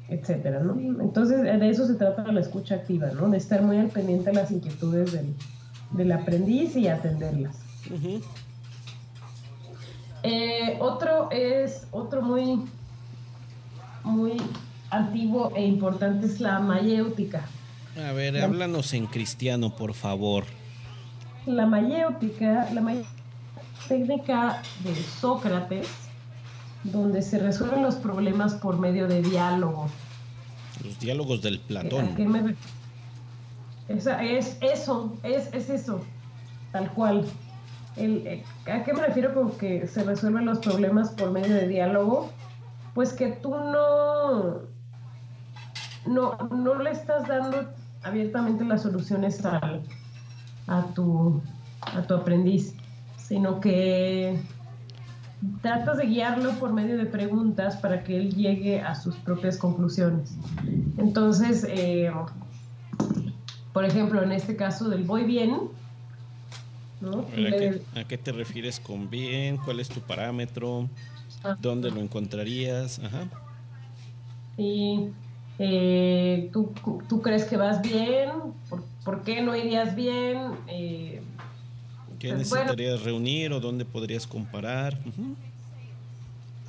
etcétera, 0.09 0.59
¿no? 0.59 0.77
Entonces, 1.01 1.41
de 1.41 1.69
eso 1.69 1.87
se 1.87 1.95
trata 1.95 2.29
la 2.33 2.41
escucha 2.41 2.75
activa, 2.75 3.11
¿no? 3.11 3.29
De 3.29 3.37
estar 3.37 3.61
muy 3.61 3.77
al 3.77 3.87
pendiente 3.87 4.31
de 4.31 4.35
las 4.35 4.51
inquietudes 4.51 5.13
del, 5.13 5.33
del 5.91 6.11
aprendiz 6.11 6.75
y 6.75 6.89
atenderlas. 6.89 7.66
Eh, 10.23 10.77
otro 10.79 11.29
es, 11.31 11.87
otro 11.91 12.21
muy, 12.21 12.65
muy 14.03 14.33
antiguo 14.89 15.51
e 15.55 15.65
importante 15.65 16.25
es 16.25 16.39
la 16.39 16.59
mayéutica. 16.59 17.45
A 17.97 18.11
ver, 18.13 18.41
háblanos 18.41 18.93
en 18.93 19.05
cristiano, 19.07 19.75
por 19.75 19.93
favor. 19.93 20.43
La 21.45 21.65
mayéutica, 21.65 22.69
la 22.73 22.81
may- 22.81 23.05
técnica 23.87 24.61
de 24.83 24.95
Sócrates, 24.95 25.87
donde 26.83 27.21
se 27.21 27.39
resuelven 27.39 27.81
los 27.83 27.95
problemas 27.95 28.53
por 28.55 28.77
medio 28.79 29.07
de 29.07 29.21
diálogo. 29.21 29.87
Los 30.83 30.99
diálogos 30.99 31.41
del 31.41 31.55
¿A 31.55 31.57
qué 31.57 31.63
Platón. 31.67 32.31
me 32.31 32.41
re- 32.41 32.55
Esa- 33.87 34.21
es 34.23 34.57
eso, 34.61 35.15
es, 35.23 35.53
es 35.53 35.69
eso, 35.69 36.01
tal 36.71 36.91
cual. 36.93 37.25
Eh, 37.97 38.43
¿A 38.71 38.83
qué 38.83 38.93
me 38.93 39.01
refiero 39.01 39.33
con 39.33 39.51
que 39.57 39.87
se 39.87 40.03
resuelven 40.03 40.45
los 40.45 40.59
problemas 40.59 41.11
por 41.11 41.31
medio 41.31 41.55
de 41.55 41.67
diálogo? 41.67 42.31
Pues 42.93 43.13
que 43.13 43.31
tú 43.31 43.49
no, 43.49 44.61
no, 46.05 46.37
no 46.51 46.75
le 46.75 46.91
estás 46.91 47.27
dando 47.27 47.69
abiertamente 48.03 48.63
las 48.65 48.83
soluciones 48.83 49.43
al, 49.45 49.81
a, 50.67 50.83
tu, 50.93 51.41
a 51.81 52.01
tu 52.03 52.13
aprendiz, 52.13 52.75
sino 53.17 53.59
que 53.59 54.39
tratas 55.61 55.97
de 55.97 56.05
guiarlo 56.05 56.51
por 56.53 56.73
medio 56.73 56.97
de 56.97 57.05
preguntas 57.05 57.77
para 57.77 58.03
que 58.03 58.17
él 58.17 58.35
llegue 58.35 58.81
a 58.81 58.95
sus 58.95 59.15
propias 59.17 59.57
conclusiones. 59.57 60.35
Entonces, 60.97 61.65
eh, 61.69 62.11
por 63.73 63.85
ejemplo, 63.85 64.23
en 64.23 64.31
este 64.31 64.55
caso 64.55 64.89
del 64.89 65.03
voy 65.03 65.23
bien, 65.23 65.69
¿no? 66.99 67.27
A, 67.33 67.35
ver, 67.35 67.47
¿a 67.47 67.51
Le- 67.51 67.57
qué, 67.57 67.99
a 68.01 68.03
qué 68.07 68.17
te 68.17 68.31
refieres 68.31 68.79
con 68.79 69.09
bien? 69.09 69.57
¿Cuál 69.57 69.79
es 69.79 69.89
tu 69.89 70.01
parámetro? 70.01 70.89
¿Dónde 71.57 71.91
lo 71.91 72.01
encontrarías? 72.01 72.99
Ajá. 72.99 73.29
Y 74.57 75.13
eh, 75.57 76.49
¿tú, 76.51 76.73
tú 77.07 77.21
crees 77.21 77.45
que 77.45 77.57
vas 77.57 77.81
bien, 77.81 78.29
¿Por, 78.69 78.83
por 79.03 79.23
qué 79.23 79.41
no 79.41 79.55
irías 79.55 79.95
bien? 79.95 80.63
Eh, 80.67 81.21
¿Qué 82.19 82.27
Pues, 82.29 82.49
bueno. 82.49 82.73
necesitarías 82.73 83.03
reunir 83.03 83.53
o 83.53 83.59
dónde 83.59 83.85
podrías 83.85 84.25
comparar? 84.27 85.01
Ujú. 85.05 85.35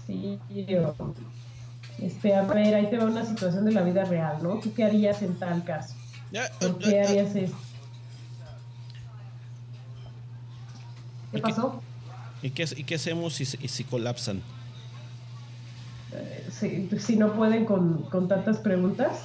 sí, 0.06 0.40
o, 0.76 1.14
este, 1.98 2.34
a 2.34 2.42
ver, 2.46 2.74
ahí 2.74 2.90
te 2.90 2.98
va 2.98 3.06
una 3.06 3.24
situación 3.26 3.64
de 3.64 3.72
la 3.72 3.82
vida 3.82 4.04
real, 4.04 4.42
¿no? 4.42 4.60
¿Tú 4.60 4.74
qué 4.74 4.84
harías 4.84 5.22
en 5.22 5.38
tal 5.38 5.64
caso? 5.64 5.96
¿Por 6.58 6.78
ah, 6.78 6.78
qué 6.78 7.00
ah, 7.04 7.10
ah. 7.10 7.14
harías 7.14 7.34
esto? 7.36 7.67
¿Qué 11.30 11.38
¿Y 11.38 11.40
qué- 11.40 11.42
pasó? 11.42 11.82
¿Y 12.42 12.50
qué, 12.50 12.64
y 12.76 12.84
qué 12.84 12.94
hacemos 12.94 13.34
si, 13.34 13.44
si- 13.44 13.68
si 13.68 13.84
colapsan? 13.84 14.40
Eh, 16.12 16.46
Si, 16.50 16.88
si 16.98 17.16
no 17.16 17.32
pueden 17.34 17.64
con, 17.64 18.02
con 18.10 18.28
tantas 18.28 18.58
preguntas, 18.58 19.24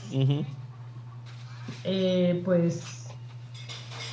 eh, 1.83 2.41
pues, 2.43 3.07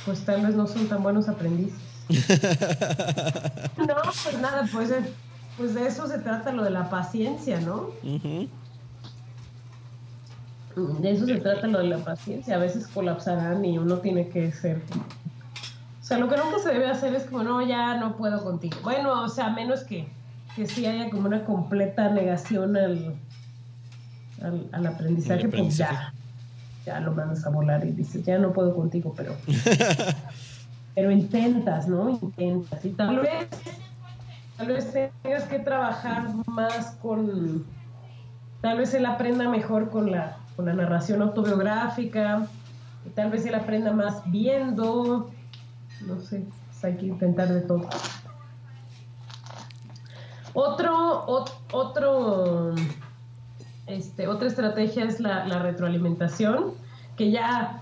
pues 0.05 0.23
tal 0.25 0.45
vez 0.45 0.55
no 0.55 0.67
son 0.67 0.87
tan 0.87 1.03
buenos 1.03 1.27
aprendices. 1.29 1.79
No, 3.77 3.95
pues 4.23 4.39
nada, 4.39 4.69
pues, 4.71 4.93
pues 5.57 5.73
de 5.73 5.87
eso 5.87 6.05
se 6.07 6.19
trata 6.19 6.51
lo 6.51 6.63
de 6.63 6.69
la 6.69 6.89
paciencia, 6.89 7.59
¿no? 7.61 7.89
De 10.75 11.11
eso 11.11 11.25
se 11.25 11.37
trata 11.37 11.67
lo 11.67 11.79
de 11.79 11.87
la 11.87 11.97
paciencia. 11.97 12.55
A 12.55 12.59
veces 12.59 12.87
colapsarán 12.87 13.65
y 13.65 13.77
uno 13.77 13.97
tiene 13.99 14.29
que 14.29 14.51
ser. 14.51 14.81
Sea, 16.11 16.19
lo 16.19 16.27
que 16.27 16.35
nunca 16.35 16.59
se 16.59 16.73
debe 16.73 16.87
hacer 16.87 17.15
es 17.15 17.23
como, 17.23 17.41
no, 17.43 17.65
ya 17.65 17.95
no 17.95 18.17
puedo 18.17 18.43
contigo. 18.43 18.75
Bueno, 18.83 19.23
o 19.23 19.29
sea, 19.29 19.45
a 19.45 19.49
menos 19.51 19.85
que, 19.85 20.09
que 20.57 20.67
sí 20.67 20.85
haya 20.85 21.09
como 21.09 21.27
una 21.27 21.45
completa 21.45 22.09
negación 22.09 22.75
al, 22.75 23.15
al, 24.43 24.67
al 24.73 24.87
aprendizaje, 24.87 25.47
pues 25.47 25.77
ya. 25.77 26.13
Ya 26.85 26.99
lo 26.99 27.13
mandas 27.13 27.45
a 27.45 27.49
volar 27.49 27.85
y 27.85 27.93
dices, 27.93 28.25
ya 28.25 28.37
no 28.39 28.51
puedo 28.51 28.75
contigo, 28.75 29.13
pero. 29.15 29.37
pero 30.95 31.11
intentas, 31.11 31.87
¿no? 31.87 32.19
Intentas. 32.21 32.83
Y 32.83 32.89
tal 32.89 33.19
vez. 33.19 33.47
Tal 34.57 34.67
vez 34.67 34.93
tengas 35.23 35.43
que 35.45 35.59
trabajar 35.59 36.27
más 36.45 36.97
con. 37.01 37.65
Tal 38.59 38.79
vez 38.79 38.93
él 38.93 39.05
aprenda 39.05 39.47
mejor 39.47 39.89
con 39.89 40.11
la, 40.11 40.35
con 40.57 40.65
la 40.65 40.73
narración 40.73 41.21
autobiográfica. 41.21 42.47
y 43.05 43.11
tal 43.11 43.31
vez 43.31 43.45
él 43.45 43.55
aprenda 43.55 43.93
más 43.93 44.29
viendo. 44.29 45.30
No 46.07 46.19
sé, 46.21 46.45
pues 46.67 46.83
hay 46.83 46.97
que 46.97 47.05
intentar 47.07 47.49
de 47.53 47.61
todo. 47.61 47.87
Otro, 50.53 51.25
ot- 51.27 51.53
otro, 51.71 52.75
este, 53.87 54.27
otra 54.27 54.47
estrategia 54.47 55.05
es 55.05 55.19
la, 55.19 55.45
la 55.45 55.59
retroalimentación, 55.59 56.73
que 57.15 57.31
ya 57.31 57.81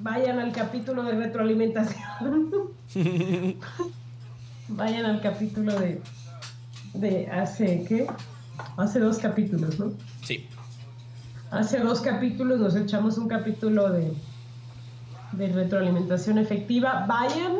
vayan 0.00 0.38
al 0.40 0.52
capítulo 0.52 1.04
de 1.04 1.12
retroalimentación. 1.12 2.70
vayan 4.68 5.06
al 5.06 5.20
capítulo 5.20 5.78
de, 5.78 6.00
de 6.94 7.30
hace, 7.30 7.84
¿qué? 7.88 8.06
Hace 8.76 8.98
dos 8.98 9.18
capítulos, 9.18 9.78
¿no? 9.78 9.92
Sí. 10.22 10.48
Hace 11.52 11.78
dos 11.78 12.00
capítulos 12.00 12.58
nos 12.58 12.74
echamos 12.74 13.18
un 13.18 13.28
capítulo 13.28 13.90
de, 13.92 14.12
de 15.36 15.48
retroalimentación 15.48 16.38
efectiva. 16.38 17.04
Vayan, 17.06 17.54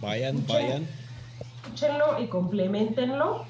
Vayan, 0.00 0.44
vayan. 0.46 0.86
escúchenlo 1.64 2.20
y 2.22 2.26
complementenlo. 2.28 3.44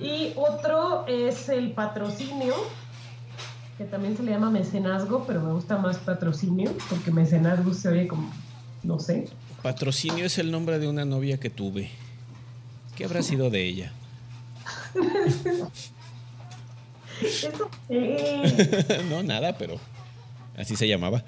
Y 0.00 0.32
otro 0.36 1.06
es 1.06 1.48
el 1.48 1.72
patrocinio, 1.72 2.54
que 3.78 3.84
también 3.84 4.16
se 4.16 4.22
le 4.22 4.32
llama 4.32 4.50
mecenazgo, 4.50 5.24
pero 5.26 5.40
me 5.40 5.52
gusta 5.52 5.76
más 5.78 5.98
patrocinio, 5.98 6.72
porque 6.90 7.10
mecenazgo 7.10 7.72
se 7.74 7.88
oye 7.88 8.08
como, 8.08 8.30
no 8.82 8.98
sé. 8.98 9.28
Patrocinio 9.62 10.26
es 10.26 10.38
el 10.38 10.50
nombre 10.50 10.78
de 10.78 10.88
una 10.88 11.04
novia 11.04 11.38
que 11.38 11.48
tuve. 11.50 11.90
¿Qué 12.96 13.04
habrá 13.04 13.22
sido 13.22 13.50
de 13.50 13.64
ella? 13.64 13.92
Eso, 17.22 17.70
eh, 17.88 19.04
no, 19.10 19.22
nada, 19.22 19.56
pero 19.56 19.78
así 20.56 20.74
se 20.76 20.88
llamaba. 20.88 21.24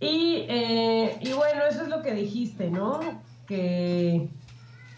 Y, 0.00 0.44
eh, 0.48 1.18
y 1.20 1.32
bueno, 1.32 1.62
eso 1.68 1.82
es 1.82 1.88
lo 1.88 2.02
que 2.02 2.14
dijiste, 2.14 2.70
¿no? 2.70 3.00
Que, 3.46 4.28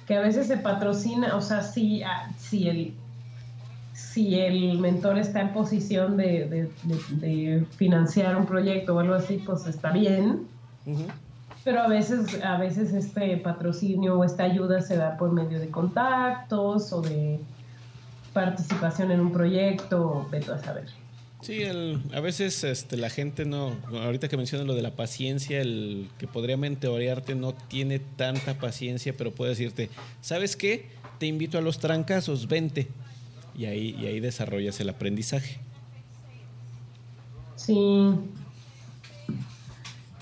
que 0.06 0.16
a 0.16 0.20
veces 0.20 0.46
se 0.46 0.58
patrocina, 0.58 1.36
o 1.36 1.40
sea, 1.40 1.62
si, 1.62 2.02
ah, 2.02 2.30
si, 2.36 2.68
el, 2.68 2.94
si 3.94 4.38
el 4.38 4.78
mentor 4.78 5.18
está 5.18 5.40
en 5.40 5.52
posición 5.52 6.16
de, 6.16 6.70
financiar 7.76 8.36
un 8.36 8.44
proyecto 8.44 8.96
o 8.96 8.98
algo 8.98 9.14
así, 9.14 9.38
pues 9.38 9.66
está 9.66 9.90
bien. 9.92 10.48
Pero 11.64 11.80
a 11.82 11.88
veces, 11.88 12.42
a 12.42 12.58
veces 12.58 12.92
este 12.92 13.36
patrocinio 13.36 14.18
o 14.18 14.24
esta 14.24 14.44
ayuda 14.44 14.80
se 14.80 14.96
da 14.96 15.16
por 15.16 15.30
medio 15.32 15.60
de 15.60 15.68
contactos 15.70 16.92
o 16.92 17.02
de 17.02 17.40
participación 18.32 19.10
en 19.10 19.20
un 19.20 19.32
proyecto, 19.32 20.26
vete 20.30 20.52
a 20.52 20.58
saber. 20.58 20.86
Sí, 21.42 21.62
a 21.64 22.20
veces 22.20 22.64
este, 22.64 22.98
la 22.98 23.08
gente 23.08 23.46
no, 23.46 23.74
ahorita 23.88 24.28
que 24.28 24.36
mencionas 24.36 24.66
lo 24.66 24.74
de 24.74 24.82
la 24.82 24.94
paciencia, 24.94 25.60
el 25.60 26.10
que 26.18 26.26
podría 26.26 26.58
mentorearte 26.58 27.34
no 27.34 27.54
tiene 27.54 27.98
tanta 27.98 28.58
paciencia, 28.58 29.14
pero 29.16 29.32
puede 29.32 29.50
decirte, 29.50 29.88
¿sabes 30.20 30.54
qué? 30.54 30.86
Te 31.18 31.26
invito 31.26 31.56
a 31.56 31.62
los 31.62 31.78
trancazos, 31.78 32.46
vente. 32.46 32.88
Y 33.56 33.64
ahí, 33.64 33.96
y 33.98 34.06
ahí 34.06 34.20
desarrollas 34.20 34.80
el 34.80 34.90
aprendizaje. 34.90 35.58
Sí. 37.56 38.14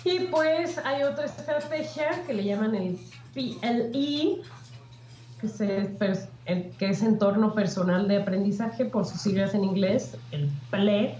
Y 0.04 0.20
pues 0.30 0.78
hay 0.78 1.02
otra 1.02 1.26
estrategia 1.26 2.22
que 2.26 2.34
le 2.34 2.44
llaman 2.44 2.74
el 2.74 2.98
PLE, 3.34 4.40
es, 5.46 6.28
el, 6.46 6.70
que 6.78 6.90
es 6.90 7.02
entorno 7.02 7.54
personal 7.54 8.08
de 8.08 8.18
aprendizaje, 8.18 8.84
por 8.84 9.06
sus 9.06 9.20
siglas 9.20 9.54
en 9.54 9.64
inglés, 9.64 10.16
el 10.32 10.50
PLE, 10.70 11.16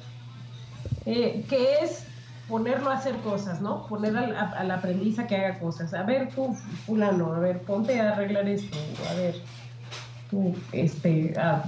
eh, 1.07 1.45
que 1.49 1.79
es 1.83 2.05
ponerlo 2.49 2.91
a 2.91 2.95
hacer 2.95 3.17
cosas, 3.19 3.61
¿no? 3.61 3.87
Poner 3.87 4.17
al, 4.17 4.35
al 4.35 4.71
aprendiz 4.71 5.19
a 5.19 5.27
que 5.27 5.37
haga 5.37 5.59
cosas. 5.59 5.95
A 5.95 6.03
ver, 6.03 6.31
tú, 6.35 6.55
fulano, 6.87 7.33
a 7.33 7.39
ver, 7.39 7.61
ponte 7.61 8.01
a 8.01 8.11
arreglar 8.11 8.49
esto, 8.49 8.77
a 9.11 9.15
ver, 9.15 9.37
tú, 10.31 10.55
este, 10.73 11.35
a, 11.39 11.65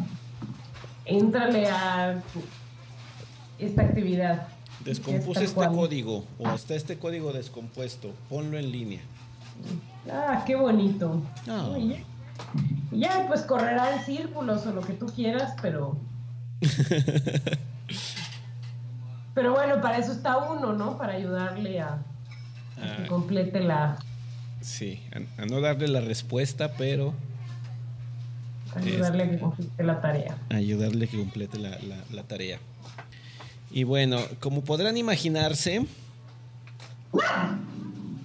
éntrale 1.05 1.69
a 1.69 2.23
esta 3.59 3.83
actividad. 3.83 4.49
Descompuse 4.85 5.45
este 5.45 5.67
código 5.67 6.25
o 6.39 6.51
está 6.51 6.75
este 6.75 6.99
código 6.99 7.33
descompuesto, 7.33 8.13
ponlo 8.29 8.59
en 8.59 8.73
línea. 8.73 9.01
Ah, 10.11 10.43
qué 10.47 10.57
bonito. 10.57 11.21
Ah. 12.41 12.53
ya, 12.93 13.25
pues 13.29 13.43
correrá 13.43 13.97
en 13.97 14.05
círculos 14.05 14.67
o 14.67 14.73
lo 14.73 14.81
que 14.81 14.95
tú 14.95 15.07
quieras, 15.07 15.55
pero. 15.61 15.97
pero 19.35 19.53
bueno, 19.53 19.81
para 19.81 19.99
eso 19.99 20.13
está 20.13 20.39
uno, 20.39 20.73
¿no? 20.73 20.99
Para 20.99 21.15
ayudarle 21.15 21.81
a, 21.81 22.03
que 22.77 23.05
ah. 23.05 23.07
complete 23.09 23.61
la. 23.61 23.99
Sí, 24.61 25.03
a, 25.39 25.47
no 25.47 25.61
darle 25.61 25.89
la 25.89 26.01
respuesta, 26.01 26.73
pero. 26.77 27.15
Ayudarle 28.75 29.25
a 29.25 29.31
que 29.31 29.39
complete 29.39 29.83
la 29.83 30.01
tarea. 30.01 30.39
Ayudarle 30.51 31.05
a 31.07 31.09
que 31.09 31.19
complete 31.19 31.59
la, 31.59 31.79
la 32.11 32.23
tarea. 32.25 32.59
Y 33.71 33.85
bueno, 33.85 34.19
como 34.41 34.63
podrán 34.63 34.97
imaginarse. 34.97 35.87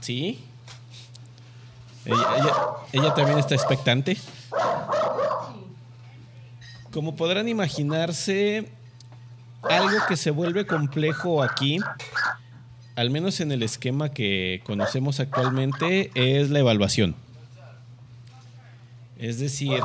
¿Sí? 0.02 0.44
Ella, 2.06 3.14
también 3.16 3.40
está 3.40 3.56
expectante. 3.56 4.18
Como 6.92 7.16
podrán 7.16 7.50
imaginarse, 7.50 8.70
algo 9.64 9.98
que 10.08 10.16
se 10.16 10.32
vuelve 10.32 10.66
complejo 10.66 11.44
aquí, 11.44 11.80
al 12.96 13.10
menos 13.10 13.40
en 13.40 13.52
el 13.52 13.64
esquema 13.64 14.10
que 14.10 14.62
conocemos 14.66 15.20
actualmente, 15.20 16.12
es 16.14 16.52
la 16.52 16.60
evaluación. 16.60 17.16
Es 19.18 19.40
decir, 19.40 19.82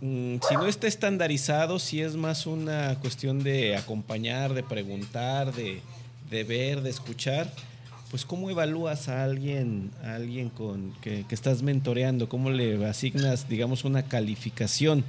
mm, 0.00 0.36
si 0.48 0.54
no 0.54 0.66
está 0.66 0.86
estandarizado, 0.86 1.78
si 1.78 2.00
es 2.00 2.16
más 2.16 2.46
una 2.46 2.96
cuestión 3.00 3.42
de 3.42 3.76
acompañar, 3.76 4.54
de 4.54 4.62
preguntar, 4.62 5.52
de, 5.52 5.82
de 6.30 6.44
ver, 6.44 6.80
de 6.80 6.90
escuchar, 6.90 7.52
pues 8.10 8.24
cómo 8.24 8.50
evalúas 8.50 9.08
a 9.08 9.22
alguien, 9.22 9.90
a 10.02 10.16
alguien 10.16 10.50
con 10.50 10.92
que, 11.00 11.24
estás 11.30 11.62
mentoreando, 11.62 12.28
cómo 12.28 12.50
le 12.50 12.84
asignas, 12.84 13.48
digamos, 13.48 13.84
una 13.84 14.02
calificación. 14.02 15.04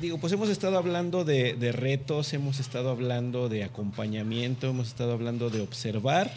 Digo, 0.00 0.18
pues 0.18 0.32
hemos 0.32 0.48
estado 0.48 0.78
hablando 0.78 1.24
de, 1.24 1.72
retos, 1.72 2.32
hemos 2.32 2.58
estado 2.60 2.90
hablando 2.90 3.48
de 3.48 3.62
acompañamiento, 3.62 4.70
hemos 4.70 4.88
estado 4.88 5.12
hablando 5.12 5.50
de 5.50 5.60
observar. 5.60 6.32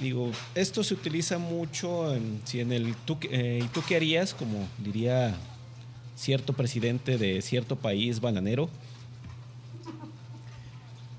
Digo, 0.00 0.30
esto 0.54 0.84
se 0.84 0.94
utiliza 0.94 1.38
mucho 1.38 2.14
en, 2.14 2.40
si 2.44 2.60
en 2.60 2.72
el 2.72 2.94
tú, 3.04 3.18
eh, 3.30 3.60
¿y 3.62 3.68
tú 3.68 3.82
qué 3.86 3.96
harías? 3.96 4.32
Como 4.32 4.66
diría 4.78 5.34
cierto 6.16 6.52
presidente 6.52 7.18
de 7.18 7.42
cierto 7.42 7.76
país 7.76 8.20
bananero. 8.20 8.70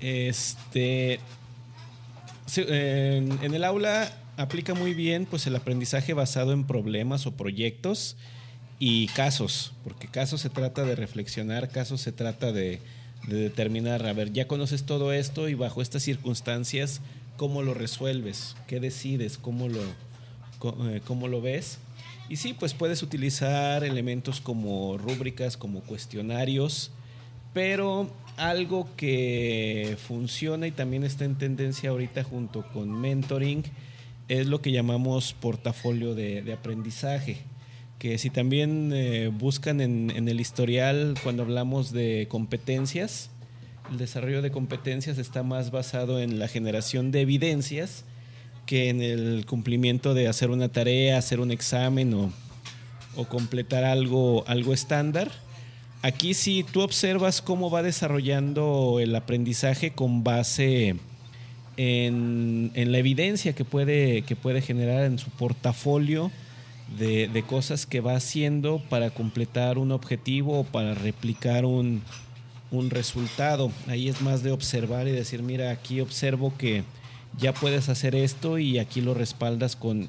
Este, 0.00 1.20
en, 2.60 3.54
el 3.54 3.64
aula 3.64 4.12
aplica 4.36 4.74
muy 4.74 4.94
bien 4.94 5.26
pues 5.26 5.46
el 5.46 5.56
aprendizaje 5.56 6.14
basado 6.14 6.52
en 6.52 6.64
problemas 6.64 7.26
o 7.26 7.32
proyectos 7.32 8.16
y 8.78 9.06
casos, 9.08 9.72
porque 9.84 10.08
casos 10.08 10.40
se 10.40 10.50
trata 10.50 10.84
de 10.84 10.96
reflexionar, 10.96 11.68
casos 11.68 12.00
se 12.00 12.12
trata 12.12 12.52
de, 12.52 12.80
determinar, 13.28 14.04
a 14.06 14.12
ver, 14.12 14.32
ya 14.32 14.48
conoces 14.48 14.84
todo 14.84 15.12
esto 15.12 15.48
y 15.48 15.54
bajo 15.54 15.80
estas 15.80 16.02
circunstancias, 16.02 17.00
¿cómo 17.36 17.62
lo 17.62 17.74
resuelves? 17.74 18.56
¿Qué 18.66 18.80
decides? 18.80 19.38
¿Cómo 19.38 19.68
lo, 19.68 19.82
eh, 20.90 21.00
cómo 21.06 21.28
lo 21.28 21.40
ves? 21.40 21.78
Y 22.28 22.36
sí, 22.36 22.54
pues 22.54 22.74
puedes 22.74 23.02
utilizar 23.02 23.84
elementos 23.84 24.40
como 24.40 24.98
rúbricas, 24.98 25.56
como 25.56 25.82
cuestionarios, 25.82 26.90
pero 27.52 28.10
algo 28.36 28.88
que 28.96 29.96
funciona 30.06 30.66
y 30.66 30.70
también 30.70 31.04
está 31.04 31.24
en 31.24 31.36
tendencia 31.36 31.90
ahorita 31.90 32.24
junto 32.24 32.66
con 32.72 33.00
mentoring 33.00 33.64
es 34.28 34.46
lo 34.46 34.62
que 34.62 34.72
llamamos 34.72 35.34
portafolio 35.34 36.14
de, 36.14 36.52
aprendizaje. 36.52 37.38
Que 37.98 38.18
si 38.18 38.30
también 38.30 38.90
eh, 38.94 39.28
buscan 39.28 39.80
en, 39.80 40.28
el 40.28 40.40
historial 40.40 41.14
cuando 41.22 41.42
hablamos 41.42 41.92
de 41.92 42.26
competencias, 42.28 43.30
el 43.90 43.98
desarrollo 43.98 44.42
de 44.42 44.50
competencias 44.50 45.18
está 45.18 45.42
más 45.42 45.70
basado 45.70 46.20
en 46.20 46.38
la 46.38 46.48
generación 46.48 47.10
de 47.10 47.20
evidencias 47.20 48.04
que 48.66 48.88
en 48.88 49.02
el 49.02 49.44
cumplimiento 49.44 50.14
de 50.14 50.28
hacer 50.28 50.50
una 50.50 50.68
tarea, 50.68 51.18
hacer 51.18 51.40
un 51.40 51.50
examen 51.50 52.14
o, 52.14 52.32
o 53.16 53.24
completar 53.26 53.84
algo, 53.84 54.44
algo 54.46 54.72
estándar 54.72 55.30
Aquí 56.02 56.34
sí 56.34 56.64
tú 56.64 56.80
observas 56.80 57.40
cómo 57.40 57.70
va 57.70 57.82
desarrollando 57.84 58.98
el 59.00 59.14
aprendizaje 59.14 59.92
con 59.92 60.24
base 60.24 60.96
en, 61.76 62.72
la 62.74 62.98
evidencia 62.98 63.52
que 63.54 63.64
puede, 63.64 64.22
que 64.22 64.34
puede 64.34 64.62
generar 64.62 65.04
en 65.04 65.18
su 65.18 65.30
portafolio 65.30 66.32
de, 66.98 67.44
cosas 67.46 67.86
que 67.86 68.00
va 68.00 68.16
haciendo 68.16 68.82
para 68.88 69.10
completar 69.10 69.78
un 69.78 69.92
objetivo 69.92 70.60
o 70.60 70.64
para 70.64 70.94
replicar 70.94 71.64
un, 71.64 72.02
un 72.72 72.90
resultado. 72.90 73.70
Ahí 73.86 74.08
es 74.08 74.20
más 74.22 74.42
de 74.42 74.50
observar 74.50 75.06
y 75.06 75.12
decir, 75.12 75.44
mira, 75.44 75.70
aquí 75.70 76.00
observo 76.00 76.52
que 76.58 76.82
ya 77.38 77.54
puedes 77.54 77.88
hacer 77.88 78.16
esto 78.16 78.58
y 78.58 78.80
aquí 78.80 79.00
lo 79.02 79.14
respaldas 79.14 79.76
con 79.76 80.08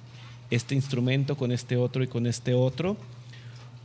este 0.50 0.74
instrumento, 0.74 1.38
con 1.38 1.52
este 1.52 1.78
otro 1.78 2.04
y 2.04 2.08
con 2.08 2.26
este 2.26 2.56
otro. 2.56 2.98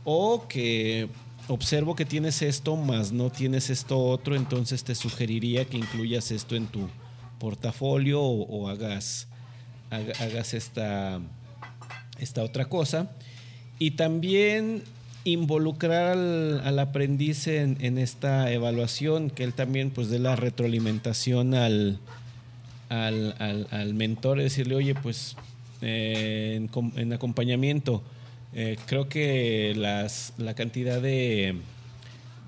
O 0.03 0.47
que 0.47 1.07
observo 1.49 1.95
que 1.95 2.05
tienes 2.05 2.41
esto, 2.41 2.75
más 2.75 3.11
no 3.11 3.31
tienes 3.31 3.69
esto 3.69 3.99
otro, 3.99 4.35
entonces 4.35 4.83
te 4.83 4.95
sugeriría 4.95 5.65
que 5.65 5.77
incluyas 5.77 6.31
esto 6.31 6.55
en 6.55 6.67
tu 6.67 6.87
portafolio 7.39 8.21
o, 8.21 8.69
hagas, 8.69 9.27
hagas 9.89 10.53
esta, 10.53 11.19
esta 12.19 12.43
otra 12.43 12.65
cosa. 12.65 13.11
Y 13.79 13.91
también 13.91 14.83
involucrar 15.23 16.17
al, 16.17 16.79
aprendiz 16.79 17.47
en, 17.47 17.97
esta 17.97 18.51
evaluación, 18.51 19.29
que 19.29 19.43
él 19.43 19.53
también 19.53 19.89
pues 19.89 20.09
dé 20.09 20.19
la 20.19 20.35
retroalimentación 20.35 21.55
al, 21.55 21.99
al, 22.89 23.93
mentor, 23.95 24.39
decirle, 24.39 24.75
oye, 24.75 24.95
pues 24.95 25.35
eh, 25.81 26.67
en 26.95 27.13
acompañamiento, 27.13 28.03
eh, 28.53 28.77
creo 28.87 29.07
que 29.07 29.73
las, 29.75 30.33
la 30.37 30.55
cantidad 30.55 31.01
de, 31.01 31.55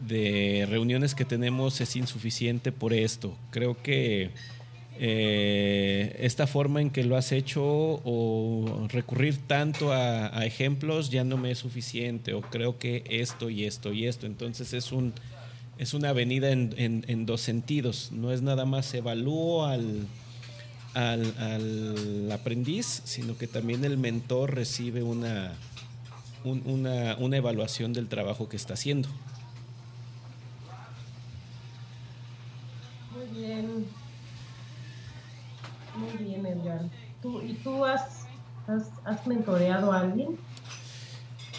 de, 0.07 0.65
reuniones 0.69 1.13
que 1.13 1.25
tenemos 1.25 1.79
es 1.79 1.95
insuficiente 1.95 2.71
por 2.71 2.93
esto. 2.93 3.37
Creo 3.51 3.81
que 3.81 4.31
eh, 4.99 6.15
esta 6.19 6.47
forma 6.47 6.81
en 6.81 6.89
que 6.89 7.03
lo 7.03 7.17
has 7.17 7.31
hecho 7.31 7.63
o 7.63 8.87
recurrir 8.89 9.37
tanto 9.47 9.91
a, 9.91 10.45
ejemplos 10.45 11.11
ya 11.11 11.23
no 11.23 11.37
me 11.37 11.51
es 11.51 11.59
suficiente 11.59 12.33
o 12.33 12.41
creo 12.41 12.77
que 12.79 13.03
esto 13.09 13.49
y 13.49 13.65
esto 13.65 13.93
y 13.93 14.07
esto. 14.07 14.25
Entonces 14.25 14.73
es 14.73 14.91
un 14.91 15.13
es 15.77 15.95
una 15.95 16.09
avenida 16.09 16.51
en, 16.51 16.75
en, 16.77 17.25
dos 17.25 17.41
sentidos. 17.41 18.11
No 18.11 18.31
es 18.31 18.43
nada 18.43 18.65
más 18.65 18.93
evalúo 18.93 19.65
al, 19.65 20.05
al, 20.93 21.33
al 21.39 22.31
aprendiz, 22.31 23.01
sino 23.05 23.35
que 23.35 23.47
también 23.47 23.83
el 23.83 23.97
mentor 23.97 24.53
recibe 24.53 25.01
una, 25.01 25.55
una, 26.43 27.15
una 27.17 27.37
evaluación 27.37 27.93
del 27.93 28.07
trabajo 28.07 28.49
que 28.49 28.57
está 28.57 28.73
haciendo. 28.73 29.09
Muy 33.15 33.39
bien. 33.39 33.85
Muy 35.95 36.25
bien, 36.25 36.45
Edgar. 36.45 36.81
¿Y 37.43 37.53
tú 37.55 37.85
has, 37.85 38.25
has, 38.67 38.89
has 39.05 39.27
mentoreado 39.27 39.91
a 39.91 39.99
alguien? 39.99 40.37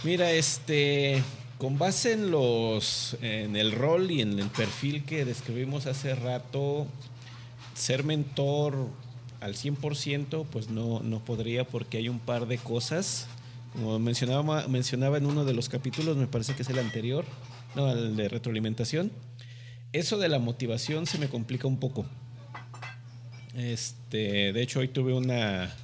Mira, 0.02 0.32
este, 0.32 1.22
con 1.58 1.78
base 1.78 2.14
en 2.14 2.32
los, 2.32 3.16
en 3.22 3.54
el 3.54 3.70
rol 3.70 4.10
y 4.10 4.20
en 4.20 4.38
el 4.38 4.48
perfil 4.48 5.04
que 5.04 5.24
describimos 5.24 5.86
hace 5.86 6.14
rato, 6.16 6.86
ser 7.74 8.02
mentor 8.02 8.88
al 9.40 9.54
100% 9.54 10.44
pues 10.50 10.70
no, 10.70 11.00
no 11.00 11.20
podría 11.20 11.64
porque 11.64 11.98
hay 11.98 12.08
un 12.08 12.18
par 12.18 12.46
de 12.46 12.58
cosas 12.58 13.28
como 13.72 13.98
mencionaba, 13.98 14.68
mencionaba 14.68 15.16
en 15.16 15.26
uno 15.26 15.44
de 15.44 15.54
los 15.54 15.68
capítulos, 15.68 16.16
me 16.16 16.26
parece 16.26 16.54
que 16.54 16.62
es 16.62 16.68
el 16.68 16.78
anterior, 16.78 17.24
no, 17.74 17.90
el 17.90 18.16
de 18.16 18.28
retroalimentación. 18.28 19.10
Eso 19.92 20.18
de 20.18 20.28
la 20.28 20.38
motivación 20.38 21.06
se 21.06 21.18
me 21.18 21.28
complica 21.28 21.66
un 21.66 21.78
poco. 21.78 22.04
Este, 23.56 24.52
de 24.52 24.62
hecho, 24.62 24.80
hoy 24.80 24.88
tuve 24.88 25.12
una, 25.12 25.74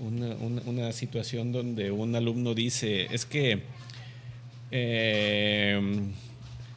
una, 0.00 0.34
una, 0.66 0.92
situación 0.92 1.52
donde 1.52 1.90
un 1.90 2.14
alumno 2.14 2.54
dice, 2.54 3.06
es 3.12 3.24
que 3.24 3.62
eh, 4.70 5.80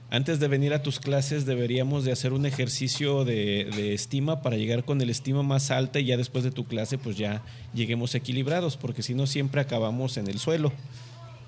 antes 0.10 0.40
de 0.40 0.48
venir 0.48 0.74
a 0.74 0.82
tus 0.82 1.00
clases 1.00 1.46
deberíamos 1.46 2.06
de 2.06 2.12
hacer 2.12 2.34
un 2.34 2.46
ejercicio 2.46 3.26
de, 3.26 3.70
de, 3.76 3.94
estima 3.94 4.42
para 4.42 4.56
llegar 4.56 4.86
con 4.86 5.02
el 5.02 5.10
estima 5.10 5.44
más 5.44 5.70
alta 5.72 6.00
y 6.00 6.06
ya 6.06 6.18
después 6.18 6.44
de 6.44 6.52
tu 6.52 6.66
clase 6.66 6.98
pues 6.98 7.18
ya 7.18 7.44
lleguemos 7.74 8.16
equilibrados, 8.16 8.78
porque 8.78 9.04
si 9.04 9.14
no 9.14 9.28
siempre 9.28 9.62
acabamos 9.62 10.18
en 10.18 10.28
el 10.28 10.40
suelo. 10.40 10.72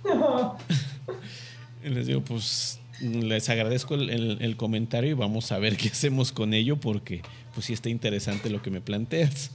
les 1.83 2.07
digo, 2.07 2.21
pues 2.21 2.79
les 3.01 3.49
agradezco 3.49 3.95
el, 3.95 4.09
el, 4.09 4.37
el, 4.41 4.57
comentario 4.57 5.11
y 5.11 5.13
vamos 5.13 5.51
a 5.51 5.59
ver 5.59 5.77
qué 5.77 5.87
hacemos 5.87 6.31
con 6.31 6.53
ello 6.53 6.77
porque 6.77 7.21
pues 7.53 7.67
sí 7.67 7.73
está 7.73 7.89
interesante 7.89 8.49
lo 8.49 8.61
que 8.61 8.71
me 8.71 8.81
planteas. 8.81 9.51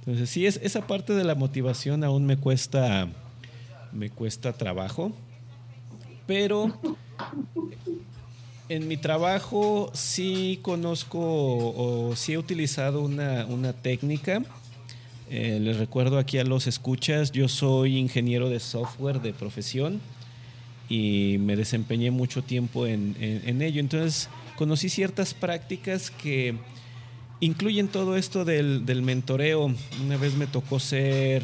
Entonces 0.00 0.30
sí, 0.30 0.46
es, 0.46 0.58
esa 0.62 0.86
parte 0.86 1.12
de 1.12 1.24
la 1.24 1.34
motivación 1.34 2.04
aún 2.04 2.24
me 2.24 2.38
cuesta, 2.38 3.08
me 3.92 4.08
cuesta 4.08 4.54
trabajo, 4.54 5.12
pero 6.26 6.72
en 8.70 8.86
mi 8.86 8.96
trabajo 8.96 9.90
sí 9.94 10.60
conozco 10.62 11.18
o 11.18 12.14
sí 12.14 12.34
he 12.34 12.38
utilizado 12.38 13.02
una, 13.02 13.44
una 13.46 13.72
técnica. 13.72 14.44
Eh, 15.28 15.58
les 15.60 15.76
recuerdo 15.76 16.18
aquí 16.18 16.38
a 16.38 16.44
los 16.44 16.68
escuchas, 16.68 17.32
yo 17.32 17.48
soy 17.48 17.96
ingeniero 17.96 18.48
de 18.48 18.60
software 18.60 19.20
de 19.20 19.32
profesión 19.32 20.00
y 20.88 21.36
me 21.40 21.56
desempeñé 21.56 22.12
mucho 22.12 22.42
tiempo 22.44 22.86
en, 22.86 23.16
en, 23.18 23.60
ello. 23.60 23.80
Entonces 23.80 24.28
conocí 24.56 24.88
ciertas 24.88 25.34
prácticas 25.34 26.12
que 26.12 26.54
incluyen 27.40 27.88
todo 27.88 28.16
esto 28.16 28.44
del, 28.44 28.86
del, 28.86 29.02
mentoreo. 29.02 29.74
Una 30.00 30.16
vez 30.16 30.34
me 30.34 30.46
tocó 30.46 30.78
ser, 30.78 31.42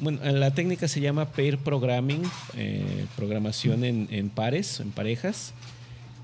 bueno, 0.00 0.18
la 0.24 0.52
técnica 0.52 0.88
se 0.88 1.00
llama 1.00 1.26
pair 1.26 1.58
programming, 1.58 2.22
eh, 2.56 3.06
programación 3.14 3.84
en, 3.84 4.08
en, 4.10 4.28
pares, 4.28 4.80
en 4.80 4.90
parejas, 4.90 5.54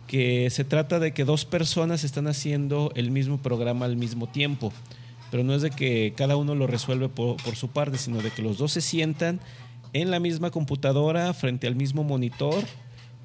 que 0.08 0.50
se 0.50 0.64
trata 0.64 0.98
de 0.98 1.12
que 1.12 1.24
dos 1.24 1.44
personas 1.44 2.02
están 2.02 2.26
haciendo 2.26 2.90
el 2.96 3.12
mismo 3.12 3.38
programa 3.38 3.84
al 3.84 3.96
mismo 3.96 4.26
tiempo. 4.26 4.72
Pero 5.30 5.44
no 5.44 5.54
es 5.54 5.62
de 5.62 5.70
que 5.70 6.14
cada 6.16 6.36
uno 6.36 6.56
lo 6.56 6.66
resuelve 6.66 7.08
por, 7.08 7.54
su 7.54 7.68
parte, 7.68 7.98
sino 7.98 8.20
de 8.20 8.30
que 8.30 8.42
los 8.42 8.58
dos 8.58 8.72
se 8.72 8.80
sientan 8.80 9.40
en 9.92 10.10
la 10.10 10.18
misma 10.18 10.50
computadora, 10.50 11.32
frente 11.34 11.66
al 11.66 11.76
mismo 11.76 12.02
monitor, 12.02 12.64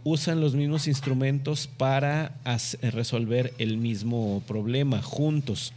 usan 0.04 0.42
los 0.42 0.54
mismos 0.54 0.88
instrumentos 0.88 1.68
para 1.68 2.36
hacer, 2.44 2.94
resolver 2.94 3.54
el 3.58 3.78
mismo 3.78 4.44
problema 4.46 5.02
juntos. 5.02 5.74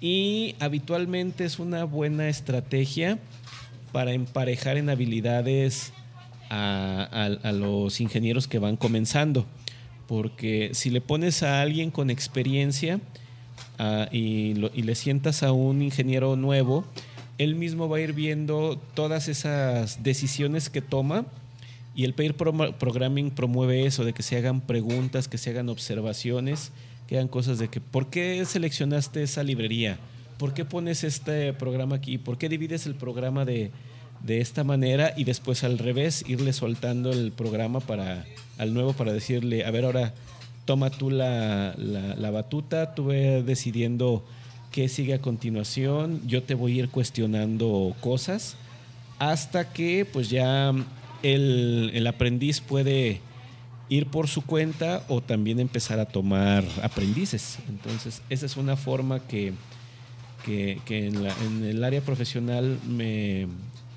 Y 0.00 0.54
habitualmente 0.60 1.44
es 1.44 1.58
una 1.58 1.84
buena 1.84 2.28
estrategia 2.28 3.18
para 3.90 4.12
emparejar 4.12 4.76
en 4.76 4.90
habilidades 4.90 5.92
a, 6.50 7.52
los 7.52 8.00
ingenieros 8.00 8.46
que 8.48 8.58
van 8.58 8.76
comenzando. 8.76 9.46
Porque 10.08 10.70
si 10.72 10.90
le 10.90 11.00
pones 11.00 11.44
a 11.44 11.62
alguien 11.62 11.92
con 11.92 12.10
experiencia 12.10 12.98
uh, 13.78 14.12
y, 14.12 14.54
y 14.74 14.82
le 14.82 14.94
sientas 14.96 15.44
a 15.44 15.52
un 15.52 15.82
ingeniero 15.82 16.34
nuevo, 16.34 16.84
él 17.38 17.54
mismo 17.54 17.88
va 17.88 17.98
a 17.98 18.00
ir 18.00 18.14
viendo 18.14 18.80
todas 18.94 19.28
esas 19.28 20.02
decisiones 20.02 20.70
que 20.70 20.82
toma 20.82 21.24
y 21.98 22.04
el 22.04 22.14
pair 22.14 22.34
programming 22.34 23.32
promueve 23.32 23.84
eso, 23.84 24.04
de 24.04 24.12
que 24.12 24.22
se 24.22 24.36
hagan 24.36 24.60
preguntas, 24.60 25.26
que 25.26 25.36
se 25.36 25.50
hagan 25.50 25.68
observaciones, 25.68 26.70
que 27.08 27.16
hagan 27.16 27.26
cosas 27.26 27.58
de 27.58 27.66
que, 27.66 27.80
¿por 27.80 28.08
qué 28.08 28.44
seleccionaste 28.44 29.24
esa 29.24 29.42
librería? 29.42 29.98
¿Por 30.38 30.54
qué 30.54 30.64
pones 30.64 31.02
este 31.02 31.52
programa 31.52 31.96
aquí? 31.96 32.16
¿Por 32.16 32.38
qué 32.38 32.48
divides 32.48 32.86
el 32.86 32.94
programa 32.94 33.44
de, 33.44 33.72
de 34.20 34.40
esta 34.40 34.64
manera? 34.64 35.12
Y 35.16 35.24
después 35.24 35.64
al 35.64 35.78
revés, 35.78 36.24
irle 36.26 36.52
soltando 36.52 37.12
el 37.12 37.32
programa 37.32 37.80
para, 37.80 38.24
al 38.58 38.74
nuevo 38.74 38.92
para 38.92 39.12
decirle, 39.12 39.64
a 39.64 39.70
ver, 39.70 39.84
ahora 39.84 40.14
toma 40.64 40.90
tú 40.90 41.10
la, 41.10 41.74
la, 41.76 42.30
batuta, 42.30 42.94
tú 42.94 43.06
ve 43.06 43.42
decidiendo 43.42 44.24
qué 44.70 44.88
sigue 44.88 45.14
a 45.14 45.20
continuación, 45.20 46.20
yo 46.26 46.42
te 46.42 46.54
voy 46.54 46.72
a 46.72 46.82
ir 46.82 46.88
cuestionando 46.90 47.96
cosas 48.00 48.56
hasta 49.18 49.72
que 49.72 50.06
pues 50.10 50.28
ya 50.28 50.74
el, 51.22 51.90
el, 51.94 52.06
aprendiz 52.06 52.60
puede 52.60 53.20
ir 53.88 54.06
por 54.06 54.28
su 54.28 54.42
cuenta 54.42 55.04
o 55.08 55.22
también 55.22 55.58
empezar 55.58 55.98
a 55.98 56.06
tomar 56.06 56.64
aprendices. 56.82 57.58
Entonces, 57.68 58.22
esa 58.28 58.46
es 58.46 58.56
una 58.56 58.76
forma 58.76 59.20
que, 59.20 59.54
que, 60.44 60.80
en, 60.88 61.64
el 61.64 61.84
área 61.84 62.00
profesional 62.00 62.78
me, 62.86 63.46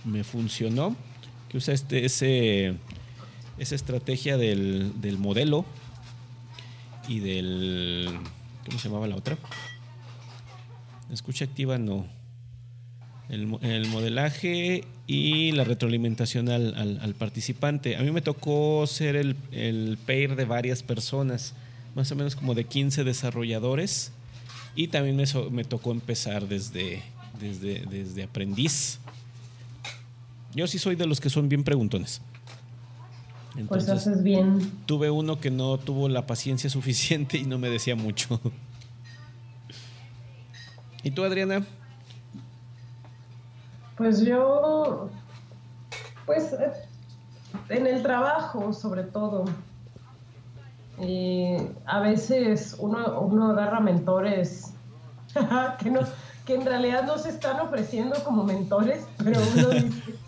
me, 0.05 0.23
funcionó, 0.23 0.95
que 1.49 1.57
usa 1.57 1.73
este, 1.73 2.05
esa 3.57 3.75
estrategia 3.75 4.37
del, 4.37 4.99
del 5.01 5.17
modelo 5.17 5.65
y 7.07 7.19
del... 7.19 8.09
¿Cómo 8.65 8.79
se 8.79 8.89
llamaba 8.89 9.07
la 9.07 9.15
otra? 9.15 9.37
Escucha 11.11 11.45
activa 11.45 11.77
no 11.77 12.05
el, 13.31 13.57
el, 13.61 13.87
modelaje 13.87 14.83
y 15.07 15.53
la 15.53 15.63
retroalimentación 15.63 16.49
al, 16.49 16.75
al, 16.75 16.99
al, 17.01 17.15
participante. 17.15 17.95
A 17.95 18.01
mí 18.01 18.11
me 18.11 18.21
tocó 18.21 18.85
ser 18.87 19.15
el, 19.15 19.37
el 19.51 19.97
pair 20.05 20.35
de 20.35 20.43
varias 20.43 20.83
personas, 20.83 21.53
más 21.95 22.11
o 22.11 22.15
menos 22.15 22.35
como 22.35 22.53
de 22.53 22.65
15 22.65 23.05
desarrolladores, 23.05 24.11
y 24.75 24.89
también 24.89 25.15
me, 25.15 25.23
me 25.49 25.63
tocó 25.63 25.91
empezar 25.91 26.47
desde, 26.47 27.01
desde, 27.39 27.85
desde 27.85 28.23
aprendiz. 28.23 28.99
Yo 30.53 30.67
sí 30.67 30.79
soy 30.79 30.95
de 30.95 31.07
los 31.07 31.19
que 31.19 31.29
son 31.29 31.49
bien 31.49 31.63
preguntones. 31.63 32.21
Entonces, 33.55 33.89
pues 33.89 33.89
haces 33.89 34.23
bien. 34.23 34.71
Tuve 34.85 35.09
uno 35.09 35.39
que 35.39 35.51
no 35.51 35.77
tuvo 35.77 36.07
la 36.09 36.25
paciencia 36.25 36.69
suficiente 36.69 37.37
y 37.37 37.43
no 37.43 37.57
me 37.57 37.69
decía 37.69 37.95
mucho. 37.95 38.39
¿Y 41.03 41.11
tú, 41.11 41.23
Adriana? 41.23 41.65
Pues 43.97 44.21
yo, 44.25 45.09
pues 46.25 46.55
en 47.69 47.87
el 47.87 48.01
trabajo 48.01 48.73
sobre 48.73 49.03
todo. 49.03 49.45
Eh, 50.99 51.71
a 51.85 51.99
veces 51.99 52.75
uno, 52.77 53.21
uno 53.21 53.51
agarra 53.51 53.79
mentores 53.79 54.73
que, 55.79 55.89
no, 55.89 56.01
que 56.45 56.55
en 56.55 56.65
realidad 56.65 57.05
no 57.07 57.17
se 57.17 57.29
están 57.29 57.59
ofreciendo 57.59 58.23
como 58.23 58.43
mentores, 58.43 59.05
pero 59.17 59.39
uno 59.55 59.69
dice... 59.71 60.20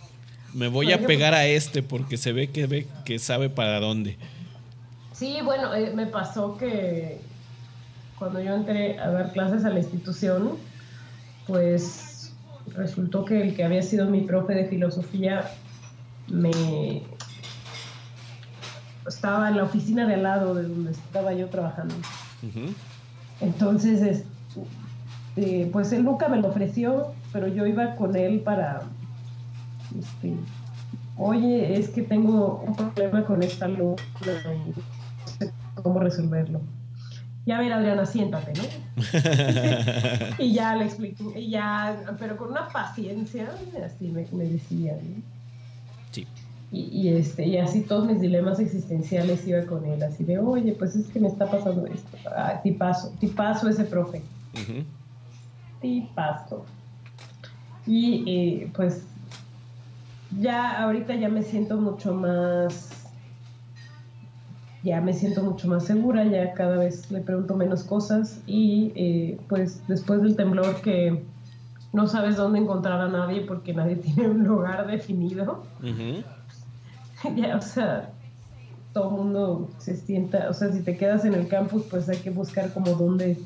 Me 0.53 0.67
voy 0.67 0.91
a 0.91 1.05
pegar 1.05 1.33
a 1.33 1.45
este 1.45 1.81
porque 1.81 2.17
se 2.17 2.31
ve 2.31 2.51
que, 2.51 2.67
ve 2.67 2.87
que 3.05 3.19
sabe 3.19 3.49
para 3.49 3.79
dónde. 3.79 4.17
Sí, 5.13 5.39
bueno, 5.43 5.73
eh, 5.73 5.91
me 5.93 6.05
pasó 6.05 6.57
que 6.57 7.19
cuando 8.19 8.39
yo 8.41 8.53
entré 8.53 8.99
a 8.99 9.09
dar 9.09 9.31
clases 9.31 9.65
a 9.65 9.69
la 9.69 9.79
institución, 9.79 10.57
pues 11.47 12.33
resultó 12.75 13.25
que 13.25 13.41
el 13.41 13.55
que 13.55 13.63
había 13.63 13.81
sido 13.81 14.07
mi 14.07 14.21
profe 14.21 14.53
de 14.53 14.65
filosofía 14.65 15.49
me 16.27 17.03
estaba 19.07 19.49
en 19.49 19.57
la 19.57 19.63
oficina 19.63 20.07
de 20.07 20.15
al 20.15 20.23
lado 20.23 20.55
de 20.55 20.63
donde 20.63 20.91
estaba 20.91 21.33
yo 21.33 21.47
trabajando. 21.47 21.95
Uh 22.41 22.47
-huh. 22.47 22.73
Entonces, 23.41 24.01
este, 24.01 25.69
pues 25.71 25.91
él 25.91 26.03
nunca 26.03 26.27
me 26.29 26.37
lo 26.37 26.47
ofreció, 26.47 27.13
pero 27.31 27.47
yo 27.47 27.65
iba 27.65 27.95
con 27.95 28.15
él 28.15 28.39
para, 28.39 28.83
este, 29.99 30.35
oye, 31.17 31.79
es 31.79 31.89
que 31.89 32.01
tengo 32.01 32.63
un 32.65 32.75
problema 32.75 33.25
con 33.25 33.43
esta 33.43 33.67
luz 33.67 34.01
y 34.21 34.27
no 34.27 34.73
sé 35.39 35.53
cómo 35.81 35.99
resolverlo 35.99 36.61
ya 37.45 37.59
ver 37.59 37.73
Adriana, 37.73 38.05
siéntate, 38.05 38.53
¿no? 38.53 38.63
y 40.43 40.53
ya 40.53 40.75
le 40.75 40.85
expliqué, 40.85 41.39
y 41.39 41.49
ya, 41.49 42.01
pero 42.17 42.37
con 42.37 42.51
una 42.51 42.69
paciencia, 42.69 43.49
así 43.85 44.07
me, 44.07 44.25
me 44.31 44.45
decía, 44.45 44.93
¿no? 44.93 45.21
Sí. 46.11 46.25
Y, 46.71 46.81
y, 46.85 47.09
este, 47.09 47.45
y 47.45 47.57
así 47.57 47.81
todos 47.81 48.07
mis 48.07 48.21
dilemas 48.21 48.59
existenciales 48.59 49.45
iba 49.45 49.61
con 49.65 49.85
él, 49.85 50.01
así 50.03 50.23
de, 50.23 50.39
oye, 50.39 50.71
pues 50.73 50.95
es 50.95 51.07
que 51.07 51.19
me 51.19 51.27
está 51.27 51.51
pasando 51.51 51.85
esto. 51.85 52.17
Ah, 52.35 52.61
tipazo, 52.63 53.13
tipazo 53.19 53.67
ese 53.67 53.83
profe. 53.83 54.21
Uh 54.53 54.57
-huh. 54.57 54.85
Tipazo. 55.81 56.65
Y 57.85 58.23
eh, 58.25 58.71
pues 58.73 59.03
ya 60.39 60.83
ahorita 60.83 61.15
ya 61.15 61.29
me 61.29 61.43
siento 61.43 61.77
mucho 61.77 62.13
más, 62.13 62.91
ya 64.83 65.01
me 65.01 65.13
siento 65.13 65.43
mucho 65.43 65.67
más 65.67 65.85
segura, 65.85 66.25
ya 66.25 66.53
cada 66.53 66.77
vez 66.77 67.09
le 67.11 67.21
pregunto 67.21 67.55
menos 67.55 67.83
cosas 67.83 68.41
y 68.45 68.91
eh, 68.95 69.37
pues 69.47 69.85
después 69.87 70.21
del 70.21 70.35
temblor 70.35 70.81
que 70.81 71.23
no 71.93 72.07
sabes 72.07 72.37
dónde 72.37 72.59
encontrar 72.59 72.99
a 73.01 73.07
nadie 73.07 73.41
porque 73.41 73.73
nadie 73.73 73.95
tiene 73.97 74.29
un 74.29 74.43
lugar 74.43 74.87
definido, 74.87 75.63
ya, 77.35 77.55
o 77.55 77.61
sea, 77.61 78.09
todo 78.93 79.09
el 79.09 79.15
mundo 79.15 79.69
se 79.77 79.95
sienta, 79.95 80.49
o 80.49 80.53
sea, 80.53 80.71
si 80.71 80.81
te 80.81 80.97
quedas 80.97 81.25
en 81.25 81.33
el 81.33 81.47
campus, 81.47 81.83
pues 81.89 82.09
hay 82.09 82.17
que 82.17 82.29
buscar 82.29 82.73
como 82.73 82.91
dónde 82.91 83.37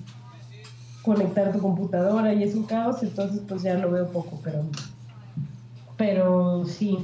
conectar 1.04 1.54
tu 1.54 1.60
computadora 1.60 2.34
y 2.34 2.44
es 2.44 2.54
un 2.54 2.64
caos, 2.64 3.02
entonces 3.02 3.42
pues 3.48 3.64
ya 3.64 3.76
lo 3.76 3.92
veo 3.92 4.08
poco, 4.08 4.42
pero 4.44 4.66
pero 5.98 6.64
sí. 6.66 7.00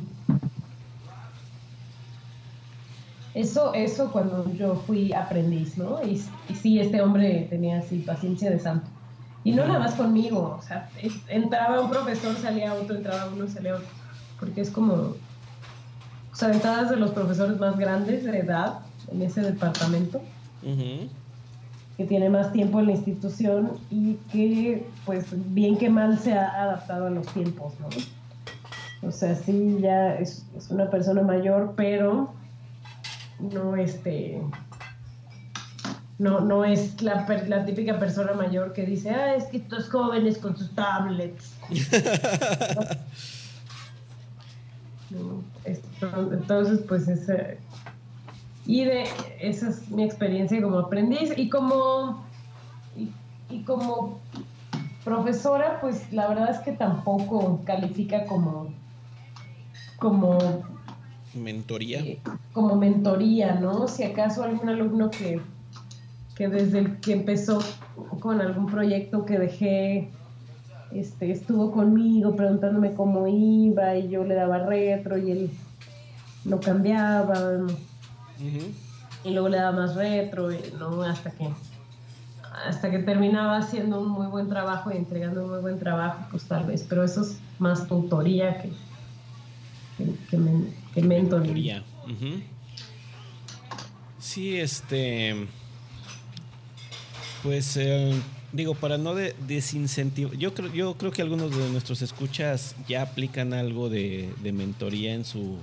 Eso, 3.34 3.74
eso 3.74 4.12
cuando 4.12 4.52
yo 4.54 4.76
fui 4.76 5.12
aprendiz, 5.12 5.78
¿no? 5.78 6.00
Y, 6.04 6.22
sí, 6.54 6.80
este 6.80 7.02
hombre 7.02 7.48
tenía 7.50 7.80
así 7.80 8.00
paciencia 8.00 8.52
de 8.52 8.60
santo. 8.60 8.88
Y 9.44 9.52
no 9.52 9.66
nada 9.66 9.80
más 9.80 9.96
conmigo, 9.96 10.58
o 10.58 10.62
sea, 10.62 10.90
entraba 11.28 11.82
un 11.82 11.90
profesor, 11.90 12.36
salía 12.38 12.74
otro, 12.76 12.96
entraba 12.96 13.30
uno, 13.34 13.48
salía 13.48 13.76
otro. 13.76 13.88
Porque 14.40 14.62
es 14.62 14.70
como, 14.70 14.94
o 14.94 15.16
sea, 16.36 16.52
entradas 16.52 16.92
de 16.92 16.98
los 16.98 17.12
profesores 17.12 17.60
más 17.60 17.78
grandes 17.78 18.24
de 18.24 18.38
edad 18.38 18.80
en 19.12 19.22
ese 19.24 19.42
departamento, 19.42 20.22
que 21.98 22.06
tiene 22.06 22.30
más 22.30 22.54
tiempo 22.54 22.80
en 22.80 22.86
la 22.86 22.92
institución 22.94 23.72
y 23.90 24.14
que, 24.32 24.88
pues, 25.06 25.26
bien 25.54 25.78
que 25.78 25.90
mal 25.90 26.18
se 26.20 26.34
ha 26.34 26.64
adaptado 26.64 27.08
a 27.08 27.10
los 27.10 27.28
tiempos, 27.28 27.74
¿no? 27.80 27.88
O 29.06 29.12
sea, 29.12 29.36
sí, 29.36 29.80
ya 29.82 30.16
es, 30.16 30.46
una 30.70 30.90
persona 30.90 31.22
mayor, 31.22 31.74
pero 31.76 32.34
no 33.40 33.76
este 33.76 34.42
no, 36.20 36.42
no 36.42 36.64
es 36.64 37.02
la, 37.02 37.26
la, 37.48 37.66
típica 37.66 37.98
persona 38.00 38.34
mayor 38.34 38.74
que 38.74 38.86
dice, 38.86 39.10
ah, 39.10 39.36
es 39.36 39.46
que 39.46 39.58
estos 39.58 39.90
jóvenes 39.90 40.38
con 40.38 40.56
sus 40.56 40.72
tablets. 40.74 41.56
entonces, 46.32 46.80
pues 46.88 47.08
ese... 47.08 47.58
Y 48.66 48.86
de 48.86 49.04
esa 49.42 49.70
es 49.70 49.90
mi 49.90 50.04
experiencia 50.04 50.62
como 50.62 50.80
aprendiz 50.80 51.34
y 51.36 51.50
como, 51.50 52.24
y 53.50 53.64
como 53.64 54.22
profesora, 55.04 55.80
pues 55.82 56.14
la 56.14 56.30
verdad 56.30 56.52
es 56.52 56.60
que 56.60 56.72
tampoco 56.72 57.60
califica 57.66 58.24
como 58.26 58.72
como 60.04 60.38
mentoría. 61.34 62.00
Eh, 62.02 62.20
como 62.52 62.76
mentoría, 62.76 63.56
¿no? 63.56 63.88
Si 63.88 64.04
acaso 64.04 64.44
algún 64.44 64.68
alumno 64.68 65.10
que, 65.10 65.40
que 66.36 66.50
desde 66.50 66.80
el 66.80 67.00
que 67.00 67.14
empezó 67.14 67.60
con 68.20 68.42
algún 68.42 68.66
proyecto 68.66 69.26
que 69.26 69.40
dejé, 69.40 70.10
este, 70.92 71.32
estuvo 71.32 71.72
conmigo 71.72 72.36
preguntándome 72.36 72.94
cómo 72.94 73.28
iba 73.28 73.96
y 73.96 74.10
yo 74.10 74.26
le 74.26 74.36
daba 74.36 74.60
retro 74.60 75.18
y 75.18 75.32
él 75.32 75.50
lo 76.44 76.60
cambiaba. 76.60 77.66
Y 79.24 79.30
luego 79.32 79.48
le 79.48 79.58
daba 79.58 79.72
más 79.72 79.96
retro, 79.96 80.50
¿no? 80.80 81.02
Hasta 81.02 81.32
que 81.32 81.48
hasta 82.68 82.92
que 82.92 83.00
terminaba 83.00 83.58
haciendo 83.58 84.00
un 84.00 84.10
muy 84.10 84.28
buen 84.28 84.48
trabajo 84.48 84.92
y 84.92 84.98
entregando 84.98 85.44
un 85.46 85.50
muy 85.50 85.60
buen 85.62 85.80
trabajo, 85.80 86.26
pues 86.30 86.44
tal 86.44 86.66
vez, 86.66 86.86
pero 86.88 87.04
eso 87.04 87.22
es 87.22 87.40
más 87.58 87.88
tutoría 87.88 88.62
que, 88.62 88.70
que, 90.30 91.02
mentoría. 91.02 91.84
Sí, 94.20 94.58
este. 94.58 95.48
Pues 97.44 97.76
eh, 97.78 98.14
digo, 98.54 98.74
para 98.74 98.98
no 98.98 99.16
de, 99.16 99.36
desincentivar, 99.48 100.36
yo 100.38 100.54
creo, 100.54 100.74
yo 100.74 100.98
creo 100.98 101.12
que 101.12 101.22
algunos 101.22 101.56
de 101.56 101.70
nuestros 101.70 102.02
escuchas 102.02 102.76
ya 102.88 103.02
aplican 103.02 103.54
algo 103.54 103.90
de, 103.90 104.34
mentoría 104.42 105.14
en 105.14 105.26
su 105.26 105.58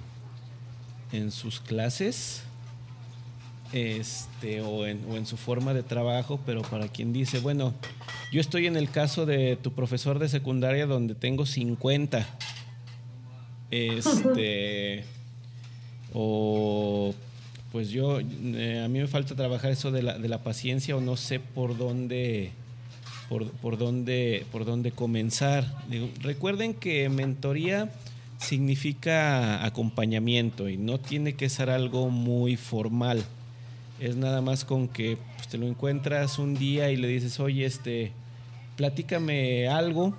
en 1.12 1.30
sus 1.32 1.59
clases 1.59 2.43
este, 3.72 4.61
o 4.61 4.86
en, 4.86 5.05
o 5.11 5.16
en, 5.16 5.26
su 5.26 5.36
forma 5.36 5.74
de 5.74 5.82
trabajo, 5.82 6.38
pero 6.47 6.62
para 6.62 6.88
quien 6.88 7.12
dice, 7.12 7.41
bueno, 7.41 7.74
yo 8.30 8.41
estoy 8.41 8.66
en 8.66 8.76
el 8.76 8.91
caso 8.91 9.26
de 9.26 9.57
tu 9.57 9.72
profesor 9.72 10.18
de 10.18 10.28
secundaria 10.28 10.86
donde 10.86 11.14
tengo 11.14 11.47
50 11.47 12.26
este. 13.71 15.05
o. 16.12 17.14
Pues 17.73 17.91
yo. 17.91 18.21
Eh, 18.21 18.83
a 18.85 18.89
mí 18.89 18.99
me 18.99 19.07
falta 19.07 19.35
trabajar 19.35 19.71
eso 19.71 19.91
de 19.91 20.03
la, 20.03 20.18
de 20.18 20.29
la 20.29 20.43
paciencia 20.43 20.97
o 20.97 21.01
no 21.01 21.16
sé 21.16 21.41
por 21.41 21.77
dónde. 21.77 22.53
Por, 23.29 23.49
por 23.53 23.79
dónde, 23.79 24.45
por 24.51 24.64
dónde 24.64 24.91
comenzar. 24.91 25.64
recuerden 26.21 26.75
que 26.75 27.09
mentoría 27.09 27.93
significa 28.41 29.64
acompañamiento 29.64 30.68
y 30.68 30.77
no 30.77 30.99
tiene 30.99 31.35
que 31.35 31.49
ser 31.49 31.71
algo 31.71 32.09
muy 32.09 32.57
formal. 32.57 33.23
Es 34.01 34.16
nada 34.16 34.41
más 34.41 34.64
con 34.64 34.89
que 34.89 35.18
pues, 35.37 35.49
te 35.49 35.59
lo 35.59 35.66
encuentras 35.66 36.39
un 36.39 36.55
día 36.55 36.91
y 36.91 36.97
le 36.97 37.07
dices, 37.07 37.39
oye, 37.39 37.66
este, 37.66 38.12
platícame 38.77 39.68
algo 39.68 40.16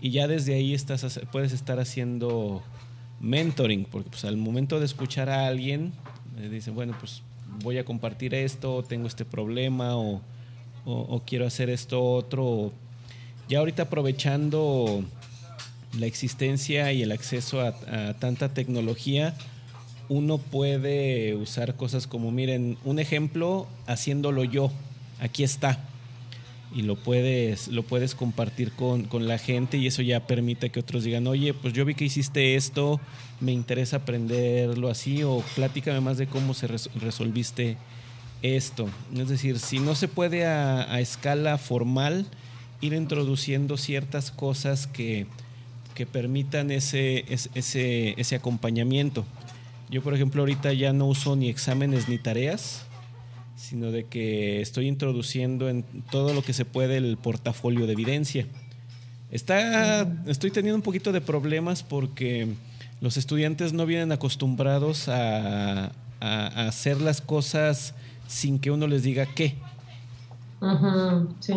y 0.00 0.10
ya 0.10 0.28
desde 0.28 0.54
ahí 0.54 0.74
estás, 0.74 1.20
puedes 1.32 1.52
estar 1.52 1.80
haciendo 1.80 2.62
mentoring, 3.20 3.84
porque 3.84 4.10
pues 4.10 4.24
al 4.24 4.36
momento 4.36 4.78
de 4.78 4.86
escuchar 4.86 5.28
a 5.28 5.46
alguien, 5.46 5.92
eh, 6.38 6.48
dice, 6.48 6.70
bueno, 6.70 6.96
pues 6.98 7.22
voy 7.62 7.78
a 7.78 7.84
compartir 7.84 8.34
esto, 8.34 8.84
tengo 8.84 9.08
este 9.08 9.24
problema 9.24 9.96
o, 9.96 10.22
quiero 11.26 11.46
hacer 11.46 11.68
esto 11.68 12.02
otro. 12.02 12.72
Ya 13.48 13.58
ahorita 13.58 13.84
aprovechando 13.84 15.04
la 15.98 16.06
existencia 16.06 16.92
y 16.92 17.02
el 17.02 17.12
acceso 17.12 17.60
a, 17.60 17.68
a 17.68 18.14
tanta 18.14 18.54
tecnología, 18.54 19.34
uno 20.08 20.38
puede 20.38 21.34
usar 21.34 21.74
cosas 21.74 22.06
como, 22.06 22.30
miren, 22.30 22.78
un 22.84 22.98
ejemplo 22.98 23.66
haciéndolo 23.86 24.44
yo, 24.44 24.70
aquí 25.20 25.44
está 25.44 25.87
y 26.74 26.82
lo 26.82 26.96
puedes, 26.96 27.68
lo 27.68 27.82
puedes 27.82 28.14
compartir 28.14 28.72
con, 28.72 29.08
la 29.26 29.38
gente 29.38 29.78
y 29.78 29.86
eso 29.86 30.02
ya 30.02 30.26
permite 30.26 30.70
que 30.70 30.80
otros 30.80 31.04
digan, 31.04 31.26
oye, 31.26 31.54
pues 31.54 31.72
yo 31.72 31.84
vi 31.84 31.94
que 31.94 32.04
hiciste 32.04 32.56
esto, 32.56 33.00
me 33.40 33.52
interesa 33.52 33.98
aprenderlo 33.98 34.88
así 34.88 35.22
o 35.22 35.42
platícame 35.54 36.00
más 36.00 36.18
de 36.18 36.26
cómo 36.26 36.54
se 36.54 36.66
resolviste 36.66 37.76
esto. 38.42 38.88
Es 39.16 39.28
decir, 39.28 39.58
si 39.58 39.78
no 39.78 39.94
se 39.94 40.08
puede 40.08 40.46
a, 40.46 41.00
escala 41.00 41.58
formal, 41.58 42.26
ir 42.80 42.92
introduciendo 42.92 43.76
ciertas 43.76 44.30
cosas 44.30 44.86
que, 44.86 45.26
que 45.94 46.06
permitan 46.06 46.70
ese, 46.70 47.24
ese, 47.28 48.14
ese 48.20 48.36
acompañamiento. 48.36 49.24
Yo, 49.90 50.02
por 50.02 50.14
ejemplo, 50.14 50.42
ahorita 50.42 50.72
ya 50.74 50.92
no 50.92 51.06
uso 51.06 51.34
ni 51.34 51.48
exámenes 51.48 52.08
ni 52.08 52.18
tareas 52.18 52.87
sino 53.58 53.90
de 53.90 54.04
que 54.04 54.60
estoy 54.60 54.86
introduciendo 54.86 55.68
en 55.68 55.82
todo 56.10 56.32
lo 56.32 56.42
que 56.42 56.52
se 56.52 56.64
puede 56.64 56.96
el 56.96 57.16
portafolio 57.16 57.86
de 57.86 57.92
evidencia. 57.92 58.46
Está, 59.32 60.08
estoy 60.26 60.50
teniendo 60.52 60.76
un 60.76 60.82
poquito 60.82 61.10
de 61.12 61.20
problemas 61.20 61.82
porque 61.82 62.48
los 63.00 63.16
estudiantes 63.16 63.72
no 63.72 63.84
vienen 63.84 64.12
acostumbrados 64.12 65.08
a, 65.08 65.92
hacer 66.20 67.00
las 67.00 67.20
cosas 67.20 67.94
sin 68.26 68.58
que 68.58 68.72
uno 68.72 68.86
les 68.88 69.02
diga 69.02 69.26
qué. 69.34 69.54
sí. 71.40 71.54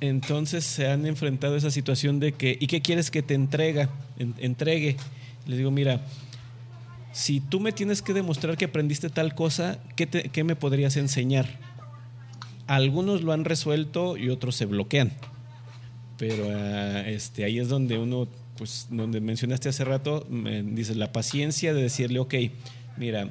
Entonces 0.00 0.64
se 0.64 0.90
han 0.90 1.06
enfrentado 1.06 1.54
a 1.54 1.58
esa 1.58 1.70
situación 1.70 2.18
de 2.18 2.32
que, 2.32 2.58
¿y 2.60 2.66
qué 2.66 2.82
quieres 2.82 3.10
que 3.10 3.22
te 3.22 3.34
entrega? 3.34 3.88
entregue. 4.18 4.96
Les 5.46 5.58
digo, 5.58 5.70
mira, 5.70 6.00
si 7.12 7.40
tú 7.40 7.60
me 7.60 7.72
tienes 7.72 8.02
que 8.02 8.14
demostrar 8.14 8.56
que 8.56 8.64
aprendiste 8.64 9.10
tal 9.10 9.34
cosa, 9.34 9.78
¿qué, 9.96 10.44
me 10.44 10.56
podrías 10.56 10.96
enseñar? 10.96 11.46
Algunos 12.66 13.22
lo 13.22 13.32
han 13.32 13.44
resuelto 13.44 14.16
y 14.16 14.30
otros 14.30 14.56
se 14.56 14.64
bloquean. 14.64 15.12
Pero 16.16 16.48
ah, 16.50 17.02
este, 17.06 17.44
ahí 17.44 17.58
es 17.58 17.68
donde 17.68 17.98
uno, 17.98 18.28
pues, 18.56 18.86
donde 18.90 19.20
mencionaste 19.20 19.68
hace 19.68 19.84
rato, 19.84 20.26
me 20.30 20.62
dices 20.62 20.96
la 20.96 21.12
paciencia 21.12 21.74
de 21.74 21.82
decirle, 21.82 22.18
ok, 22.18 22.34
mira, 22.96 23.28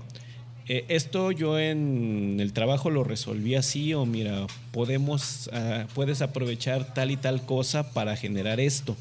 eh, 0.68 0.86
esto 0.90 1.32
yo 1.32 1.58
en 1.58 2.38
el 2.40 2.54
trabajo 2.54 2.92
lo 2.92 3.04
resolví 3.04 3.56
así, 3.56 3.94
o 3.96 4.06
mira, 4.06 4.46
podemos, 4.72 5.50
ah, 5.54 5.88
puedes 5.96 6.22
aprovechar 6.22 6.94
tal 6.94 7.10
y 7.10 7.18
tal 7.18 7.46
cosa 7.46 7.94
para 7.94 8.16
generar 8.16 8.60
esto. 8.60 8.96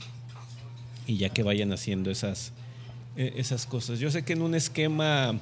Y 1.06 1.18
ya 1.18 1.28
que 1.28 1.42
vayan 1.42 1.72
haciendo 1.72 2.10
esas, 2.10 2.52
esas 3.16 3.66
cosas. 3.66 3.98
Yo 3.98 4.10
sé 4.10 4.24
que 4.24 4.32
en 4.34 4.42
un 4.42 4.54
esquema 4.54 5.34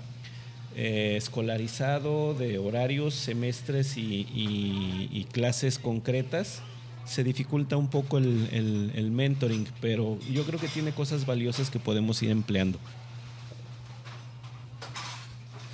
eh, 0.74 1.14
escolarizado 1.16 2.34
de 2.34 2.58
horarios, 2.58 3.14
semestres 3.14 3.96
y, 3.96 5.26
clases 5.32 5.78
concretas, 5.78 6.62
se 7.04 7.24
dificulta 7.24 7.76
un 7.76 7.88
poco 7.88 8.18
el, 8.18 8.48
el- 8.52 8.92
el 8.94 9.10
mentoring, 9.10 9.66
pero 9.80 10.18
yo 10.30 10.44
creo 10.44 10.60
que 10.60 10.68
tiene 10.68 10.92
cosas 10.92 11.24
valiosas 11.26 11.70
que 11.70 11.78
podemos 11.78 12.22
ir 12.22 12.30
empleando. 12.30 12.78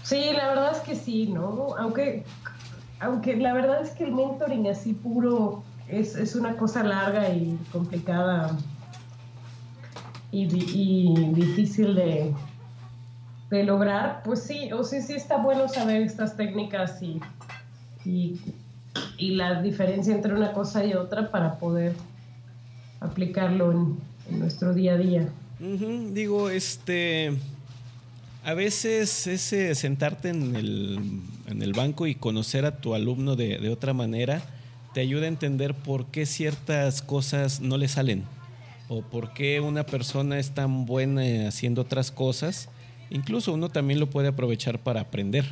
Sí, 0.02 0.22
la 0.36 0.48
verdad 0.48 0.72
es 0.76 0.78
que 0.80 0.94
sí, 0.94 1.26
¿no? 1.26 1.74
Aunque, 1.78 2.24
aunque 3.00 3.36
la 3.36 3.52
verdad 3.54 3.82
es 3.82 3.90
que 3.90 4.04
el 4.04 4.12
mentoring 4.12 4.68
así 4.68 4.92
puro 4.92 5.64
es, 5.88 6.14
es 6.16 6.36
una 6.36 6.56
cosa 6.56 6.84
larga 6.84 7.28
y 7.30 7.58
complicada 7.72 8.56
y, 10.34 10.46
di- 10.46 10.66
y 10.74 11.34
difícil 11.34 11.94
de, 11.94 12.32
de 13.50 13.62
lograr, 13.62 14.22
pues 14.24 14.42
sí, 14.42 14.72
o 14.72 14.82
sea, 14.82 15.00
sí 15.00 15.12
está 15.12 15.36
bueno 15.36 15.68
saber 15.68 16.02
estas 16.02 16.36
técnicas 16.36 17.00
y, 17.00 17.20
y, 18.04 19.30
la 19.30 19.62
diferencia 19.62 20.12
entre 20.12 20.34
una 20.34 20.52
cosa 20.52 20.84
y 20.84 20.94
otra 20.94 21.30
para 21.30 21.58
poder 21.60 21.94
aplicarlo 22.98 23.70
en, 23.70 24.38
nuestro 24.40 24.74
día 24.74 24.94
a 24.94 24.96
día. 24.96 25.28
Digo, 25.60 26.50
este. 26.50 27.32
A 28.42 28.52
veces 28.54 29.26
ese 29.26 29.74
sentarte 29.74 30.30
en 30.30 30.56
el, 30.56 30.98
en 31.46 31.62
el 31.62 31.72
banco 31.72 32.06
y 32.06 32.14
conocer 32.14 32.66
a 32.66 32.76
tu 32.78 32.94
alumno 32.94 33.36
de, 33.36 33.58
de 33.58 33.70
otra 33.70 33.94
manera 33.94 34.42
te 34.92 35.00
ayuda 35.00 35.24
a 35.24 35.28
entender 35.28 35.74
por 35.74 36.06
qué 36.06 36.26
ciertas 36.26 37.00
cosas 37.00 37.60
no 37.60 37.78
le 37.78 37.88
salen 37.88 38.24
o 38.88 39.02
por 39.02 39.32
qué 39.32 39.60
una 39.60 39.84
persona 39.84 40.38
es 40.38 40.52
tan 40.52 40.86
buena 40.86 41.48
haciendo 41.48 41.82
otras 41.82 42.10
cosas. 42.10 42.68
Incluso 43.10 43.52
uno 43.52 43.68
también 43.68 44.00
lo 44.00 44.10
puede 44.10 44.28
aprovechar 44.28 44.78
para 44.78 45.00
aprender. 45.00 45.44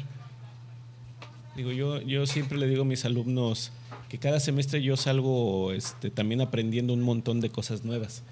Digo, 1.56 1.70
yo, 1.70 2.00
yo 2.00 2.26
siempre 2.26 2.58
le 2.58 2.66
digo 2.66 2.82
a 2.82 2.84
mis 2.84 3.04
alumnos 3.04 3.72
que 4.08 4.18
cada 4.18 4.40
semestre 4.40 4.82
yo 4.82 4.96
salgo 4.96 5.72
este, 5.72 6.10
también 6.10 6.40
aprendiendo 6.40 6.92
un 6.92 7.02
montón 7.02 7.40
de 7.40 7.50
cosas 7.50 7.84
nuevas. 7.84 8.22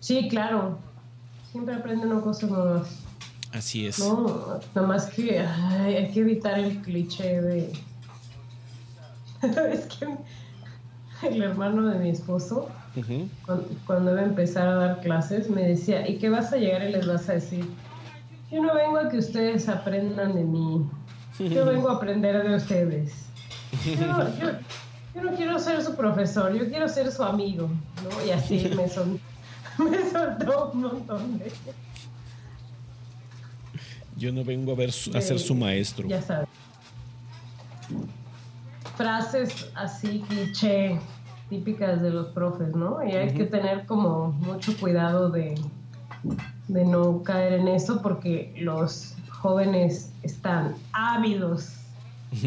Sí, 0.00 0.28
claro, 0.28 0.78
siempre 1.50 1.74
aprende 1.74 2.06
una 2.06 2.20
cosa 2.20 2.46
nuevas. 2.46 2.98
Así 3.52 3.86
es. 3.86 4.00
No, 4.00 4.60
nada 4.74 4.86
más 4.86 5.06
que 5.06 5.38
ay, 5.38 5.94
hay 5.94 6.10
que 6.10 6.20
evitar 6.20 6.58
el 6.58 6.82
cliché 6.82 7.40
de. 7.40 7.72
es 9.72 9.86
que 9.86 10.06
el 11.26 11.42
hermano 11.42 11.86
de 11.88 11.98
mi 11.98 12.10
esposo, 12.10 12.68
cuando, 13.46 13.68
cuando 13.86 14.12
iba 14.12 14.20
a 14.20 14.24
empezar 14.24 14.68
a 14.68 14.74
dar 14.74 15.00
clases, 15.00 15.48
me 15.50 15.62
decía: 15.62 16.08
¿Y 16.08 16.18
qué 16.18 16.28
vas 16.30 16.52
a 16.52 16.56
llegar 16.56 16.88
y 16.88 16.92
les 16.92 17.06
vas 17.06 17.28
a 17.28 17.34
decir? 17.34 17.64
Yo 18.50 18.62
no 18.62 18.74
vengo 18.74 18.98
a 18.98 19.08
que 19.08 19.18
ustedes 19.18 19.68
aprendan 19.68 20.34
de 20.34 20.44
mí. 20.44 20.86
Yo 21.38 21.64
vengo 21.66 21.88
a 21.90 21.94
aprender 21.96 22.46
de 22.48 22.54
ustedes. 22.56 23.12
Yo 23.84 24.06
no, 24.06 24.38
yo- 24.38 24.50
yo 25.14 25.22
no 25.22 25.36
quiero 25.36 25.58
ser 25.60 25.80
su 25.82 25.94
profesor, 25.96 26.52
yo 26.54 26.68
quiero 26.68 26.88
ser 26.88 27.10
su 27.12 27.22
amigo. 27.22 27.68
¿no? 28.02 28.26
Y 28.26 28.30
así 28.30 28.68
me, 28.76 28.88
son, 28.88 29.18
me 29.78 30.10
soltó 30.10 30.70
un 30.72 30.80
montón 30.82 31.38
de. 31.38 31.52
Yo 34.16 34.32
no 34.32 34.44
vengo 34.44 34.72
a 34.72 34.74
ver 34.76 34.92
su- 34.92 35.16
a 35.16 35.20
ser 35.20 35.38
su 35.40 35.54
maestro. 35.56 36.06
Ya 36.08 36.22
sabes. 36.22 36.48
Frases 38.96 39.66
así 39.74 40.22
cliché 40.28 40.98
típicas 41.54 42.02
de 42.02 42.10
los 42.10 42.28
profes, 42.28 42.74
¿no? 42.74 43.06
Y 43.06 43.12
hay 43.12 43.32
que 43.32 43.44
tener 43.44 43.86
como 43.86 44.32
mucho 44.32 44.76
cuidado 44.76 45.30
de, 45.30 45.54
de 46.66 46.84
no 46.84 47.22
caer 47.22 47.60
en 47.60 47.68
eso 47.68 48.02
porque 48.02 48.52
los 48.58 49.14
jóvenes 49.28 50.10
están 50.24 50.74
ávidos, 50.92 51.74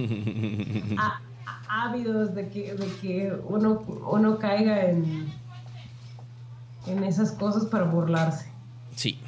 ávidos 1.70 2.36
de 2.36 2.50
que, 2.50 2.74
de 2.74 2.88
que 3.02 3.34
uno, 3.48 3.82
uno 4.12 4.40
caiga 4.40 4.90
en, 4.90 5.32
en 6.88 7.04
esas 7.06 7.32
cosas 7.32 7.66
para 7.66 7.86
burlarse. 7.86 8.48
Sí, 8.96 9.20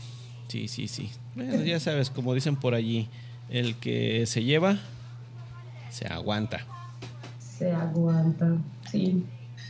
sí, 0.49 0.67
sí, 0.67 0.89
sí. 0.89 1.09
Bueno, 1.35 1.63
ya 1.63 1.79
sabes, 1.79 2.09
como 2.09 2.33
dicen 2.33 2.57
por 2.57 2.73
allí, 2.73 3.07
el 3.49 3.77
que 3.77 4.25
se 4.25 4.43
lleva, 4.43 4.77
se 5.89 6.05
aguanta. 6.07 6.65
Se 7.39 7.71
aguanta, 7.71 8.57
sí. 8.91 9.25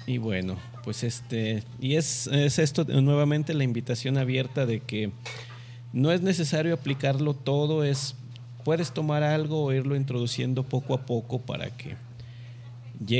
Y 0.08 0.18
bueno, 0.18 0.58
pues 0.84 1.04
este, 1.04 1.64
y 1.80 1.95
es, 1.95 2.28
es 2.28 2.60
esto 2.60 2.84
nuevamente 2.84 3.54
la 3.54 3.64
invitación 3.64 4.18
abierta 4.18 4.66
de 4.66 4.80
que 4.80 5.12
no 5.93 6.12
es 6.12 6.22
necesario 6.22 6.74
aplicarlo 6.74 7.34
todo, 7.34 7.84
es 7.84 8.16
puedes 8.64 8.91
tomar 8.91 9.24
algo 9.24 9.64
o 9.64 9.74
irlo 9.74 9.95
introduciendo 9.95 10.64
poco 10.64 10.93
a 10.93 11.06
poco 11.06 11.39
para 11.39 11.70
que 11.70 11.95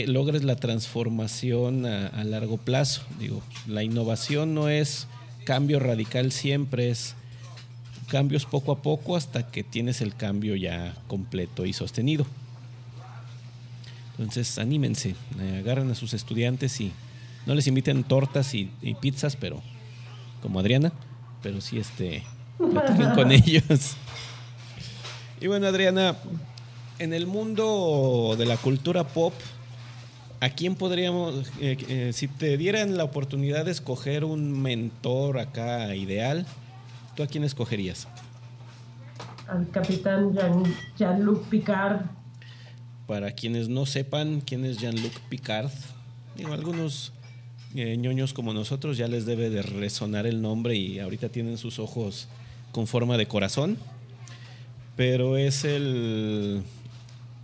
logres 0.08 0.44
la 0.44 0.56
transformación 0.56 1.86
a, 1.86 2.08
a 2.08 2.24
largo 2.24 2.58
plazo. 2.58 3.04
Digo, 3.20 3.42
la 3.68 3.84
innovación 3.84 4.54
no 4.54 4.70
es 4.70 5.08
cambio 5.46 5.80
radical 5.80 6.32
siempre, 6.32 6.90
es 6.90 7.16
cambios 8.08 8.46
poco 8.46 8.72
a 8.72 8.82
poco 8.82 9.16
hasta 9.16 9.50
que 9.50 9.64
tienes 9.64 10.02
el 10.02 10.16
cambio 10.16 10.56
ya 10.56 10.96
completo 11.08 11.66
y 11.66 11.74
sostenido. 11.74 12.26
Entonces, 14.20 14.60
anímense, 14.60 15.16
eh, 15.40 15.62
agarren 15.64 15.90
a 15.92 15.96
sus 15.96 16.14
estudiantes 16.14 16.80
y 16.82 16.92
no 17.46 17.56
les 17.56 17.66
inviten 17.68 18.04
tortas 18.04 18.54
y, 18.54 18.70
y 18.82 18.94
pizzas, 18.96 19.38
pero 19.38 19.62
como 20.42 20.60
Adriana, 20.60 20.92
pero 21.42 21.62
sí 21.62 21.80
este 21.80 22.24
platiquen 22.58 23.12
con 23.12 23.32
ellos. 23.32 23.96
Y 25.40 25.48
bueno, 25.48 25.68
Adriana, 25.68 26.18
en 27.00 27.14
el 27.14 27.28
mundo 27.28 28.36
de 28.38 28.46
la 28.46 28.58
cultura 28.58 29.06
pop, 29.08 29.34
¿a 30.42 30.50
quién 30.50 30.76
podríamos, 30.76 31.48
eh, 31.62 31.78
eh, 31.88 32.12
si 32.14 32.28
te 32.28 32.58
dieran 32.58 32.98
la 32.98 33.06
oportunidad 33.06 33.64
de 33.64 33.72
escoger 33.72 34.26
un 34.26 34.62
mentor 34.62 35.40
acá 35.40 35.96
ideal, 35.96 36.46
¿tú 37.16 37.24
a 37.24 37.28
quién 37.28 37.46
escogerías? 37.46 38.06
Al 39.48 39.70
capitán 39.72 40.34
Jean- 40.34 40.76
Jean-Luc 40.98 41.46
Picard. 41.46 42.02
Para 43.10 43.32
quienes 43.32 43.70
no 43.70 43.88
sepan 43.88 44.39
quién 44.39 44.64
es 44.66 44.78
Jean-Luc 44.78 45.20
Picard, 45.30 45.72
digo, 46.38 46.53
algunos 46.53 47.12
eh, 47.74 47.97
ñoños 47.97 48.34
como 48.34 48.53
nosotros 48.53 48.97
ya 48.97 49.07
les 49.07 49.26
debe 49.26 49.49
de 49.49 49.64
resonar 49.64 50.28
el 50.28 50.43
nombre 50.43 50.76
y 50.76 50.99
ahorita 50.99 51.30
tienen 51.30 51.57
sus 51.57 51.80
ojos 51.80 52.28
con 52.72 52.86
forma 52.86 53.18
de 53.18 53.28
corazón, 53.28 53.80
pero 54.95 55.38
es 55.38 55.66
el, 55.66 56.62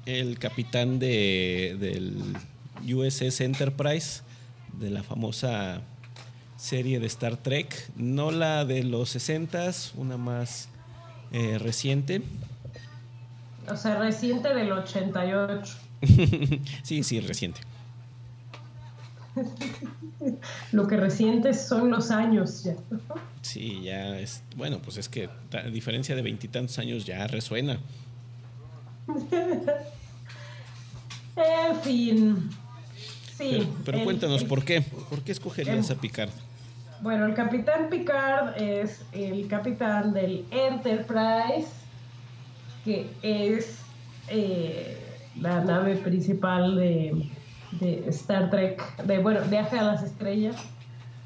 el 0.06 0.38
capitán 0.38 1.00
de, 1.00 1.76
del 1.80 2.14
USS 2.88 3.42
Enterprise, 3.42 4.22
de 4.80 4.92
la 4.92 5.02
famosa 5.02 5.82
serie 6.58 7.00
de 7.00 7.08
Star 7.08 7.38
Trek, 7.38 7.90
no 7.96 8.30
la 8.30 8.66
de 8.66 8.84
los 8.84 9.16
60s, 9.16 9.94
una 9.96 10.18
más 10.18 10.70
eh, 11.32 11.58
reciente. 11.58 12.22
O 13.70 13.76
sea, 13.78 13.98
reciente 14.00 14.54
del 14.54 14.72
88. 14.72 15.78
sí, 16.84 17.04
sí, 17.04 17.20
reciente. 17.20 17.62
Lo 20.72 20.88
que 20.88 20.96
recientes 20.98 21.68
son 21.68 21.92
los 21.92 22.10
años 22.12 22.64
ya. 22.64 22.76
Sí, 23.42 23.82
ya 23.84 24.18
es. 24.18 24.44
Bueno, 24.56 24.80
pues 24.80 24.98
es 24.98 25.10
que 25.10 25.30
a 25.54 25.62
diferencia 25.70 26.16
de 26.16 26.22
veintitantos 26.22 26.80
años 26.80 27.06
ya 27.06 27.28
resuena. 27.28 27.80
En 31.36 31.82
fin. 31.82 32.50
Sí. 33.38 33.50
Pero, 33.52 33.66
pero 33.84 33.98
el- 34.00 34.04
cuéntanos, 34.06 34.42
el- 34.44 34.48
¿por 34.48 34.64
qué? 34.64 34.82
¿Por 34.82 35.22
qué 35.22 35.32
escogerías 35.34 35.92
a 35.92 35.96
Picard? 35.96 36.30
Bueno, 37.02 37.26
el 37.26 37.34
capitán 37.34 37.90
Picard 37.90 38.56
es 38.62 39.02
el 39.12 39.48
capitán 39.48 40.14
del 40.14 40.46
Enterprise, 40.50 41.68
que 42.86 43.10
es 43.24 43.80
eh, 44.30 44.98
la 45.42 45.62
nave 45.66 45.98
principal 45.98 46.76
de, 46.76 47.30
de 47.82 48.06
Star 48.10 48.52
Trek, 48.52 49.04
de 49.04 49.18
bueno, 49.18 49.42
Viaje 49.50 49.80
a 49.80 49.84
las 49.84 50.04
Estrellas, 50.04 50.56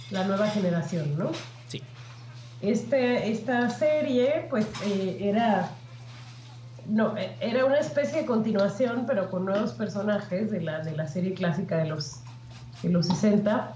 la 0.10 0.24
nueva 0.24 0.48
generación, 0.48 1.18
¿no? 1.18 1.32
Sí. 1.68 1.84
Este, 2.62 3.30
esta 3.30 3.70
serie, 3.70 4.48
pues, 4.50 4.66
eh, 4.86 5.18
era. 5.22 5.70
No, 6.88 7.14
era 7.40 7.66
una 7.66 7.78
especie 7.78 8.22
de 8.22 8.26
continuación, 8.26 9.06
pero 9.06 9.30
con 9.30 9.46
nuevos 9.46 9.74
personajes 9.74 10.50
de 10.50 10.62
la, 10.62 10.80
de 10.80 10.96
la 10.96 11.08
serie 11.08 11.36
clásica 11.36 11.78
de 11.78 11.86
los, 11.86 12.22
de 12.82 12.90
los 12.90 13.06
60. 13.06 13.76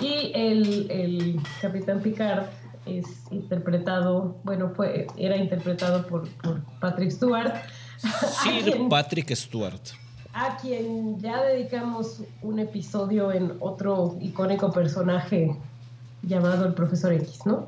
Y 0.00 0.32
el, 0.34 0.90
el 0.90 1.40
Capitán 1.62 2.00
Picard 2.00 2.44
es 2.86 3.04
interpretado, 3.30 4.36
bueno, 4.44 4.72
fue, 4.74 5.06
era 5.16 5.36
interpretado 5.36 6.06
por, 6.06 6.28
por 6.42 6.62
Patrick 6.80 7.10
Stewart. 7.10 7.54
Sir 7.98 8.64
quien- 8.64 8.88
Patrick 8.88 9.34
Stewart. 9.34 9.80
a 10.32 10.56
quien 10.56 11.20
ya 11.20 11.42
dedicamos 11.42 12.22
un 12.42 12.58
episodio 12.58 13.32
en 13.32 13.54
otro 13.60 14.16
icónico 14.20 14.72
personaje 14.72 15.54
llamado 16.22 16.66
el 16.66 16.74
Profesor 16.74 17.12
X, 17.12 17.40
¿no? 17.46 17.66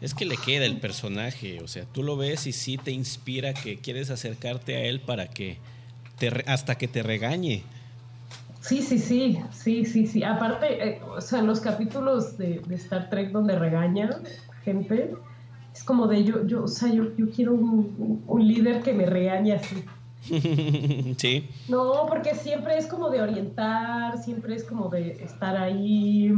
Es 0.00 0.12
que 0.14 0.26
le 0.26 0.36
queda 0.36 0.66
el 0.66 0.78
personaje, 0.78 1.60
o 1.62 1.68
sea, 1.68 1.84
tú 1.90 2.02
lo 2.02 2.16
ves 2.18 2.46
y 2.46 2.52
sí 2.52 2.76
te 2.76 2.90
inspira 2.90 3.54
que 3.54 3.78
quieres 3.78 4.10
acercarte 4.10 4.76
a 4.76 4.80
él 4.82 5.00
para 5.00 5.28
que 5.28 5.56
te 6.18 6.28
hasta 6.46 6.76
que 6.76 6.86
te 6.86 7.02
regañe, 7.02 7.62
Sí, 8.66 8.82
sí, 8.82 8.98
sí, 8.98 9.38
sí, 9.52 9.84
sí, 9.84 10.06
sí. 10.08 10.24
Aparte, 10.24 10.88
eh, 10.88 11.00
o 11.16 11.20
sea, 11.20 11.38
en 11.38 11.46
los 11.46 11.60
capítulos 11.60 12.36
de, 12.36 12.60
de 12.66 12.74
Star 12.74 13.08
Trek 13.10 13.30
donde 13.30 13.56
regañan 13.56 14.10
gente, 14.64 15.14
es 15.72 15.84
como 15.84 16.08
de 16.08 16.24
yo, 16.24 16.44
yo, 16.46 16.64
o 16.64 16.68
sea, 16.68 16.92
yo, 16.92 17.14
yo 17.16 17.30
quiero 17.30 17.54
un, 17.54 18.24
un 18.26 18.48
líder 18.48 18.82
que 18.82 18.92
me 18.92 19.06
regañe 19.06 19.52
así. 19.52 19.84
sí. 21.16 21.48
No, 21.68 22.06
porque 22.08 22.34
siempre 22.34 22.76
es 22.76 22.88
como 22.88 23.08
de 23.08 23.22
orientar, 23.22 24.18
siempre 24.18 24.56
es 24.56 24.64
como 24.64 24.88
de 24.88 25.12
estar 25.22 25.56
ahí, 25.56 26.34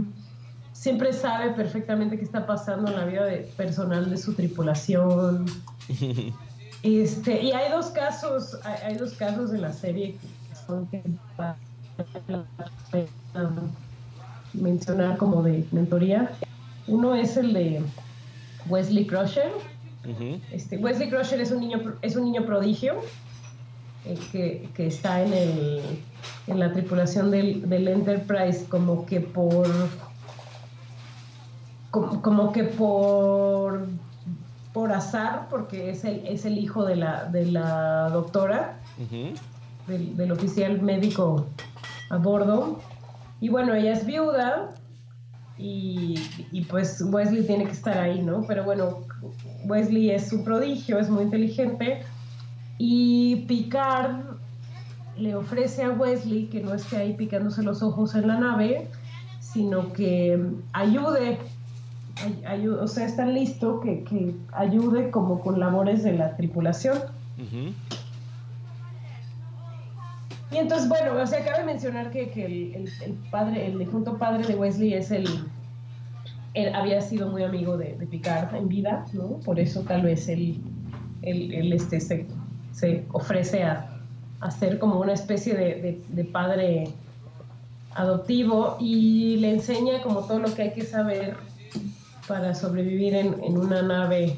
siempre 0.72 1.14
sabe 1.14 1.52
perfectamente 1.52 2.18
qué 2.18 2.24
está 2.24 2.46
pasando 2.46 2.90
en 2.90 2.98
la 2.98 3.06
vida 3.06 3.24
de, 3.24 3.38
personal 3.56 4.10
de 4.10 4.16
su 4.18 4.34
tripulación. 4.34 5.46
Este, 6.84 7.42
y 7.42 7.50
hay 7.50 7.72
dos 7.72 7.86
casos, 7.86 8.56
hay, 8.62 8.90
hay 8.92 8.94
dos 8.98 9.14
casos 9.14 9.52
en 9.52 9.62
la 9.62 9.72
serie 9.72 10.16
que 10.48 10.54
son 10.64 10.86
que 10.86 11.02
mencionar 14.54 15.16
como 15.16 15.42
de 15.42 15.66
mentoría. 15.72 16.30
Uno 16.86 17.14
es 17.14 17.36
el 17.36 17.52
de 17.52 17.82
Wesley 18.68 19.06
Crusher. 19.06 19.52
Este, 20.52 20.78
Wesley 20.78 21.10
Crusher 21.10 21.40
es 21.40 21.50
un 21.50 21.60
niño, 21.60 21.96
es 22.00 22.16
un 22.16 22.24
niño 22.24 22.46
prodigio 22.46 22.94
eh, 24.04 24.18
que, 24.32 24.68
que 24.74 24.86
está 24.86 25.22
en, 25.22 25.32
el, 25.32 25.80
en 26.46 26.58
la 26.58 26.72
tripulación 26.72 27.30
del, 27.30 27.68
del 27.68 27.88
Enterprise 27.88 28.64
como 28.68 29.04
que 29.04 29.20
por 29.20 29.66
como, 31.90 32.22
como 32.22 32.52
que 32.52 32.64
por 32.64 33.86
por 34.72 34.92
azar 34.92 35.48
porque 35.50 35.90
es 35.90 36.04
el, 36.04 36.26
es 36.26 36.44
el 36.44 36.58
hijo 36.58 36.84
de 36.84 36.96
la, 36.96 37.24
de 37.24 37.46
la 37.46 38.10
doctora 38.10 38.78
del 39.88 40.32
oficial 40.32 40.80
médico 40.80 41.46
a 42.10 42.16
bordo. 42.16 42.80
Y 43.40 43.48
bueno, 43.50 43.74
ella 43.74 43.92
es 43.92 44.04
viuda 44.04 44.70
y, 45.56 46.14
y 46.52 46.62
pues 46.62 47.00
Wesley 47.02 47.46
tiene 47.46 47.64
que 47.66 47.72
estar 47.72 47.98
ahí, 47.98 48.20
¿no? 48.22 48.44
Pero 48.46 48.64
bueno, 48.64 48.98
Wesley 49.64 50.10
es 50.10 50.32
un 50.32 50.44
prodigio, 50.44 50.98
es 50.98 51.08
muy 51.10 51.24
inteligente 51.24 52.02
y 52.78 53.44
Picard 53.48 54.16
le 55.16 55.34
ofrece 55.34 55.82
a 55.82 55.90
Wesley 55.90 56.46
que 56.46 56.60
no 56.60 56.74
esté 56.74 56.96
ahí 56.96 57.12
picándose 57.14 57.62
los 57.62 57.82
ojos 57.82 58.14
en 58.14 58.28
la 58.28 58.38
nave, 58.38 58.88
sino 59.40 59.92
que 59.92 60.40
ayude, 60.72 61.38
ay- 62.24 62.42
ayu- 62.62 62.78
o 62.80 62.86
sea, 62.86 63.04
está 63.06 63.26
listo 63.26 63.80
que, 63.80 64.04
que 64.04 64.34
ayude 64.52 65.10
como 65.10 65.40
con 65.40 65.58
labores 65.58 66.04
de 66.04 66.12
la 66.12 66.36
tripulación. 66.36 66.98
Y 70.50 70.56
entonces, 70.56 70.88
bueno, 70.88 71.12
o 71.20 71.26
sea, 71.26 71.44
cabe 71.44 71.64
mencionar 71.64 72.10
que, 72.10 72.30
que 72.30 72.44
el, 72.46 72.74
el- 73.04 73.14
padre, 73.30 73.66
el 73.66 73.78
difunto 73.78 74.16
padre 74.18 74.46
de 74.46 74.54
Wesley 74.56 74.94
es 74.94 75.10
el, 75.10 75.26
él 76.54 76.74
había 76.74 77.00
sido 77.02 77.30
muy 77.30 77.42
amigo 77.42 77.76
de, 77.76 77.96
de 77.98 78.06
Picard 78.06 78.54
en 78.54 78.68
vida, 78.68 79.04
¿no? 79.12 79.40
Por 79.44 79.60
eso 79.60 79.82
tal 79.82 80.02
vez 80.02 80.26
él, 80.28 80.58
él- 81.22 81.52
él, 81.52 81.72
este, 81.72 82.00
se, 82.00 82.26
se 82.72 83.04
ofrece 83.12 83.62
a, 83.62 83.90
a 84.40 84.50
ser 84.50 84.78
como 84.78 85.00
una 85.00 85.12
especie 85.12 85.54
de, 85.54 85.64
de- 85.82 86.02
de 86.08 86.24
padre 86.24 86.88
adoptivo 87.94 88.76
y 88.80 89.36
le 89.38 89.50
enseña 89.54 90.00
como 90.02 90.20
todo 90.20 90.38
lo 90.38 90.54
que 90.54 90.62
hay 90.62 90.72
que 90.72 90.82
saber 90.84 91.36
para 92.26 92.54
sobrevivir 92.54 93.14
en, 93.14 93.42
en 93.42 93.58
una 93.58 93.82
nave 93.82 94.36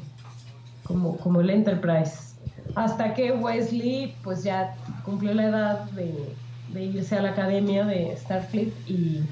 como, 0.83 1.17
como 1.17 1.41
el 1.41 1.49
Enterprise. 1.49 2.31
Hasta 2.75 3.13
que 3.13 3.33
Wesley 3.33 4.15
pues 4.23 4.43
ya 4.43 4.75
cumplió 5.03 5.33
la 5.33 5.45
edad 5.45 5.79
de, 5.91 6.35
irse 6.79 7.17
a 7.17 7.21
la 7.21 7.29
academia 7.31 7.85
de 7.85 8.15
Starfleet 8.17 8.73
y, 8.87 9.23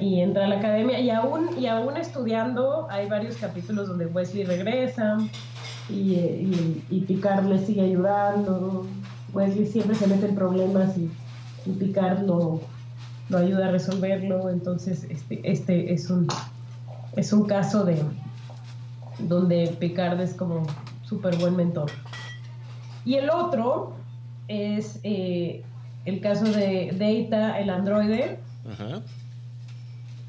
entra 0.00 0.44
a 0.44 0.48
la 0.48 0.58
academia 0.58 1.00
y 1.00 1.10
aún, 1.10 1.58
y 1.58 1.66
aún 1.66 1.96
estudiando 1.96 2.86
hay 2.88 3.08
varios 3.08 3.36
capítulos 3.36 3.88
donde 3.88 4.06
Wesley 4.06 4.44
regresa 4.44 5.18
y, 5.88 7.02
Picard 7.06 7.44
le 7.46 7.58
sigue 7.58 7.82
ayudando. 7.82 8.86
Wesley 9.32 9.66
siempre 9.66 9.96
se 9.96 10.06
mete 10.06 10.26
en 10.26 10.34
problemas 10.34 10.96
y, 10.96 11.10
Picard 11.72 12.22
lo 12.22 12.60
ayuda 13.36 13.68
a 13.68 13.70
resolverlo. 13.72 14.50
Entonces 14.50 15.04
este, 15.10 15.40
este 15.42 15.92
es 15.92 16.08
un 16.08 16.28
es 17.18 17.32
un 17.32 17.46
caso 17.46 17.84
de 17.84 18.00
donde 19.18 19.76
Picard 19.80 20.20
es 20.20 20.34
como 20.34 20.62
súper 21.02 21.36
buen 21.36 21.56
mentor. 21.56 21.90
Y 23.04 23.14
el 23.14 23.30
otro 23.30 23.97
es 24.48 25.00
eh, 25.02 25.62
el 26.04 26.20
caso 26.20 26.44
de 26.44 26.90
Data, 26.92 27.60
el 27.60 27.70
androide. 27.70 28.38
Ajá. 28.70 29.02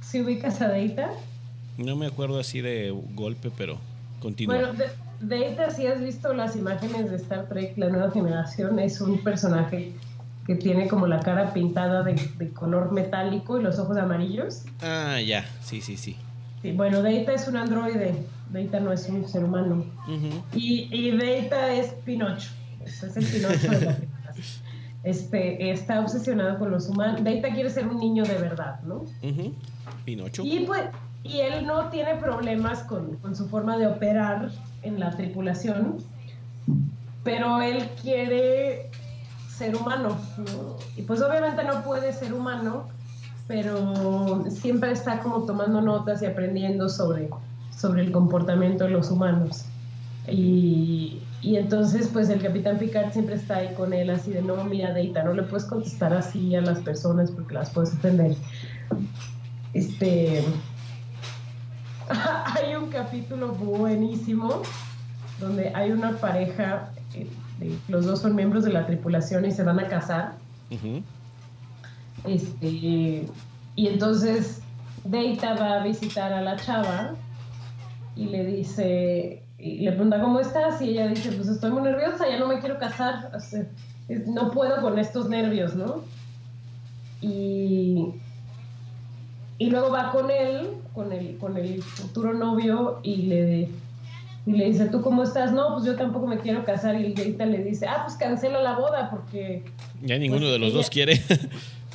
Si 0.02 0.22
ubicas 0.22 0.62
a 0.62 0.68
Data. 0.68 1.12
No 1.78 1.96
me 1.96 2.08
acuerdo 2.08 2.40
así 2.40 2.62
de 2.62 2.94
golpe, 3.14 3.52
pero 3.58 3.78
continúa. 4.20 4.56
Bueno, 4.56 4.74
Data, 5.22 5.70
si 5.70 5.88
has 5.88 6.02
visto 6.02 6.34
las 6.34 6.56
imágenes 6.56 7.10
de 7.10 7.18
Star 7.18 7.48
Trek, 7.48 7.78
la 7.78 7.90
nueva 7.90 8.12
generación, 8.12 8.80
es 8.80 9.02
un 9.02 9.24
personaje 9.24 9.94
que 10.46 10.56
tiene 10.56 10.88
como 10.88 11.08
la 11.08 11.20
cara 11.20 11.54
pintada 11.54 12.04
de, 12.04 12.16
de 12.38 12.50
color 12.50 12.92
metálico 12.92 13.60
y 13.60 13.64
los 13.64 13.78
ojos 13.80 13.98
amarillos. 13.98 14.64
Ah, 14.82 15.20
ya. 15.22 15.46
Sí, 15.62 15.82
sí, 15.82 15.96
sí. 15.96 16.16
Sí, 16.62 16.72
bueno, 16.72 17.02
Data 17.02 17.34
es 17.34 17.48
un 17.48 17.56
androide, 17.56 18.16
Data 18.52 18.80
no 18.80 18.92
es 18.92 19.08
un 19.08 19.28
ser 19.28 19.44
humano. 19.44 19.86
Y, 20.54 20.90
y 20.92 21.12
Data 21.12 21.74
es 21.74 21.94
Pinocho. 22.06 22.50
Es 22.86 23.04
el 23.04 23.26
Pinocho 23.26 23.70
de 23.72 23.86
la. 23.86 23.98
Este, 25.04 25.72
está 25.72 26.02
obsesionado 26.02 26.60
con 26.60 26.72
los 26.72 26.90
humanos. 26.90 27.24
Data 27.24 27.54
quiere 27.54 27.70
ser 27.70 27.88
un 27.88 28.00
niño 28.00 28.24
de 28.26 28.36
verdad, 28.36 28.82
¿no? 28.82 29.06
Ujú. 29.24 29.54
Pinocho. 30.04 30.44
Y 30.44 30.62
pues, 30.66 30.84
y 31.24 31.40
él 31.40 31.66
no 31.66 31.90
tiene 31.90 32.16
problemas 32.16 32.84
con, 32.84 33.16
con 33.18 33.36
su 33.36 33.48
forma 33.48 33.78
de 33.78 33.88
operar 33.88 34.52
en 34.82 35.00
la 35.00 35.12
tripulación, 35.12 35.98
pero 37.24 37.62
él 37.62 37.90
quiere 38.02 38.90
ser 39.60 39.76
humano, 39.76 40.18
¿no? 40.38 40.78
Y 40.96 41.02
pues 41.02 41.22
obviamente 41.22 41.64
no 41.66 41.84
puede 41.84 42.14
ser 42.14 42.34
humano, 42.34 42.88
pero 43.48 44.46
siempre 44.50 44.92
está 44.92 45.20
como 45.20 45.44
tomando 45.44 45.82
notas 45.82 46.22
y 46.22 46.26
aprendiendo 46.26 46.88
sobre, 46.88 47.30
sobre 47.76 48.04
el 48.04 48.12
comportamiento 48.12 48.86
de 48.86 48.92
los 48.92 49.12
humanos. 49.12 49.66
Y, 50.28 51.22
y 51.42 51.56
entonces, 51.56 52.10
pues 52.12 52.30
el 52.30 52.42
capitán 52.42 52.78
Picard 52.78 53.14
siempre 53.14 53.36
está 53.36 53.58
ahí 53.58 53.74
con 53.76 53.94
él, 53.94 54.10
así 54.10 54.32
de, 54.32 54.42
no, 54.42 54.64
mira, 54.66 54.94
Deita, 54.94 55.24
no 55.24 55.34
le 55.34 55.44
puedes 55.44 55.66
contestar 55.66 56.14
así 56.14 56.54
a 56.56 56.62
las 56.62 56.80
personas 56.80 57.32
porque 57.32 57.54
las 57.54 57.70
puedes 57.70 57.94
ofender. 57.94 58.36
Este. 59.74 60.44
hay 62.10 62.76
un 62.76 62.90
capítulo 62.90 63.50
buenísimo 63.54 64.64
donde 65.40 65.72
hay 65.74 65.92
una 65.92 66.18
pareja, 66.18 66.90
eh, 67.14 67.28
los 67.88 68.06
dos 68.06 68.20
son 68.20 68.36
miembros 68.36 68.66
de 68.66 68.74
la 68.74 68.86
tripulación 68.86 69.46
y 69.46 69.52
se 69.52 69.64
van 69.64 69.80
a 69.80 69.88
casar. 69.88 70.34
Este, 72.26 72.68
y 72.68 73.88
entonces 73.88 74.62
Data 75.06 75.56
va 75.56 75.82
a 75.82 75.84
visitar 75.84 76.34
a 76.34 76.42
la 76.42 76.58
chava 76.58 77.16
y 78.16 78.26
le 78.26 78.46
dice, 78.46 79.44
y 79.60 79.80
le 79.82 79.92
pregunta 79.92 80.22
cómo 80.22 80.40
estás 80.40 80.82
y 80.82 80.90
ella 80.92 81.08
dice, 81.08 81.32
pues 81.34 81.48
estoy 81.50 81.72
muy 81.72 81.82
nerviosa, 81.84 82.28
ya 82.30 82.40
no 82.40 82.48
me 82.48 82.60
quiero 82.60 82.78
casar, 82.80 83.32
o 83.36 83.40
sea, 83.40 83.66
es- 84.08 84.26
no 84.28 84.52
puedo 84.52 84.82
con 84.82 84.98
estos 84.98 85.28
nervios, 85.30 85.76
¿no? 85.76 86.04
Y, 87.22 88.14
y 89.58 89.70
luego 89.70 89.92
va 89.92 90.12
con 90.12 90.32
él, 90.32 90.70
con 90.94 91.12
el, 91.12 91.38
con 91.38 91.58
el 91.58 91.84
futuro 91.84 92.34
novio 92.34 93.00
y 93.04 93.16
le, 93.24 93.70
y 94.46 94.52
le 94.54 94.66
dice, 94.66 94.86
¿tú 94.86 95.02
cómo 95.02 95.24
estás? 95.24 95.52
No, 95.52 95.74
pues 95.74 95.86
yo 95.86 95.96
tampoco 95.96 96.28
me 96.28 96.40
quiero 96.40 96.64
casar 96.64 96.96
y 97.00 97.14
Data 97.14 97.46
le 97.46 97.64
dice, 97.64 97.86
ah, 97.88 98.04
pues 98.06 98.16
cancela 98.18 98.62
la 98.62 98.78
boda 98.78 99.10
porque 99.10 99.64
Ya 100.02 100.18
ninguno 100.18 100.42
Pues 100.42 100.52
de 100.54 100.60
los 100.60 100.70
ella- 100.70 100.78
dos 100.78 100.90
quiere. 100.90 101.14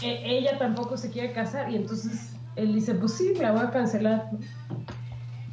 e- 0.03 0.39
ella 0.39 0.59
tampoco 0.59 0.97
se 0.99 1.11
quiere 1.11 1.33
casar 1.33 1.71
y 1.71 1.77
entonces 1.77 2.33
él 2.57 2.75
dice, 2.75 2.95
pues 2.95 3.15
sí, 3.15 3.33
la 3.41 3.53
voy 3.53 3.63
a 3.63 3.71
cancelar. 3.71 4.31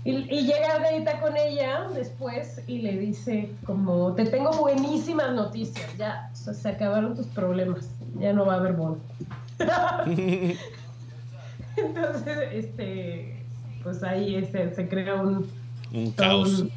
Y, 0.03 0.11
y 0.11 0.45
llega 0.47 0.79
Deita 0.79 1.19
con 1.19 1.37
ella 1.37 1.87
después 1.93 2.61
y 2.67 2.79
le 2.79 2.97
dice 2.97 3.51
como, 3.65 4.13
te 4.13 4.25
tengo 4.25 4.51
buenísimas 4.51 5.33
noticias, 5.33 5.95
ya 5.97 6.29
o 6.33 6.35
sea, 6.35 6.53
se 6.53 6.69
acabaron 6.69 7.15
tus 7.15 7.27
problemas, 7.27 7.87
ya 8.19 8.33
no 8.33 8.45
va 8.45 8.55
a 8.55 8.57
haber 8.57 8.73
boda. 8.73 8.97
Entonces, 11.77 12.37
este, 12.51 13.45
pues 13.83 14.03
ahí 14.03 14.35
este, 14.35 14.73
se 14.73 14.87
crea 14.87 15.15
un, 15.15 15.47
Un 15.93 16.11
caos. 16.11 16.59
un, 16.59 16.71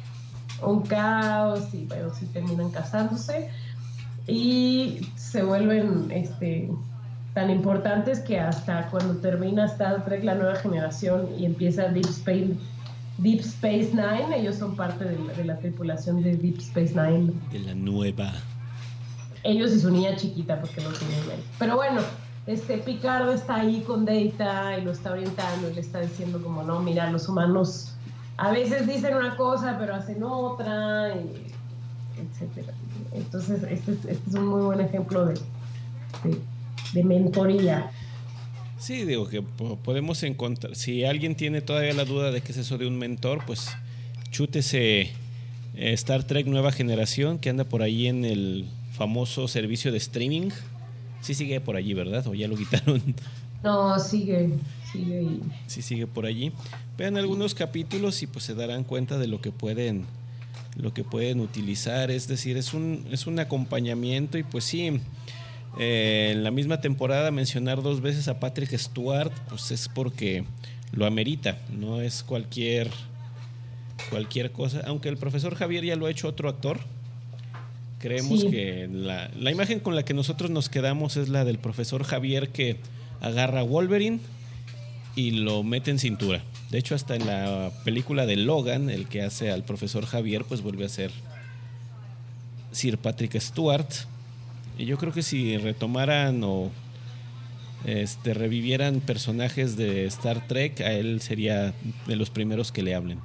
un 0.61 0.81
caos 0.83 1.73
y 1.73 1.85
bueno, 1.85 2.13
sí 2.13 2.25
terminan 2.27 2.69
casándose 2.71 3.49
y 4.27 5.07
se 5.15 5.43
vuelven 5.43 6.11
este, 6.11 6.69
tan 7.33 7.49
importantes 7.49 8.19
que 8.21 8.39
hasta 8.39 8.87
cuando 8.89 9.17
termina 9.17 9.65
Star 9.65 10.03
Trek 10.05 10.23
la 10.23 10.35
nueva 10.35 10.55
generación 10.55 11.27
y 11.37 11.45
empieza 11.45 11.89
Deep 11.89 12.05
Space, 12.05 12.55
Deep 13.17 13.39
Space 13.41 13.91
Nine, 13.93 14.35
ellos 14.37 14.55
son 14.57 14.75
parte 14.75 15.05
de 15.05 15.17
la, 15.19 15.33
de 15.33 15.45
la 15.45 15.57
tripulación 15.57 16.21
de 16.21 16.35
Deep 16.35 16.57
Space 16.59 16.93
Nine. 16.93 17.31
De 17.51 17.59
la 17.59 17.73
nueva. 17.73 18.33
Ellos 19.43 19.71
y 19.73 19.79
su 19.79 19.91
niña 19.91 20.15
chiquita 20.15 20.59
porque 20.59 20.81
no 20.81 20.89
tienen 20.89 21.19
él. 21.31 21.39
Pero 21.59 21.75
bueno, 21.75 22.01
este 22.47 22.77
Picardo 22.79 23.31
está 23.31 23.55
ahí 23.57 23.81
con 23.87 24.05
Data 24.05 24.77
y 24.77 24.83
lo 24.83 24.91
está 24.91 25.11
orientando 25.11 25.69
y 25.69 25.73
le 25.75 25.81
está 25.81 26.01
diciendo 26.01 26.41
como, 26.41 26.63
no, 26.63 26.79
mira, 26.81 27.09
los 27.11 27.29
humanos 27.29 27.91
a 28.37 28.51
veces 28.51 28.85
dicen 28.87 29.15
una 29.15 29.35
cosa 29.37 29.77
pero 29.79 29.95
hacen 29.95 30.21
otra, 30.23 31.09
y 31.15 31.47
etcétera. 32.19 32.73
Entonces, 33.13 33.63
este, 33.63 33.91
es- 33.93 34.05
este 34.05 34.29
es 34.29 34.35
un 34.35 34.47
muy 34.47 34.61
buen 34.61 34.81
ejemplo 34.81 35.25
de, 35.25 35.35
de, 36.23 36.41
de 36.93 37.03
mentoría. 37.03 37.91
Sí, 38.77 39.05
digo 39.05 39.27
que 39.27 39.41
po- 39.41 39.77
podemos 39.77 40.21
encontrar. 40.23 40.75
Si 40.75 41.03
alguien 41.05 41.35
tiene 41.35 41.61
todavía 41.61 41.93
la 41.93 42.05
duda 42.05 42.31
de 42.31 42.41
qué 42.41 42.51
es 42.51 42.57
eso 42.57 42.77
de 42.77 42.85
un 42.87 42.97
mentor, 42.97 43.43
pues 43.45 43.69
chútese 44.31 45.01
eh, 45.01 45.93
Star 45.93 46.23
Trek 46.25 46.45
Nueva 46.47 46.71
Generación, 46.71 47.39
que 47.39 47.49
anda 47.49 47.63
por 47.63 47.81
ahí 47.81 48.07
en 48.07 48.25
el 48.25 48.65
famoso 48.93 49.47
servicio 49.47 49.91
de 49.91 49.97
streaming. 49.97 50.49
Sí 51.21 51.33
sigue 51.33 51.59
por 51.61 51.75
allí, 51.75 51.93
¿verdad? 51.93 52.25
O 52.27 52.33
ya 52.33 52.47
lo 52.47 52.55
quitaron. 52.55 53.01
No, 53.63 53.97
sigue, 53.99 54.49
sigue 54.91 55.39
Sí 55.65 55.81
sigue 55.81 56.05
por 56.05 56.27
allí. 56.27 56.51
Vean 56.99 57.17
algunos 57.17 57.55
capítulos 57.55 58.21
y 58.21 58.27
pues 58.27 58.45
se 58.45 58.53
darán 58.53 58.83
cuenta 58.83 59.17
de 59.17 59.25
lo 59.25 59.41
que 59.41 59.51
pueden 59.51 60.05
lo 60.75 60.93
que 60.93 61.03
pueden 61.03 61.39
utilizar, 61.39 62.11
es 62.11 62.27
decir, 62.27 62.57
es 62.57 62.75
un 62.75 63.07
es 63.11 63.25
un 63.25 63.39
acompañamiento 63.39 64.37
y 64.37 64.43
pues 64.43 64.65
sí 64.65 64.99
eh, 65.79 66.31
en 66.33 66.43
la 66.43 66.51
misma 66.51 66.81
temporada 66.81 67.31
mencionar 67.31 67.81
dos 67.81 68.01
veces 68.01 68.27
a 68.27 68.39
Patrick 68.39 68.75
Stewart, 68.77 69.31
pues 69.49 69.71
es 69.71 69.87
porque 69.89 70.43
lo 70.91 71.05
amerita, 71.05 71.57
no 71.77 72.01
es 72.01 72.23
cualquier 72.23 72.89
cualquier 74.09 74.51
cosa, 74.51 74.81
aunque 74.85 75.09
el 75.09 75.17
profesor 75.17 75.55
Javier 75.55 75.83
ya 75.85 75.95
lo 75.95 76.05
ha 76.05 76.11
hecho 76.11 76.27
otro 76.27 76.49
actor. 76.49 76.79
Creemos 77.99 78.41
Sí. 78.41 78.51
que 78.51 78.87
la, 78.91 79.29
la 79.39 79.51
imagen 79.51 79.79
con 79.79 79.95
la 79.95 80.03
que 80.03 80.13
nosotros 80.13 80.51
nos 80.51 80.69
quedamos 80.69 81.17
es 81.17 81.29
la 81.29 81.43
del 81.45 81.57
profesor 81.57 82.03
Javier 82.03 82.49
que 82.49 82.77
agarra 83.21 83.61
a 83.61 83.63
Wolverine 83.63 84.19
y 85.15 85.31
lo 85.31 85.63
mete 85.63 85.91
en 85.91 85.97
cintura. 85.99 86.43
De 86.69 86.77
hecho, 86.77 86.93
hasta 86.93 87.15
en 87.15 87.25
la 87.25 87.71
película 87.85 88.25
de 88.25 88.35
Logan, 88.35 88.89
el 88.89 89.07
que 89.07 89.21
hace 89.23 89.49
al 89.49 89.63
profesor 89.63 90.05
Javier, 90.05 90.43
pues 90.43 90.61
vuelve 90.61 90.85
a 90.85 90.89
ser 90.89 91.09
Sir 92.71 92.97
Patrick 92.97 93.39
Stewart. 93.39 93.87
Y 94.77 94.85
yo 94.85 94.97
creo 94.97 95.13
que 95.13 95.21
si 95.23 95.57
retomaran 95.57 96.41
o 96.43 96.69
este, 97.85 98.33
revivieran 98.33 98.99
personajes 98.99 99.77
de 99.77 100.05
Star 100.05 100.47
Trek, 100.47 100.81
a 100.81 100.91
él 100.93 101.21
sería 101.21 101.73
de 102.07 102.15
los 102.15 102.29
primeros 102.29 102.71
que 102.71 102.83
le 102.83 102.95
hablen. 102.95 103.19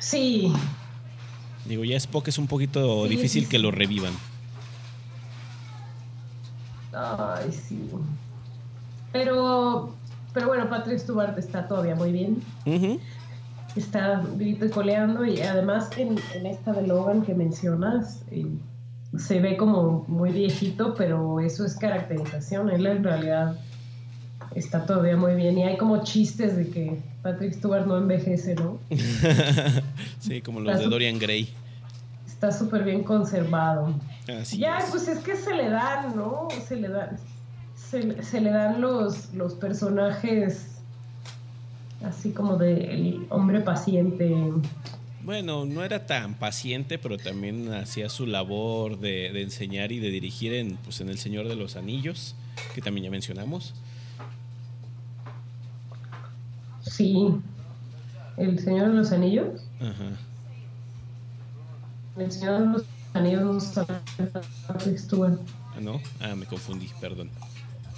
sí, 0.00 0.52
Digo, 1.66 1.84
ya 1.84 1.96
Spock 1.96 2.28
es 2.28 2.38
un 2.38 2.46
poquito 2.46 3.04
Sí, 3.04 3.10
difícil 3.10 3.44
sí, 3.44 3.48
que 3.48 3.58
lo 3.58 3.70
revivan. 3.70 4.12
ay, 6.92 7.50
sí. 7.52 7.78
Pero, 9.12 9.94
pero 10.32 10.48
bueno, 10.48 10.68
Patrick 10.68 10.98
Stewart 10.98 11.38
está 11.38 11.66
todavía 11.66 11.94
muy 11.94 12.12
bien. 12.12 12.42
Ujú. 12.66 13.00
Está 13.76 14.20
vivito 14.36 14.66
y 14.66 14.70
coleando 14.70 15.24
y 15.24 15.40
además 15.40 15.90
en, 15.96 16.16
en 16.34 16.46
esta 16.46 16.72
de 16.72 16.86
Logan 16.86 17.22
que 17.22 17.34
mencionas 17.34 18.22
eh, 18.30 18.46
se 19.18 19.40
ve 19.40 19.56
como 19.56 20.04
muy 20.08 20.30
viejito, 20.30 20.94
pero 20.94 21.40
eso 21.40 21.64
es 21.64 21.76
caracterización. 21.76 22.70
Él 22.70 22.86
en 22.86 23.04
realidad 23.04 23.56
está 24.54 24.86
todavía 24.86 25.16
muy 25.16 25.34
bien 25.34 25.58
y 25.58 25.64
hay 25.64 25.76
como 25.76 26.02
chistes 26.02 26.56
de 26.56 26.68
que 26.68 27.00
Patrick 27.22 27.54
Stewart 27.54 27.86
no 27.86 27.96
envejece, 27.96 28.54
¿no? 28.54 28.78
sí, 30.20 30.40
como 30.40 30.60
los 30.60 30.78
de 30.78 30.86
Dorian 30.86 31.18
Gray. 31.18 31.52
Está 32.26 32.52
súper 32.52 32.84
bien 32.84 33.02
conservado. 33.02 33.94
Así 34.40 34.58
ya, 34.58 34.78
es. 34.78 34.90
pues 34.90 35.08
es 35.08 35.18
que 35.20 35.36
se 35.36 35.54
le 35.54 35.70
dan, 35.70 36.16
¿no? 36.16 36.48
Se 36.66 36.76
le 36.76 36.88
dan, 36.88 37.16
se, 37.74 38.22
se 38.22 38.40
le 38.40 38.50
dan 38.50 38.80
los, 38.80 39.32
los 39.34 39.54
personajes 39.54 40.73
así 42.04 42.30
como 42.32 42.56
de 42.56 42.94
el 42.94 43.26
hombre 43.30 43.60
paciente. 43.60 44.34
Bueno, 45.22 45.64
no 45.64 45.82
era 45.82 46.06
tan 46.06 46.34
paciente, 46.34 46.98
pero 46.98 47.16
también 47.16 47.72
hacía 47.72 48.08
su 48.10 48.26
labor 48.26 48.98
de, 48.98 49.32
de 49.32 49.42
enseñar 49.42 49.90
y 49.90 49.98
de 49.98 50.10
dirigir 50.10 50.52
en, 50.52 50.76
pues, 50.76 51.00
en 51.00 51.08
El 51.08 51.18
Señor 51.18 51.48
de 51.48 51.56
los 51.56 51.76
Anillos, 51.76 52.34
que 52.74 52.82
también 52.82 53.04
ya 53.04 53.10
mencionamos. 53.10 53.74
Sí. 56.82 57.34
El 58.36 58.58
Señor 58.58 58.88
de 58.90 58.94
los 58.94 59.12
Anillos. 59.12 59.62
Ajá. 59.80 60.18
El 62.18 62.30
Señor 62.30 62.60
de 62.60 62.66
los 62.66 62.84
Anillos 63.14 63.42
no. 63.78 65.38
Ah, 65.76 65.80
¿No? 65.80 66.00
Ah, 66.20 66.34
me 66.34 66.46
confundí, 66.46 66.88
perdón. 67.00 67.30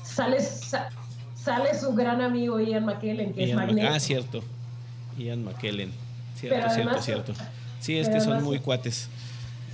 Sale, 0.04 0.40
sa- 0.40 0.90
sale 1.46 1.78
su 1.78 1.94
gran 1.94 2.20
amigo 2.20 2.60
Ian 2.60 2.84
McKellen, 2.84 3.32
que 3.32 3.44
es 3.44 3.48
Ian 3.50 3.58
Mc- 3.60 3.66
Magneto. 3.66 3.88
ah, 3.94 4.00
cierto. 4.00 4.44
Ian 5.16 5.44
McKellen. 5.44 5.92
Cierto, 6.38 6.58
Pero 6.58 6.70
cierto, 6.70 6.90
además- 6.90 7.04
cierto. 7.04 7.32
Sí, 7.80 7.96
es 7.96 8.08
que 8.08 8.20
son 8.20 8.42
muy 8.44 8.58
cuates. 8.58 9.08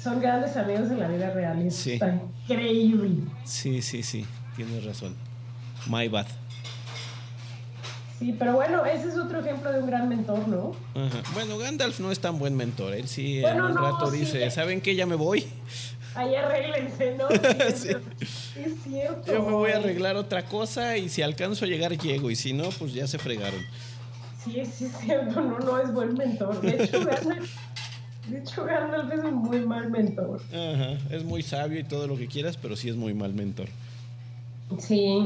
Son 0.01 0.21
grandes 0.21 0.57
amigos 0.57 0.91
en 0.91 1.01
la 1.01 1.09
vida 1.09 1.31
real 1.31 1.63
y 1.63 1.69
eso 1.69 1.83
Sí. 1.83 1.93
está 1.93 2.21
increíble. 2.49 3.11
Sí, 3.45 3.81
sí, 3.83 4.03
sí. 4.03 4.27
Tienes 4.57 4.85
razón. 4.85 5.15
My 5.89 6.09
bad. 6.09 6.27
Sí, 8.19 8.37
pero 8.39 8.53
bueno, 8.55 8.85
ese 8.85 9.09
es 9.09 9.17
otro 9.17 9.41
ejemplo 9.41 9.73
de 9.73 9.81
un 9.81 9.87
gran 9.87 10.09
mentor, 10.09 10.47
¿no? 10.47 10.77
Ajá. 10.95 11.23
Bueno, 11.35 11.59
Gandalf 11.59 11.99
no 11.99 12.13
es 12.13 12.21
tan 12.21 12.39
buen 12.39 12.57
mentor. 12.57 12.95
Él 12.95 13.09
sí 13.09 13.41
Bueno, 13.41 13.65
en 13.69 13.77
un 13.77 13.83
no, 13.83 13.91
rato 13.93 14.11
sí. 14.13 14.19
dice, 14.19 14.49
¿saben 14.51 14.81
qué? 14.81 14.95
Ya 14.95 15.07
me 15.07 15.17
voy. 15.17 15.45
Ahí 16.15 16.35
arréglense, 16.35 17.17
¿no? 17.17 17.29
Sí, 17.75 17.89
es- 17.89 18.57
Es 18.57 18.83
cierto. 18.85 19.33
Yo 19.33 19.43
me 19.43 19.53
voy 19.53 19.71
a 19.73 19.77
arreglar 19.79 20.17
otra 20.17 20.45
cosa 20.45 20.97
y 20.99 21.09
si 21.09 21.23
alcanzo 21.23 21.65
a 21.65 21.69
llegar 21.69 21.97
llego 21.99 22.31
y 22.31 22.37
si 22.37 22.53
no, 22.53 22.69
pues 22.79 22.93
ya 22.93 23.07
se 23.07 23.19
fregaron. 23.19 23.61
Sí, 24.45 24.63
sí 24.67 24.87
es 24.87 24.93
cierto, 24.99 25.41
no, 25.41 25.59
no 25.59 25.79
es 25.79 25.93
buen 25.93 26.15
mentor. 26.15 26.61
De 26.61 26.83
hecho, 26.85 26.99
Gandalf, 27.07 27.51
de 28.29 28.39
hecho, 28.39 28.65
Gandalf 28.65 29.13
es 29.13 29.25
un 29.25 29.35
muy 29.37 29.61
mal 29.61 29.91
mentor. 29.91 30.43
Ajá, 30.51 30.99
es 31.11 31.25
muy 31.25 31.43
sabio 31.43 31.79
y 31.81 31.85
todo 31.85 32.07
lo 32.07 32.17
que 32.17 32.27
quieras, 32.27 32.57
pero 32.61 32.77
sí 32.77 32.89
es 32.89 32.97
muy 32.97 33.15
mal 33.15 33.33
mentor. 33.33 33.69
Sí, 34.79 35.25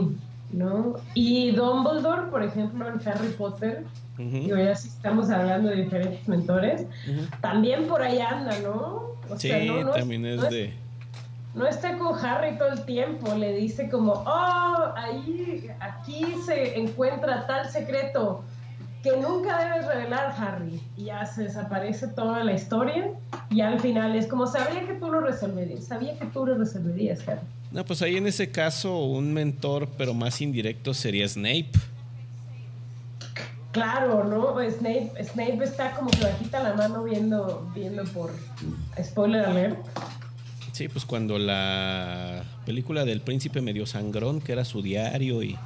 ¿no? 0.53 0.97
Y 1.15 1.51
Dumbledore, 1.53 2.31
por 2.31 2.43
ejemplo, 2.43 2.89
en 2.89 3.09
Harry 3.09 3.29
Potter, 3.37 3.85
Ujú, 4.19 4.39
digo, 4.39 4.57
ya 4.57 4.75
sí 4.75 4.89
estamos 4.89 5.31
hablando 5.31 5.69
de 5.71 5.77
diferentes 5.83 6.27
mentores, 6.29 6.83
ujú. 7.09 7.27
también 7.41 7.87
por 7.87 8.03
ahí 8.03 8.19
anda, 8.21 8.59
¿no? 8.61 9.17
O 9.31 9.37
Sí, 9.39 9.49
sea, 9.49 9.65
no, 9.65 9.85
no 9.85 9.91
también 9.93 10.23
no 10.23 10.29
es 10.29 10.51
de... 10.51 10.73
no 11.55 11.67
está 11.67 11.99
con 11.99 12.17
Harry 12.25 12.57
todo 12.59 12.69
el 12.69 12.85
tiempo, 12.85 13.35
le 13.35 13.55
dice 13.57 13.89
como, 13.91 14.13
oh, 14.13 14.93
ahí, 14.97 15.69
aquí 15.81 16.25
se 16.45 16.79
encuentra 16.79 17.47
tal 17.47 17.69
secreto 17.69 18.43
que 19.03 19.17
nunca 19.19 19.63
debes 19.65 19.87
revelar, 19.87 20.35
Harry. 20.39 20.81
Y 20.97 21.05
ya 21.05 21.25
se 21.27 21.45
desaparece 21.45 22.09
toda 22.09 22.43
la 22.43 22.55
historia 22.55 23.11
y 23.51 23.61
al 23.61 23.79
final 23.79 24.17
es 24.17 24.27
como, 24.27 24.47
sabía 24.47 24.85
que 24.87 24.95
tú 24.95 25.11
lo 25.13 25.21
resolverías, 25.21 25.85
sabía 25.85 26.19
que 26.19 26.27
tú 26.27 26.45
lo 26.47 26.57
resolverías, 26.57 27.27
Harry. 27.29 27.41
No, 27.71 27.85
pues 27.85 28.01
ahí 28.03 28.17
en 28.17 28.27
ese 28.27 28.51
caso 28.51 29.05
un 29.05 29.33
mentor, 29.33 29.89
pero 29.99 30.15
más 30.15 30.41
indirecto 30.41 30.95
sería 30.95 31.29
Snape. 31.29 31.71
Claro, 33.77 34.25
¿no? 34.25 34.57
Snape, 34.71 35.13
Snape 35.23 35.63
está 35.63 35.91
como 35.91 36.09
que 36.09 36.25
bajita 36.25 36.63
la 36.63 36.73
mano 36.73 37.05
viendo, 37.05 37.71
viendo 37.75 38.05
por 38.05 38.33
spoiler 39.05 39.45
alert. 39.45 39.77
Sí, 40.73 40.89
pues 40.89 41.05
cuando 41.05 41.39
la 41.39 42.43
película 42.65 43.05
del 43.05 43.21
príncipe 43.21 43.61
medio 43.61 43.85
sangrón, 43.85 44.41
que 44.41 44.53
era 44.53 44.65
su 44.65 44.81
diario 44.81 45.43
y 45.43 45.59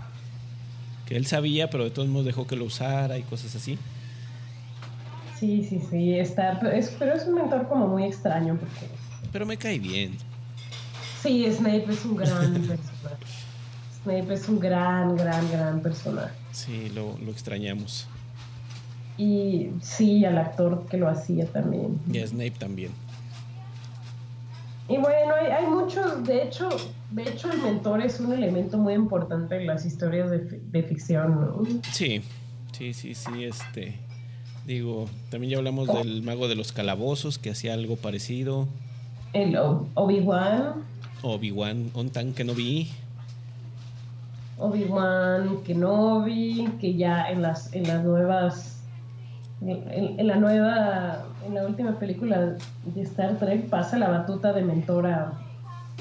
que 1.07 1.17
él 1.17 1.25
sabía, 1.25 1.71
pero 1.71 1.85
de 1.85 1.91
todos 1.91 2.09
modos 2.09 2.27
dejó 2.27 2.49
que 2.49 2.57
lo 2.57 2.65
usara 2.65 3.17
y 3.17 3.23
cosas 3.23 3.55
así. 3.55 3.79
Sí, 5.39 5.65
sí, 5.69 5.81
sí, 5.89 6.19
está, 6.19 6.59
pero 6.59 6.73
es, 6.73 6.93
pero 6.99 7.15
es 7.15 7.29
un 7.29 7.35
mentor 7.35 7.69
como 7.69 7.87
muy 7.87 8.07
extraño 8.07 8.57
porque 8.57 8.89
Pero 9.31 9.47
me 9.47 9.57
cae 9.57 9.79
bien. 9.79 10.19
Sí, 11.23 11.47
Snape 11.49 11.87
es 11.89 12.05
un 12.05 12.17
gran 12.17 12.55
personaje. 12.67 13.25
Snape 14.03 14.35
es 14.35 14.49
un 14.49 14.59
gran, 14.59 15.15
gran, 15.15 15.49
gran 15.53 15.81
personaje. 15.81 16.40
Sí, 16.53 16.91
lo, 16.95 17.17
lo 17.19 17.31
extrañamos. 17.31 18.07
Y 19.17 19.71
sí, 19.83 20.25
al 20.25 20.39
actor 20.39 20.87
que 20.89 20.97
lo 20.97 21.09
hacía 21.09 21.47
también. 21.47 22.01
Y 22.11 22.19
a 22.19 22.27
Snape 22.27 22.53
también. 22.53 22.91
Y 24.89 24.97
bueno, 24.97 25.35
hay, 25.41 25.53
hay 25.53 25.67
muchos, 25.67 26.25
de 26.25 26.43
hecho, 26.43 26.69
de 27.11 27.23
hecho 27.23 27.53
el 27.53 27.63
mentor 27.63 28.03
es 28.03 28.19
un 28.19 28.33
elemento 28.33 28.77
muy 28.77 28.95
importante 28.95 29.57
en 29.57 29.67
las 29.67 29.87
historias 29.87 30.31
de, 30.31 30.39
de 30.39 30.83
ficción, 30.83 31.41
¿no? 31.41 31.63
Sí, 31.93 32.23
sí, 32.73 32.93
sí, 32.93 33.15
sí, 33.15 33.45
este. 33.45 34.01
Digo, 34.67 35.09
también 35.31 35.53
ya 35.53 35.59
hablamos 35.59 35.87
del 35.87 36.23
mago 36.23 36.49
de 36.49 36.57
los 36.57 36.73
calabozos 36.73 37.39
que 37.39 37.51
hacía 37.51 37.75
algo 37.75 37.97
parecido. 37.97 38.69
El 39.33 39.57
Obi-Wan, 39.95 40.75
Obi-Wan, 41.23 41.91
Ontan 41.95 42.33
que 42.33 42.45
no 42.45 42.55
vi. 42.55 42.91
Obi-Wan 44.61 45.63
Kenobi, 45.65 46.69
que 46.81 46.95
ya 46.95 47.29
en 47.31 47.43
las, 47.43 47.73
en 47.73 47.89
las 47.89 48.05
nuevas, 48.05 48.83
en, 49.63 50.19
en 50.21 50.27
la 50.27 50.37
nueva, 50.37 51.25
en 51.47 51.55
la 51.55 51.67
última 51.67 51.99
película 51.99 52.57
de 52.85 53.03
Star 53.03 53.37
Trek 53.39 53.69
pasa 53.69 53.99
la 53.99 54.09
batuta 54.11 54.53
de 54.53 54.63
mentor 54.63 55.07
a, 55.07 55.33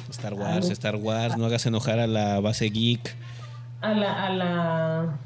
Star 0.10 0.34
Wars, 0.34 0.70
Star 0.70 0.96
Wars, 0.96 1.38
no 1.38 1.46
hagas 1.46 1.66
enojar 1.66 2.00
a 2.00 2.08
la 2.08 2.40
base 2.40 2.66
geek. 2.70 3.16
A 3.82 3.94
la, 3.94 4.26
a 4.28 4.30
la. 4.34 5.18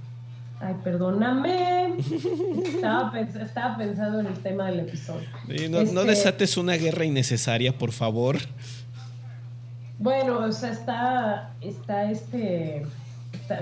Ay, 0.59 0.75
perdóname. 0.83 1.95
estaba, 1.97 3.11
pens- 3.11 3.41
estaba 3.41 3.77
pensando 3.77 4.19
en 4.19 4.27
el 4.27 4.39
tema 4.39 4.65
del 4.67 4.81
episodio. 4.81 5.27
Sí, 5.47 5.69
no, 5.69 5.77
no 5.83 6.01
Este, 6.01 6.05
desates 6.05 6.57
una 6.57 6.73
guerra 6.75 7.05
innecesaria, 7.05 7.77
por 7.77 7.91
favor. 7.91 8.37
Bueno, 9.99 10.39
o 10.39 10.51
sea, 10.51 10.71
está, 10.71 11.51
está 11.61 12.09
este 12.11 12.85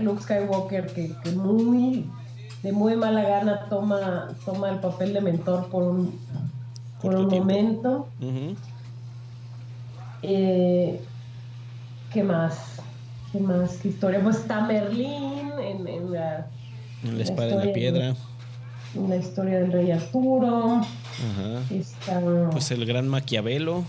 Luke 0.02 0.22
Skywalker 0.22 0.88
que, 0.94 1.12
que 1.24 1.32
muy 1.32 2.06
de 2.64 2.72
muy 2.72 2.96
mala 2.96 3.24
gana 3.24 3.66
toma, 3.70 4.30
toma 4.46 4.70
el 4.70 4.80
papel 4.80 5.14
de 5.14 5.22
mentor 5.22 5.68
por 5.70 5.84
un, 5.84 6.20
por 7.02 7.16
un 7.16 7.28
tiempo. 7.30 7.46
momento. 7.50 8.08
Eh, 10.24 11.02
¿Qué 12.14 12.24
más? 12.24 12.78
¿Qué 13.32 13.40
más? 13.40 13.78
¿Qué 13.78 13.88
historia? 13.90 14.22
Pues 14.22 14.38
está 14.38 14.62
Merlín 14.66 15.50
en, 15.60 15.88
en 15.88 16.12
la, 16.12 16.48
En 17.04 17.18
la 17.18 17.24
espada 17.24 17.52
en 17.62 17.68
la 17.68 17.74
piedra. 17.74 18.16
en 18.96 19.10
la 19.10 19.16
historia 19.16 19.60
del 19.60 19.72
rey 19.72 19.92
Arturo. 19.92 20.76
Ajá. 20.76 21.74
Está 21.74 22.22
Pues 22.52 22.70
el 22.72 22.86
gran 22.86 23.08
Maquiavelo. 23.08 23.84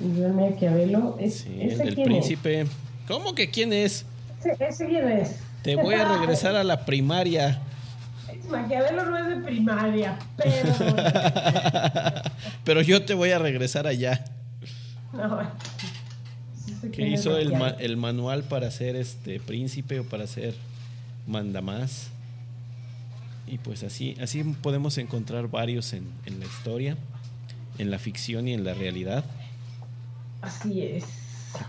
Miguel 0.00 0.34
Maquiavelo. 0.34 1.16
Es, 1.18 1.38
Sí, 1.40 1.56
¿ese 1.60 1.82
el 1.82 1.94
del 1.94 2.04
príncipe. 2.04 2.66
¿Cómo 3.06 3.34
que 3.34 3.50
quién 3.50 3.72
es? 3.72 4.04
Es? 4.44 4.60
¿Ese, 4.60 4.86
quién 4.86 5.08
es? 5.08 5.36
Te 5.62 5.76
voy 5.76 5.94
a 5.94 6.18
regresar 6.18 6.54
a 6.56 6.64
la 6.64 6.84
primaria. 6.84 7.60
Maquiavelo 8.50 9.06
no 9.06 9.16
es 9.18 9.28
de 9.28 9.36
primaria, 9.44 10.18
pero. 10.36 10.72
Pero 12.64 12.80
yo 12.82 13.04
te 13.04 13.14
voy 13.14 13.30
a 13.30 13.38
regresar 13.38 13.86
allá. 13.86 14.24
no, 15.12 15.40
Que 16.92 17.08
hizo 17.08 17.36
el, 17.38 17.52
ma- 17.56 17.70
el 17.78 17.96
manual 17.96 18.42
para 18.44 18.70
ser 18.70 18.96
este 18.96 19.38
príncipe 19.40 20.00
o 20.00 20.04
para 20.04 20.26
ser 20.26 20.54
mandamás. 21.26 22.08
Y 23.46 23.58
pues 23.58 23.82
así, 23.84 24.16
así 24.20 24.42
podemos 24.42 24.98
encontrar 24.98 25.48
varios 25.48 25.92
en, 25.92 26.08
en 26.26 26.40
la 26.40 26.46
historia, 26.46 26.96
en 27.78 27.90
la 27.92 27.98
ficción 28.00 28.48
y 28.48 28.54
en 28.54 28.64
la 28.64 28.74
realidad. 28.74 29.24
Así 30.42 30.82
es. 30.82 31.04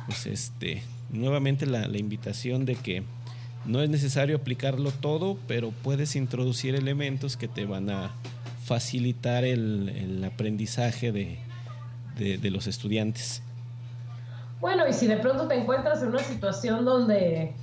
Pues 0.07 0.25
este, 0.25 0.81
nuevamente 1.09 1.65
la, 1.65 1.87
la 1.87 1.97
invitación 1.97 2.65
de 2.65 2.75
que 2.75 3.03
no 3.65 3.81
es 3.81 3.89
necesario 3.89 4.35
aplicarlo 4.37 4.91
todo, 4.91 5.37
pero 5.47 5.71
puedes 5.71 6.15
introducir 6.15 6.75
elementos 6.75 7.35
que 7.37 7.47
te 7.47 7.65
van 7.65 7.89
a 7.89 8.11
facilitar 8.63 9.43
el, 9.43 9.89
el 9.89 10.23
aprendizaje 10.23 11.11
de, 11.11 11.37
de- 12.17 12.37
de 12.37 12.51
los 12.51 12.67
estudiantes. 12.67 13.41
Bueno, 14.59 14.87
y 14.87 14.93
si 14.93 15.05
de 15.07 15.17
pronto 15.17 15.47
te 15.47 15.55
encuentras 15.55 16.01
en 16.01 16.09
una 16.09 16.19
situación 16.23 16.83
donde. 16.85 17.53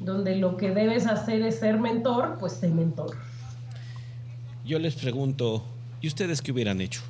donde 0.00 0.36
lo 0.36 0.56
que 0.56 0.70
debes 0.70 1.06
hacer 1.06 1.42
es 1.42 1.58
ser 1.58 1.78
mentor, 1.80 2.36
pues 2.38 2.52
sé 2.54 2.68
mentor. 2.68 3.16
Yo 4.64 4.78
les 4.78 4.94
pregunto, 4.94 5.64
¿y 6.02 6.06
ustedes 6.08 6.42
qué 6.42 6.52
hubieran 6.52 6.80
hecho? 6.80 7.00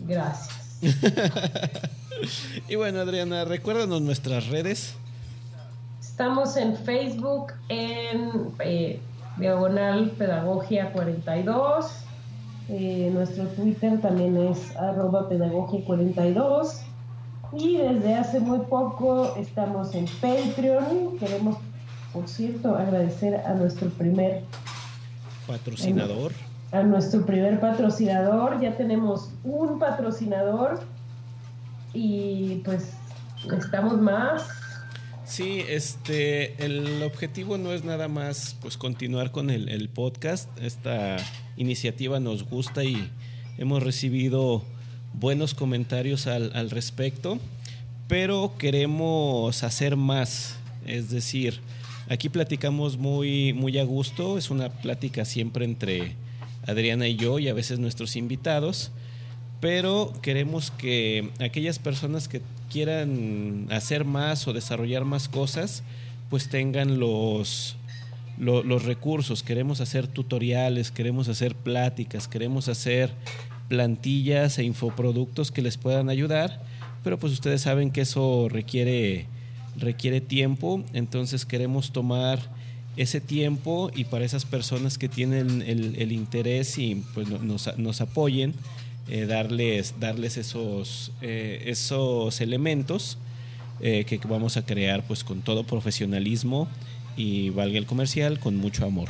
Gracias. 0.00 0.78
Y 2.68 2.74
bueno, 2.74 3.00
Adriana, 3.00 3.44
recuérdanos 3.44 4.00
nuestras 4.02 4.48
redes. 4.48 4.94
Estamos 6.00 6.56
en 6.56 6.76
Facebook 6.76 7.52
en 7.68 8.52
eh, 8.60 9.00
Diagonal 9.36 10.12
Pedagogía 10.12 10.92
42. 10.92 11.86
Eh, 12.68 13.10
nuestro 13.12 13.44
Twitter 13.48 14.00
también 14.00 14.36
es 14.36 14.74
arroba 14.76 15.28
pedagogia 15.28 15.84
42. 15.84 16.80
Y 17.52 17.76
desde 17.76 18.14
hace 18.14 18.40
muy 18.40 18.60
poco 18.60 19.36
estamos 19.36 19.94
en 19.94 20.06
Patreon. 20.20 21.18
Queremos, 21.18 21.58
por 22.12 22.26
cierto, 22.28 22.74
agradecer 22.76 23.36
a 23.36 23.54
nuestro 23.54 23.88
primer 23.90 24.42
Patrocinador. 25.46 26.32
a 26.72 26.82
nuestro 26.82 27.24
primer 27.24 27.60
patrocinador. 27.60 28.60
Ya 28.60 28.76
tenemos 28.76 29.30
un 29.44 29.78
patrocinador 29.78 30.80
y 31.96 32.60
pues 32.64 32.92
necesitamos 33.44 34.00
más. 34.00 34.42
Sí, 35.24 35.64
este, 35.68 36.62
el 36.64 37.02
objetivo 37.02 37.58
no 37.58 37.72
es 37.72 37.84
nada 37.84 38.06
más 38.06 38.56
pues 38.60 38.76
continuar 38.76 39.32
con 39.32 39.50
el, 39.50 39.68
el 39.68 39.88
podcast. 39.88 40.48
Esta 40.60 41.16
iniciativa 41.56 42.20
nos 42.20 42.44
gusta 42.44 42.84
y 42.84 43.10
hemos 43.58 43.82
recibido 43.82 44.62
buenos 45.14 45.54
comentarios 45.54 46.26
al, 46.26 46.52
al 46.54 46.70
respecto, 46.70 47.38
pero 48.08 48.52
queremos 48.58 49.64
hacer 49.64 49.96
más. 49.96 50.58
Es 50.86 51.10
decir, 51.10 51.60
aquí 52.08 52.28
platicamos 52.28 52.98
muy, 52.98 53.52
muy 53.52 53.78
a 53.78 53.84
gusto, 53.84 54.38
es 54.38 54.50
una 54.50 54.68
plática 54.68 55.24
siempre 55.24 55.64
entre 55.64 56.14
Adriana 56.66 57.08
y 57.08 57.16
yo 57.16 57.38
y 57.38 57.48
a 57.48 57.54
veces 57.54 57.78
nuestros 57.78 58.16
invitados 58.16 58.92
pero 59.60 60.12
queremos 60.22 60.70
que 60.70 61.30
aquellas 61.40 61.78
personas 61.78 62.28
que 62.28 62.42
quieran 62.70 63.66
hacer 63.70 64.04
más 64.04 64.46
o 64.48 64.52
desarrollar 64.52 65.04
más 65.04 65.28
cosas, 65.28 65.82
pues 66.30 66.48
tengan 66.48 66.98
los, 66.98 67.76
lo- 68.38 68.62
los 68.62 68.84
recursos. 68.84 69.42
Queremos 69.42 69.80
hacer 69.80 70.06
tutoriales, 70.08 70.90
queremos 70.90 71.28
hacer 71.28 71.54
pláticas, 71.54 72.28
queremos 72.28 72.68
hacer 72.68 73.10
plantillas 73.68 74.58
e 74.58 74.64
infoproductos 74.64 75.50
que 75.50 75.62
les 75.62 75.76
puedan 75.76 76.08
ayudar, 76.08 76.62
pero 77.02 77.18
pues 77.18 77.32
ustedes 77.32 77.62
saben 77.62 77.90
que 77.90 78.02
eso 78.02 78.48
requiere, 78.48 79.26
requiere 79.76 80.20
tiempo, 80.20 80.84
entonces 80.92 81.44
queremos 81.46 81.92
tomar 81.92 82.38
ese 82.96 83.20
tiempo 83.20 83.90
y 83.94 84.04
para 84.04 84.24
esas 84.24 84.44
personas 84.44 84.98
que 84.98 85.08
tienen 85.08 85.62
el, 85.62 85.94
interés 86.12 86.78
y 86.78 87.02
pues 87.14 87.28
no- 87.28 87.38
nos, 87.38 87.76
nos 87.78 88.00
apoyen, 88.00 88.54
eh, 89.08 89.26
darles, 89.26 89.94
darles 90.00 90.36
esos, 90.36 91.12
eh, 91.20 91.62
esos 91.66 92.40
elementos 92.40 93.18
eh, 93.80 94.04
que 94.04 94.18
vamos 94.28 94.56
a 94.56 94.64
crear 94.64 95.02
pues 95.06 95.22
con 95.24 95.42
todo 95.42 95.64
profesionalismo 95.64 96.68
y 97.16 97.50
valga 97.50 97.78
el 97.78 97.86
comercial 97.86 98.38
con 98.38 98.56
mucho 98.56 98.84
amor. 98.86 99.08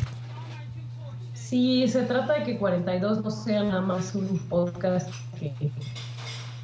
Sí, 1.35 1.87
se 1.89 2.03
trata 2.03 2.35
de 2.41 2.43
que 2.45 2.59
42 2.59 3.23
no 3.23 3.31
sea 3.31 3.63
nada 3.63 3.81
más 3.81 4.15
un 4.15 4.39
podcast 4.49 5.09
que 5.39 5.53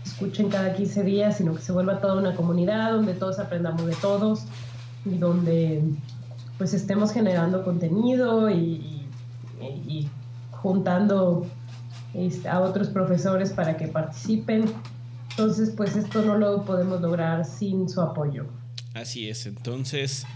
escuchen 0.04 0.48
cada 0.48 0.74
15 0.74 1.02
días, 1.04 1.36
sino 1.38 1.54
que 1.54 1.62
se 1.62 1.72
vuelva 1.72 2.00
toda 2.00 2.16
una 2.16 2.34
comunidad 2.34 2.92
donde 2.92 3.14
todos 3.14 3.38
aprendamos 3.38 3.86
de 3.86 3.94
todos 3.96 4.40
y 5.04 5.16
donde 5.18 5.82
pues 6.58 6.74
estemos 6.74 7.12
generando 7.12 7.64
contenido 7.64 8.50
y, 8.50 8.54
y- 8.54 9.06
y 9.88 10.08
juntando 10.50 11.46
a 12.48 12.60
otros 12.60 12.88
profesores 12.88 13.50
para 13.50 13.76
que 13.76 13.88
participen. 13.88 14.64
Entonces, 15.30 15.72
pues 15.76 15.96
esto 15.96 16.22
no 16.22 16.36
lo 16.36 16.64
podemos 16.64 17.00
lograr 17.00 17.44
sin 17.44 17.88
su 17.88 18.00
apoyo. 18.00 18.46
Así 18.94 19.28
es, 19.28 19.46
entonces 19.46 20.26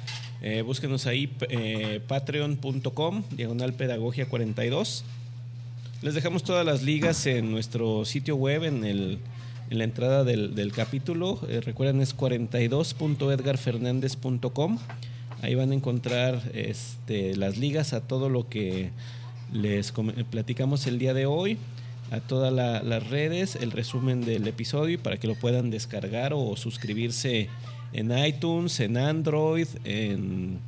eh, 0.40 0.62
búsquenos 0.62 1.07
ahí 1.07 1.36
eh, 1.51 2.01
patreon.com, 2.07 3.24
diagonal 3.31 3.74
pedagogía 3.74 4.28
42. 4.28 5.05
Les 6.03 6.15
dejamos 6.15 6.44
todas 6.44 6.65
las 6.65 6.82
ligas 6.82 7.27
en 7.27 7.51
nuestro 7.51 8.05
sitio 8.05 8.36
web, 8.36 8.62
en, 8.65 8.85
el, 8.85 9.19
en 9.70 9.78
la 9.78 9.85
entrada 9.85 10.24
del, 10.24 10.55
del 10.55 10.73
capítulo. 10.73 11.40
Eh, 11.48 11.61
recuerden, 11.61 12.01
es 12.01 12.16
42.edgarfernandez.com. 12.16 14.78
Ahí 15.43 15.55
van 15.55 15.73
a 15.73 15.74
encontrar 15.74 16.40
este, 16.55 17.36
las 17.36 17.59
ligas 17.59 17.93
a 17.93 18.01
todo 18.01 18.28
lo 18.28 18.48
que 18.48 18.90
les 19.52 19.93
platicamos 20.31 20.86
el 20.86 20.98
día 20.98 21.14
de 21.14 21.27
hoy, 21.27 21.59
a 22.10 22.20
todas 22.20 22.52
la- 22.52 22.82
las 22.82 23.09
redes, 23.10 23.56
el 23.56 23.70
resumen 23.73 24.24
del 24.24 24.47
episodio 24.47 25.01
para 25.02 25.16
que 25.16 25.27
lo 25.27 25.35
puedan 25.35 25.70
descargar 25.70 26.32
o 26.35 26.56
suscribirse 26.56 27.48
en 27.93 28.16
iTunes, 28.16 28.78
en 28.81 28.97
Android, 28.97 29.66
en 29.85 30.59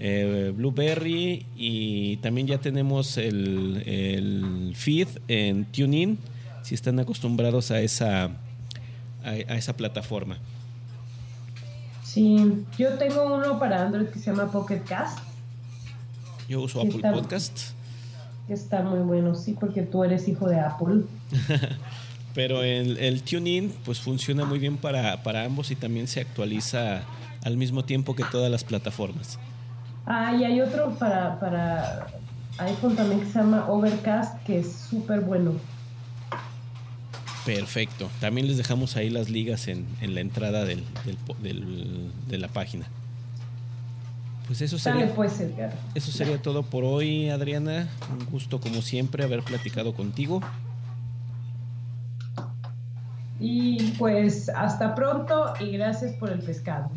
eh, 0.00 0.52
Blueberry. 0.56 1.46
Y 1.56 2.18
también 2.18 2.46
ya 2.46 2.58
tenemos 2.58 3.16
el, 3.16 3.82
el 3.86 4.72
feed 4.76 5.08
en 5.28 5.64
TuneIn 5.64 6.18
si 6.62 6.74
están 6.74 7.00
acostumbrados 7.00 7.70
a 7.70 7.80
esa, 7.80 8.24
a, 8.26 8.30
a 9.24 9.56
esa 9.56 9.76
plataforma. 9.76 10.38
Sí, 12.04 12.64
yo 12.78 12.94
tengo 12.98 13.34
uno 13.36 13.58
para 13.58 13.82
Android 13.86 14.06
que 14.08 14.18
se 14.18 14.30
llama 14.30 14.50
Pocket 14.50 14.80
Cast, 14.86 15.18
Yo 16.48 16.62
uso 16.62 16.80
Apple 16.80 17.00
Podcast, 17.12 17.72
está 18.52 18.82
muy 18.82 19.00
bueno, 19.00 19.34
sí, 19.34 19.56
porque 19.58 19.82
tú 19.82 20.04
eres 20.04 20.28
hijo 20.28 20.48
de 20.48 20.60
Apple. 20.60 21.02
pero 22.34 22.62
el, 22.62 22.98
el 22.98 23.22
TuneIn 23.22 23.72
pues 23.84 24.00
funciona 24.00 24.44
muy 24.44 24.58
bien 24.58 24.76
para, 24.76 25.22
para 25.22 25.44
ambos 25.44 25.70
y 25.70 25.76
también 25.76 26.06
se 26.06 26.20
actualiza 26.20 27.02
al 27.44 27.56
mismo 27.56 27.84
tiempo 27.84 28.14
que 28.14 28.24
todas 28.24 28.50
las 28.50 28.64
plataformas. 28.64 29.38
Ah, 30.06 30.34
y 30.34 30.44
hay 30.44 30.60
otro 30.60 30.94
para, 30.98 31.38
para 31.38 32.06
iPhone 32.58 32.96
también 32.96 33.20
que 33.20 33.26
se 33.26 33.38
llama 33.38 33.66
Overcast, 33.68 34.42
que 34.44 34.60
es 34.60 34.72
súper 34.72 35.20
bueno. 35.20 35.52
Perfecto. 37.44 38.10
También 38.20 38.46
les 38.46 38.56
dejamos 38.56 38.96
ahí 38.96 39.10
las 39.10 39.30
ligas 39.30 39.68
en, 39.68 39.86
en 40.00 40.14
la 40.14 40.20
entrada 40.20 40.64
del, 40.64 40.84
del 41.42 42.10
de 42.28 42.38
la 42.38 42.48
página. 42.48 42.86
Pues 44.48 44.62
eso 44.62 44.78
sería, 44.78 45.14
pues, 45.14 45.38
Edgar. 45.40 45.74
eso 45.94 46.10
sería 46.10 46.40
todo 46.40 46.62
por 46.62 46.82
hoy, 46.82 47.28
Adriana. 47.28 47.86
Un 48.18 48.24
gusto 48.24 48.58
como 48.60 48.80
siempre 48.80 49.22
haber 49.22 49.42
platicado 49.42 49.92
contigo. 49.92 50.40
Y 53.38 53.92
pues 53.98 54.48
hasta 54.48 54.94
pronto 54.94 55.52
y 55.60 55.70
gracias 55.72 56.14
por 56.14 56.30
el 56.30 56.40
pescado. 56.40 56.90